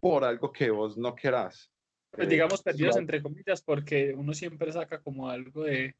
por 0.00 0.24
algo 0.24 0.52
que 0.52 0.70
vos 0.70 0.96
no 0.96 1.14
querás. 1.14 1.70
Pues 2.10 2.26
Eh, 2.26 2.30
digamos 2.30 2.62
perdidos 2.62 2.94
sí, 2.94 3.00
entre 3.00 3.22
comillas, 3.22 3.62
porque 3.62 4.14
uno 4.16 4.32
siempre 4.34 4.72
saca 4.72 5.00
como 5.00 5.28
algo 5.28 5.64
de 5.64 5.94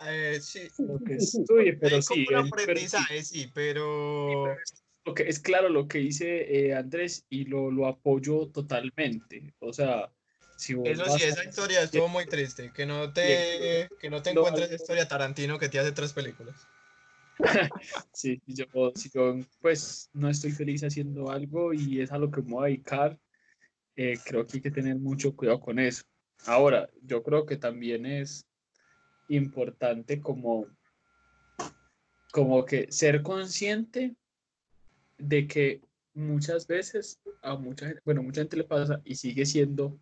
Eh, 0.00 0.38
sí, 0.40 0.68
lo 0.78 0.98
que 0.98 1.16
pero 1.80 1.96
hay 1.96 2.02
sí, 2.02 2.08
como 2.08 2.20
un 2.22 2.26
pero 2.26 2.44
sí, 2.44 2.48
aprendizaje, 2.48 3.22
sí, 3.22 3.50
pero... 3.54 4.56
lo 5.04 5.14
que 5.14 5.28
es 5.28 5.38
claro 5.38 5.68
lo 5.68 5.86
que 5.86 5.98
dice 5.98 6.66
eh, 6.66 6.74
Andrés 6.74 7.24
y 7.28 7.44
lo, 7.44 7.70
lo 7.70 7.86
apoyo 7.86 8.48
totalmente. 8.48 9.54
O 9.60 9.72
sea, 9.72 10.12
si 10.56 10.74
vos 10.74 10.88
Eso 10.88 11.04
sí, 11.10 11.22
a- 11.22 11.28
esa 11.28 11.44
historia 11.44 11.82
estuvo 11.82 12.08
muy 12.08 12.26
triste. 12.26 12.72
Que 12.72 12.86
no 12.86 13.12
te, 13.12 13.88
que 13.98 14.10
no 14.10 14.22
te 14.22 14.30
encuentres 14.30 14.66
esa 14.66 14.74
historia 14.76 15.08
Tarantino 15.08 15.58
que 15.58 15.68
te 15.68 15.78
hace 15.78 15.92
tres 15.92 16.12
películas. 16.12 16.68
Sí, 18.12 18.40
yo, 18.46 18.66
si 18.94 19.10
yo 19.10 19.34
pues 19.60 20.08
no 20.12 20.30
estoy 20.30 20.52
feliz 20.52 20.84
haciendo 20.84 21.30
algo 21.30 21.74
y 21.74 22.00
es 22.00 22.12
a 22.12 22.18
lo 22.18 22.30
que 22.30 22.42
me 22.42 22.52
voy 22.52 22.62
a 22.64 22.66
dedicar, 22.68 23.18
eh, 23.96 24.18
creo 24.24 24.46
que 24.46 24.58
hay 24.58 24.60
que 24.62 24.70
tener 24.70 24.96
mucho 24.96 25.34
cuidado 25.34 25.60
con 25.60 25.78
eso. 25.78 26.04
Ahora, 26.46 26.88
yo 27.02 27.22
creo 27.22 27.44
que 27.44 27.56
también 27.56 28.06
es 28.06 28.46
importante 29.28 30.20
como, 30.20 30.66
como 32.32 32.64
que 32.64 32.90
ser 32.90 33.22
consciente 33.22 34.14
de 35.18 35.46
que 35.46 35.80
muchas 36.14 36.66
veces 36.66 37.20
a 37.42 37.56
mucha 37.56 37.86
gente, 37.86 38.02
bueno, 38.04 38.22
mucha 38.22 38.40
gente 38.42 38.56
le 38.56 38.64
pasa 38.64 39.00
y 39.04 39.14
sigue 39.16 39.46
siendo 39.46 39.98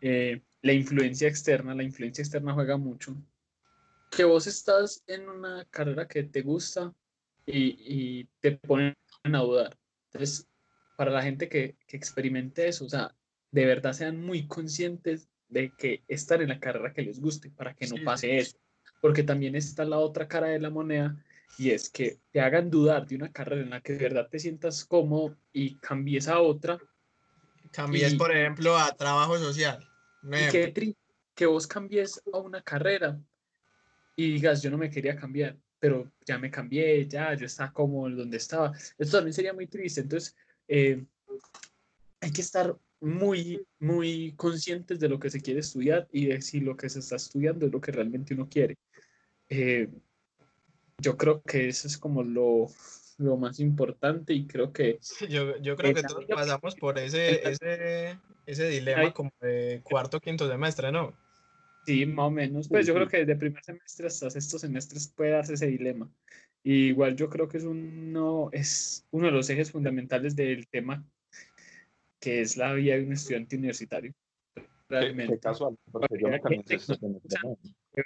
eh, 0.00 0.42
la 0.62 0.72
influencia 0.72 1.28
externa, 1.28 1.74
la 1.74 1.82
influencia 1.82 2.22
externa 2.22 2.54
juega 2.54 2.76
mucho, 2.76 3.16
que 4.10 4.24
vos 4.24 4.46
estás 4.46 5.02
en 5.06 5.28
una 5.28 5.64
carrera 5.70 6.08
que 6.08 6.24
te 6.24 6.42
gusta 6.42 6.92
y, 7.46 7.76
y 7.78 8.28
te 8.40 8.52
ponen 8.52 8.94
a 9.24 9.38
dudar. 9.38 9.78
Entonces, 10.12 10.48
para 10.96 11.10
la 11.10 11.22
gente 11.22 11.48
que, 11.48 11.76
que 11.86 11.96
experimente 11.96 12.66
eso, 12.66 12.84
o 12.84 12.88
sea, 12.88 13.14
de 13.50 13.64
verdad 13.64 13.92
sean 13.92 14.20
muy 14.20 14.46
conscientes 14.46 15.28
de 15.48 15.72
que 15.72 16.02
están 16.08 16.42
en 16.42 16.48
la 16.48 16.60
carrera 16.60 16.92
que 16.92 17.02
les 17.02 17.20
guste 17.20 17.50
para 17.50 17.74
que 17.74 17.86
no 17.86 17.96
Sí, 17.96 18.02
pase 18.04 18.38
eso. 18.38 18.58
Porque 19.00 19.22
también 19.22 19.54
está 19.54 19.84
la 19.84 19.98
otra 19.98 20.26
cara 20.28 20.48
de 20.48 20.60
la 20.60 20.70
moneda 20.70 21.16
y 21.56 21.70
es 21.70 21.88
que 21.90 22.18
te 22.30 22.40
hagan 22.40 22.70
dudar 22.70 23.06
de 23.06 23.16
una 23.16 23.32
carrera 23.32 23.62
en 23.62 23.70
la 23.70 23.80
que 23.80 23.94
de 23.94 23.98
verdad 24.04 24.28
te 24.28 24.38
sientas 24.38 24.84
cómodo 24.84 25.36
y 25.52 25.76
cambies 25.76 26.28
a 26.28 26.40
otra 26.40 26.78
Cambies, 27.70 28.14
Y- 28.14 28.16
por 28.16 28.34
ejemplo, 28.34 28.76
a 28.78 28.92
trabajo 28.96 29.38
social. 29.38 29.86
Y 30.22 30.28
tri- 30.72 30.96
que 31.34 31.46
vos 31.46 31.66
cambies 31.66 32.20
a 32.32 32.38
una 32.38 32.62
carrera 32.62 33.20
y 34.16 34.32
digas, 34.32 34.62
yo 34.62 34.70
no 34.70 34.78
me 34.78 34.90
quería 34.90 35.14
cambiar, 35.16 35.56
pero 35.78 36.10
ya 36.26 36.38
me 36.38 36.50
cambié, 36.50 37.06
ya, 37.06 37.34
yo 37.34 37.46
estaba 37.46 37.72
como 37.72 38.08
donde 38.10 38.36
estaba. 38.38 38.72
Esto 38.98 39.18
también 39.18 39.32
sería 39.32 39.52
muy 39.52 39.66
triste. 39.66 40.00
Entonces, 40.00 40.34
eh, 40.66 41.04
hay 42.20 42.32
que 42.32 42.40
estar 42.40 42.76
muy, 43.00 43.64
muy 43.78 44.32
conscientes 44.36 44.98
de 44.98 45.08
lo 45.08 45.18
que 45.18 45.30
se 45.30 45.40
quiere 45.40 45.60
estudiar 45.60 46.08
y 46.12 46.26
de 46.26 46.40
si 46.42 46.60
lo 46.60 46.76
que 46.76 46.88
se 46.88 46.98
está 47.00 47.16
estudiando 47.16 47.66
es 47.66 47.72
lo 47.72 47.80
que 47.80 47.92
realmente 47.92 48.34
uno 48.34 48.48
quiere. 48.48 48.76
Eh, 49.48 49.88
yo 51.00 51.16
creo 51.16 51.40
que 51.42 51.68
eso 51.68 51.86
es 51.86 51.96
como 51.96 52.22
lo, 52.22 52.66
lo 53.18 53.36
más 53.36 53.60
importante 53.60 54.32
y 54.34 54.46
creo 54.46 54.72
que 54.72 54.98
Yo, 55.28 55.56
yo 55.58 55.76
creo 55.76 55.90
Eh, 55.92 55.94
que 55.94 56.02
todos 56.02 56.26
también- 56.26 56.36
pasamos 56.36 56.74
por 56.74 56.98
ese, 56.98 57.48
ese, 57.48 58.18
ese 58.46 58.68
dilema 58.68 59.12
como 59.12 59.30
de 59.40 59.80
cuarto 59.84 60.20
quinto 60.20 60.48
semestre, 60.48 60.90
¿no? 60.90 61.14
Sí, 61.86 62.04
más 62.04 62.26
o 62.26 62.30
menos. 62.30 62.68
Pues 62.68 62.86
yo 62.86 62.94
creo 62.94 63.08
que 63.08 63.18
desde 63.18 63.36
primer 63.36 63.62
semestre 63.64 64.08
hasta 64.08 64.28
sexto 64.28 64.58
semestres 64.58 65.08
puede 65.08 65.30
darse 65.30 65.54
ese 65.54 65.68
dilema. 65.68 66.10
Y 66.62 66.88
igual 66.88 67.16
yo 67.16 67.30
creo 67.30 67.48
que 67.48 67.56
es 67.58 67.64
uno, 67.64 68.50
es 68.52 69.06
uno 69.10 69.26
de 69.26 69.32
los 69.32 69.48
ejes 69.48 69.70
fundamentales 69.70 70.36
del 70.36 70.66
tema 70.68 71.02
que 72.20 72.40
es 72.40 72.56
la 72.56 72.72
vida 72.72 72.96
de 72.96 73.04
un 73.04 73.12
estudiante 73.12 73.56
universitario. 73.56 74.12
Qué, 74.54 74.62
qué 74.62 74.68
Realmente. 74.88 75.38
casual, 75.38 75.76
porque 75.90 76.18
yo 76.18 76.28
me. 76.28 76.36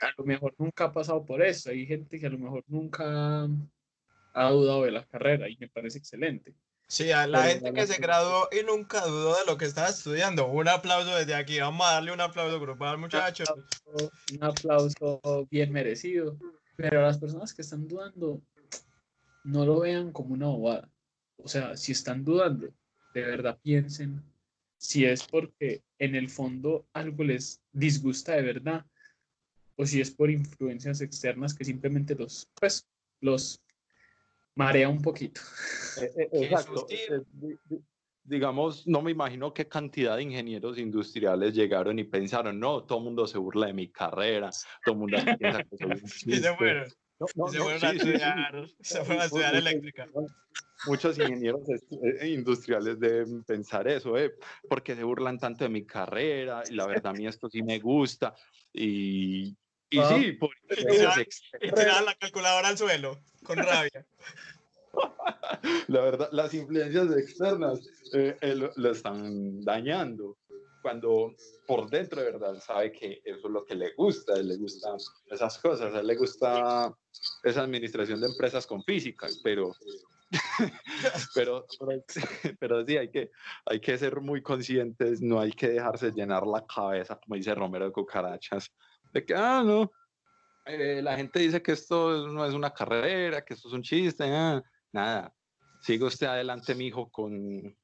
A 0.01 0.13
lo 0.17 0.25
mejor 0.25 0.55
nunca 0.59 0.85
ha 0.85 0.93
pasado 0.93 1.25
por 1.25 1.43
eso. 1.43 1.71
Hay 1.71 1.87
gente 1.87 2.19
que 2.19 2.27
a 2.27 2.31
lo 2.31 2.39
mejor 2.39 2.65
nunca 2.67 3.47
ha 4.35 4.51
dudado 4.51 4.85
de 4.85 4.91
la 4.91 5.05
carrera 5.05 5.49
y 5.49 5.57
me 5.59 5.69
parece 5.69 5.99
excelente. 5.99 6.55
Sí, 6.89 7.11
a 7.11 7.27
la 7.27 7.43
Pero 7.43 7.53
gente 7.53 7.73
que 7.73 7.81
la 7.81 7.87
se 7.87 8.01
graduó 8.01 8.49
y 8.53 8.65
nunca 8.67 9.01
dudó 9.07 9.35
de 9.39 9.47
lo 9.47 9.57
que 9.57 9.65
estaba 9.65 9.89
estudiando. 9.89 10.47
Un 10.49 10.69
aplauso 10.69 11.17
desde 11.17 11.35
aquí. 11.35 11.59
Vamos 11.59 11.87
a 11.87 11.93
darle 11.93 12.13
un 12.13 12.21
aplauso 12.21 12.61
grupal, 12.61 12.99
muchachos. 12.99 13.49
Un 14.35 14.45
aplauso 14.45 15.21
bien 15.51 15.73
merecido. 15.73 16.37
Pero 16.77 17.01
las 17.01 17.19
personas 17.19 17.55
que 17.55 17.63
están 17.63 17.87
dudando, 17.89 18.43
no 19.45 19.65
lo 19.65 19.81
vean 19.81 20.13
como 20.13 20.35
una 20.35 20.49
bobada. 20.49 20.91
O 21.37 21.49
sea, 21.49 21.77
si 21.77 21.93
están 21.93 22.25
dudando, 22.25 22.69
de 23.13 23.23
verdad 23.23 23.59
piensen 23.63 24.23
si 24.79 25.05
es 25.05 25.25
porque 25.25 25.83
en 25.99 26.15
el 26.15 26.29
fondo 26.29 26.87
algo 26.93 27.25
les 27.25 27.63
disgusta 27.73 28.33
de 28.33 28.43
verdad 28.43 28.85
o 29.77 29.87
si 29.87 30.01
es 30.01 30.11
por 30.11 30.31
influencias 30.31 31.01
externas 31.01 31.55
que 31.55 31.65
simplemente 31.65 32.15
los, 32.15 32.49
pues, 32.59 32.89
los 33.21 33.63
marea 34.55 34.89
un 34.89 35.01
poquito. 35.01 35.41
Eh, 36.01 36.13
eh, 36.17 36.29
exacto. 36.33 36.87
Eh, 36.91 37.23
digamos, 38.25 38.87
no 38.87 39.03
me 39.03 39.11
imagino 39.11 39.53
qué 39.53 39.67
cantidad 39.67 40.17
de 40.17 40.23
ingenieros 40.23 40.79
industriales 40.79 41.55
llegaron 41.55 41.99
y 41.99 42.05
pensaron, 42.05 42.59
no, 42.59 42.85
todo 42.85 42.99
el 42.99 43.05
mundo 43.05 43.27
se 43.27 43.39
burla 43.39 43.67
de 43.67 43.73
mi 43.73 43.89
carrera, 43.89 44.51
todo 44.85 44.95
el 44.95 45.01
mundo 45.01 45.19
piensa 45.39 45.65
que 45.65 45.77
soy 45.77 45.91
un 45.91 46.03
y 46.27 46.41
se 47.27 47.35
fueron. 47.35 47.53
se 47.53 47.59
fueron 47.59 47.85
a 47.85 47.91
estudiar, 47.93 48.69
se 48.81 49.05
fueron 49.05 49.23
a 49.23 49.25
estudiar 49.25 49.55
eléctrica. 49.55 50.09
Muchos 50.87 51.17
ingenieros 51.19 51.61
industriales 52.23 52.99
deben 52.99 53.45
pensar 53.45 53.87
eso, 53.87 54.19
¿eh? 54.19 54.35
porque 54.69 54.97
se 54.97 55.05
burlan 55.05 55.39
tanto 55.39 55.65
de 55.65 55.71
mi 55.71 55.85
carrera, 55.87 56.63
y 56.69 56.75
la 56.75 56.87
verdad 56.87 57.09
a 57.09 57.13
mí 57.13 57.27
esto 57.27 57.49
sí 57.49 57.63
me 57.63 57.79
gusta, 57.79 58.35
y, 58.73 59.57
y 59.91 59.99
Ah. 59.99 60.09
sí, 60.09 60.33
por 60.33 60.51
Y 61.61 61.71
tiraban 61.71 62.05
la 62.05 62.15
calculadora 62.15 62.69
al 62.69 62.79
suelo, 62.79 63.21
con 63.45 63.59
rabia. 63.59 64.05
la 65.89 66.01
verdad, 66.01 66.29
las 66.33 66.53
influencias 66.55 67.17
externas 67.17 67.81
eh, 68.15 68.37
eh, 68.41 68.55
lo, 68.55 68.73
lo 68.75 68.91
están 68.91 69.61
dañando. 69.63 70.37
Cuando 70.83 71.35
por 71.67 71.89
dentro 71.89 72.21
de 72.21 72.33
verdad 72.33 72.61
sabe 72.61 72.93
que 72.93 73.23
eso 73.25 73.47
es 73.47 73.53
lo 73.53 73.65
que 73.65 73.77
le 73.77 73.95
gusta, 73.95 74.35
le 74.37 74.57
gustan 74.57 74.97
esas 75.31 75.59
cosas, 75.59 75.95
a 75.95 76.01
él 76.01 76.07
le 76.09 76.17
gusta 76.17 76.93
esa 77.45 77.63
administración 77.63 78.21
de 78.21 78.27
empresas 78.27 78.67
con 78.67 78.83
física, 78.83 79.29
pero, 79.45 79.73
pero, 81.35 81.65
pero, 81.79 82.05
pero 82.59 82.87
sí, 82.87 82.97
hay 82.97 83.11
que, 83.11 83.31
hay 83.65 83.81
que 83.81 83.97
ser 83.97 84.21
muy 84.21 84.43
conscientes, 84.43 85.23
no 85.23 85.41
hay 85.41 85.53
que 85.53 85.69
dejarse 85.69 86.11
llenar 86.11 86.47
la 86.47 86.67
cabeza, 86.67 87.19
como 87.19 87.37
dice 87.37 87.55
Romero 87.55 87.87
de 87.87 87.93
cucarachas, 87.93 88.73
de 89.13 89.25
que, 89.25 89.35
ah, 89.35 89.63
no, 89.65 89.91
eh, 90.65 91.01
la 91.03 91.17
gente 91.17 91.39
dice 91.39 91.63
que 91.63 91.73
esto 91.73 92.29
no 92.29 92.45
es 92.45 92.55
una 92.55 92.73
carrera, 92.73 93.45
que 93.45 93.55
esto 93.55 93.69
es 93.69 93.75
un 93.75 93.83
chiste, 93.83 94.25
ah, 94.25 94.63
nada. 94.93 95.35
Siga 95.81 96.07
usted 96.07 96.27
adelante, 96.27 96.75
mijo, 96.75 97.11
con, 97.11 97.77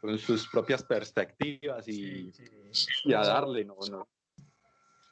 con 0.00 0.18
sus 0.18 0.48
propias 0.48 0.82
perspectivas 0.82 1.86
y, 1.88 2.32
y 3.04 3.12
a 3.12 3.20
darle, 3.20 3.64
no, 3.64 3.76
no. 3.90 4.08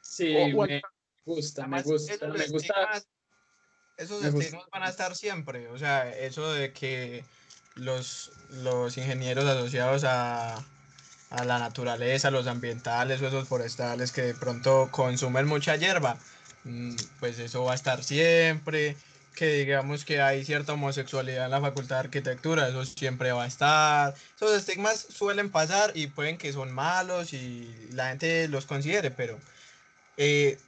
Sí, 0.01 0.35
O- 0.35 0.63
o 0.63 0.67
me 0.67 0.83
gusta, 1.25 1.63
Además, 1.63 1.87
me 1.87 1.93
gusta, 1.93 2.15
esos 2.15 2.29
me 2.39 2.47
gusta. 2.49 2.75
Esos 3.97 4.23
me 4.23 4.31
gusta. 4.31 4.59
van 4.73 4.83
a 4.85 4.89
estar 4.89 5.15
siempre. 5.15 5.69
O 5.69 5.77
sea, 5.79 6.09
eso 6.11 6.53
de 6.53 6.73
que 6.73 7.25
los, 7.75 8.33
los 8.51 8.97
ingenieros 8.97 9.45
asociados 9.45 10.05
a, 10.05 10.55
a 11.31 11.45
la 11.45 11.59
naturaleza, 11.59 12.31
los 12.31 12.47
ambientales 12.47 13.21
o 13.21 13.27
esos 13.29 13.47
forestales 13.49 14.13
que 14.13 14.23
de 14.23 14.35
pronto 14.35 14.89
consumen 14.91 15.47
mucha 15.47 15.77
hierba, 15.77 16.17
mm, 16.65 16.95
pues 17.21 17.39
eso 17.39 17.65
va 17.65 17.73
a 17.73 17.75
estar 17.75 18.03
siempre. 18.03 18.97
Que 19.39 19.53
digamos 19.53 20.05
que 20.05 20.21
hay 20.21 20.45
cierta 20.45 20.73
homosexualidad 20.73 21.45
en 21.45 21.53
la 21.53 21.61
facultad 21.61 21.95
de 21.95 22.01
arquitectura, 22.01 22.69
eso 22.69 22.85
siempre 22.85 23.31
va 23.31 23.45
a 23.45 23.47
estar. 23.47 24.15
Esos 24.35 24.53
estigmas 24.57 24.99
suelen 24.99 25.49
pasar 25.49 25.93
y 25.95 26.09
pueden 26.09 26.39
que 26.39 26.53
son 26.53 26.73
malos 26.73 27.33
y 27.33 27.73
la 27.93 28.09
gente 28.09 28.49
los 28.49 28.67
considere, 28.67 29.13
pero 29.13 29.39
eh, 30.17 30.59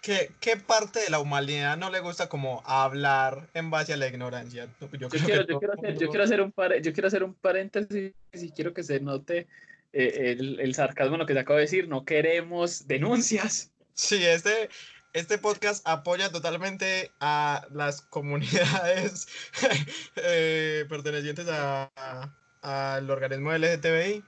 ¿qué, 0.00 0.30
qué 0.38 0.56
parte 0.56 1.00
de 1.00 1.10
la 1.10 1.18
humanidad 1.18 1.76
no 1.76 1.90
le 1.90 1.98
gusta 1.98 2.28
como 2.28 2.62
hablar 2.66 3.48
en 3.52 3.68
base 3.68 3.94
a 3.94 3.96
la 3.96 4.06
ignorancia? 4.06 4.68
Yo, 4.92 5.08
quiero 5.08 6.22
hacer 6.22 6.40
un 6.40 6.52
par- 6.52 6.80
yo 6.80 6.92
quiero 6.92 7.08
hacer 7.08 7.24
un 7.24 7.34
paréntesis 7.34 8.12
y 8.32 8.50
quiero 8.52 8.72
que 8.72 8.84
se 8.84 9.00
note 9.00 9.48
eh, 9.92 10.36
el, 10.38 10.60
el 10.60 10.74
sarcasmo 10.76 11.16
en 11.16 11.18
lo 11.18 11.26
que 11.26 11.34
te 11.34 11.40
acabo 11.40 11.56
de 11.56 11.64
decir. 11.64 11.88
No 11.88 12.04
queremos 12.04 12.86
denuncias. 12.86 13.72
Sí, 13.92 14.24
este, 14.24 14.68
este 15.12 15.38
podcast 15.38 15.86
apoya 15.88 16.30
totalmente 16.30 17.10
a 17.20 17.66
las 17.72 18.02
comunidades 18.02 19.26
eh, 20.16 20.86
pertenecientes 20.88 21.48
a- 21.48 21.90
a- 21.96 22.94
al 22.94 23.10
organismo 23.10 23.52
LGTBI, 23.52 24.22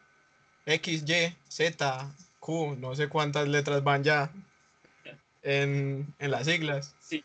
X, 0.66 1.04
Y, 1.06 1.36
Z, 1.48 2.14
Q, 2.40 2.76
no 2.78 2.94
sé 2.96 3.08
cuántas 3.08 3.46
letras 3.48 3.84
van 3.84 4.02
ya 4.04 4.32
en, 5.42 6.14
en 6.18 6.30
las 6.30 6.46
siglas. 6.46 6.94
Sí, 7.00 7.24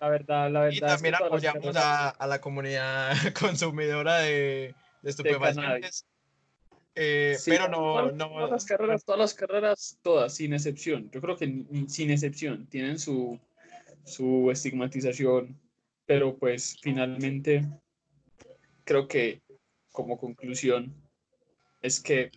la 0.00 0.08
verdad, 0.08 0.50
la 0.50 0.70
Y 0.70 0.74
verdad. 0.80 0.88
que 0.88 0.94
también 0.94 1.14
apoyamos 1.16 1.76
a, 1.76 2.10
a 2.10 2.26
la 2.26 2.40
comunidad 2.40 3.14
consumidora 3.40 4.18
de, 4.18 4.74
de 5.02 5.10
estupefacientes. 5.10 6.04
Eh, 6.96 7.34
Sí, 7.38 7.50
pero 7.50 7.68
no, 7.68 8.28
Todas 8.28 8.50
las 8.50 8.64
carreras, 8.64 9.04
todas 9.04 9.18
las 9.18 9.34
carreras, 9.34 9.98
todas, 10.02 10.34
sin 10.34 10.52
excepción. 10.52 11.10
Yo 11.10 11.20
creo 11.20 11.36
que 11.36 11.64
sin 11.88 12.10
excepción 12.10 12.66
tienen 12.68 12.98
su, 12.98 13.40
su 14.04 14.50
estigmatización, 14.50 15.60
pero 16.06 16.36
pues 16.36 16.76
finalmente 16.82 17.66
creo 18.84 19.08
que 19.08 19.42
como 19.90 20.16
conclusión 20.18 20.94
es 21.82 22.00
que, 22.00 22.30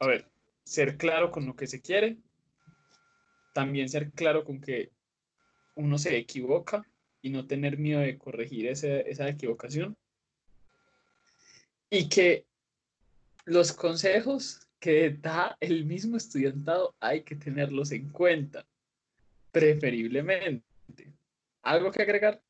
a 0.00 0.06
ver, 0.06 0.28
ser 0.64 0.96
claro 0.96 1.30
con 1.30 1.46
lo 1.46 1.54
que 1.54 1.66
se 1.66 1.80
quiere, 1.80 2.16
también 3.52 3.88
ser 3.88 4.10
claro 4.10 4.44
con 4.44 4.60
que 4.60 4.90
uno 5.76 5.98
se 5.98 6.16
equivoca 6.16 6.84
y 7.22 7.30
no 7.30 7.46
tener 7.46 7.78
miedo 7.78 8.00
de 8.00 8.18
corregir 8.18 8.66
ese- 8.66 9.08
esa 9.08 9.28
equivocación. 9.28 9.96
Y 11.90 12.08
que 12.08 12.46
los 13.46 13.72
consejos 13.72 14.68
que 14.78 15.10
da 15.10 15.56
el 15.60 15.86
mismo 15.86 16.16
estudiantado 16.16 16.94
hay 17.00 17.22
que 17.22 17.36
tenerlos 17.36 17.90
en 17.92 18.10
cuenta, 18.10 18.66
preferiblemente. 19.50 20.62
¿Algo 21.62 21.90
que 21.90 22.02
agregar? 22.02 22.40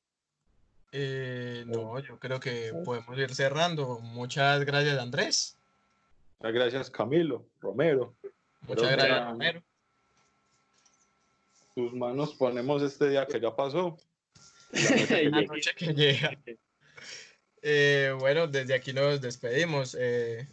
eh, 0.99 1.65
no, 1.67 1.99
yo 2.01 2.19
creo 2.19 2.41
que 2.41 2.73
podemos 2.85 3.19
ir 3.19 3.35
cerrando. 3.35 3.99
Muchas 4.01 4.65
gracias, 4.65 4.99
Andrés. 4.99 5.59
Muchas 6.39 6.55
gracias, 6.55 6.91
Camilo, 6.91 7.47
Romero. 7.61 8.15
Muchas 8.63 8.89
Pero 8.89 8.97
gracias, 8.97 9.25
Romero. 9.27 9.63
Tus 11.75 11.93
manos 11.93 12.35
ponemos 12.35 12.83
este 12.83 13.11
día 13.11 13.27
que 13.27 13.39
ya 13.39 13.55
pasó. 13.55 13.99
La 15.31 15.43
noche 15.43 15.73
que 15.77 15.93
llega. 15.93 16.39
Eh, 17.61 18.15
bueno, 18.19 18.47
desde 18.47 18.75
aquí 18.75 18.95
nos 18.95 19.21
despedimos. 19.21 19.95
Eh, 19.99 20.49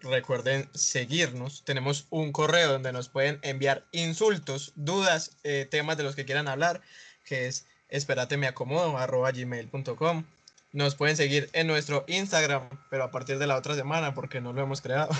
recuerden 0.00 0.68
seguirnos. 0.74 1.64
Tenemos 1.64 2.06
un 2.10 2.32
correo 2.32 2.72
donde 2.72 2.92
nos 2.92 3.08
pueden 3.08 3.38
enviar 3.42 3.84
insultos, 3.92 4.72
dudas, 4.76 5.36
eh, 5.44 5.66
temas 5.70 5.96
de 5.96 6.02
los 6.02 6.16
que 6.16 6.24
quieran 6.24 6.48
hablar, 6.48 6.80
que 7.24 7.46
es 7.46 7.66
esperatemeacomodo, 7.88 8.94
Nos 10.72 10.94
pueden 10.94 11.16
seguir 11.16 11.48
en 11.54 11.66
nuestro 11.66 12.04
Instagram, 12.08 12.68
pero 12.90 13.04
a 13.04 13.10
partir 13.10 13.38
de 13.38 13.46
la 13.46 13.56
otra 13.56 13.74
semana, 13.74 14.14
porque 14.14 14.40
no 14.40 14.52
lo 14.52 14.62
hemos 14.62 14.80
creado. 14.80 15.10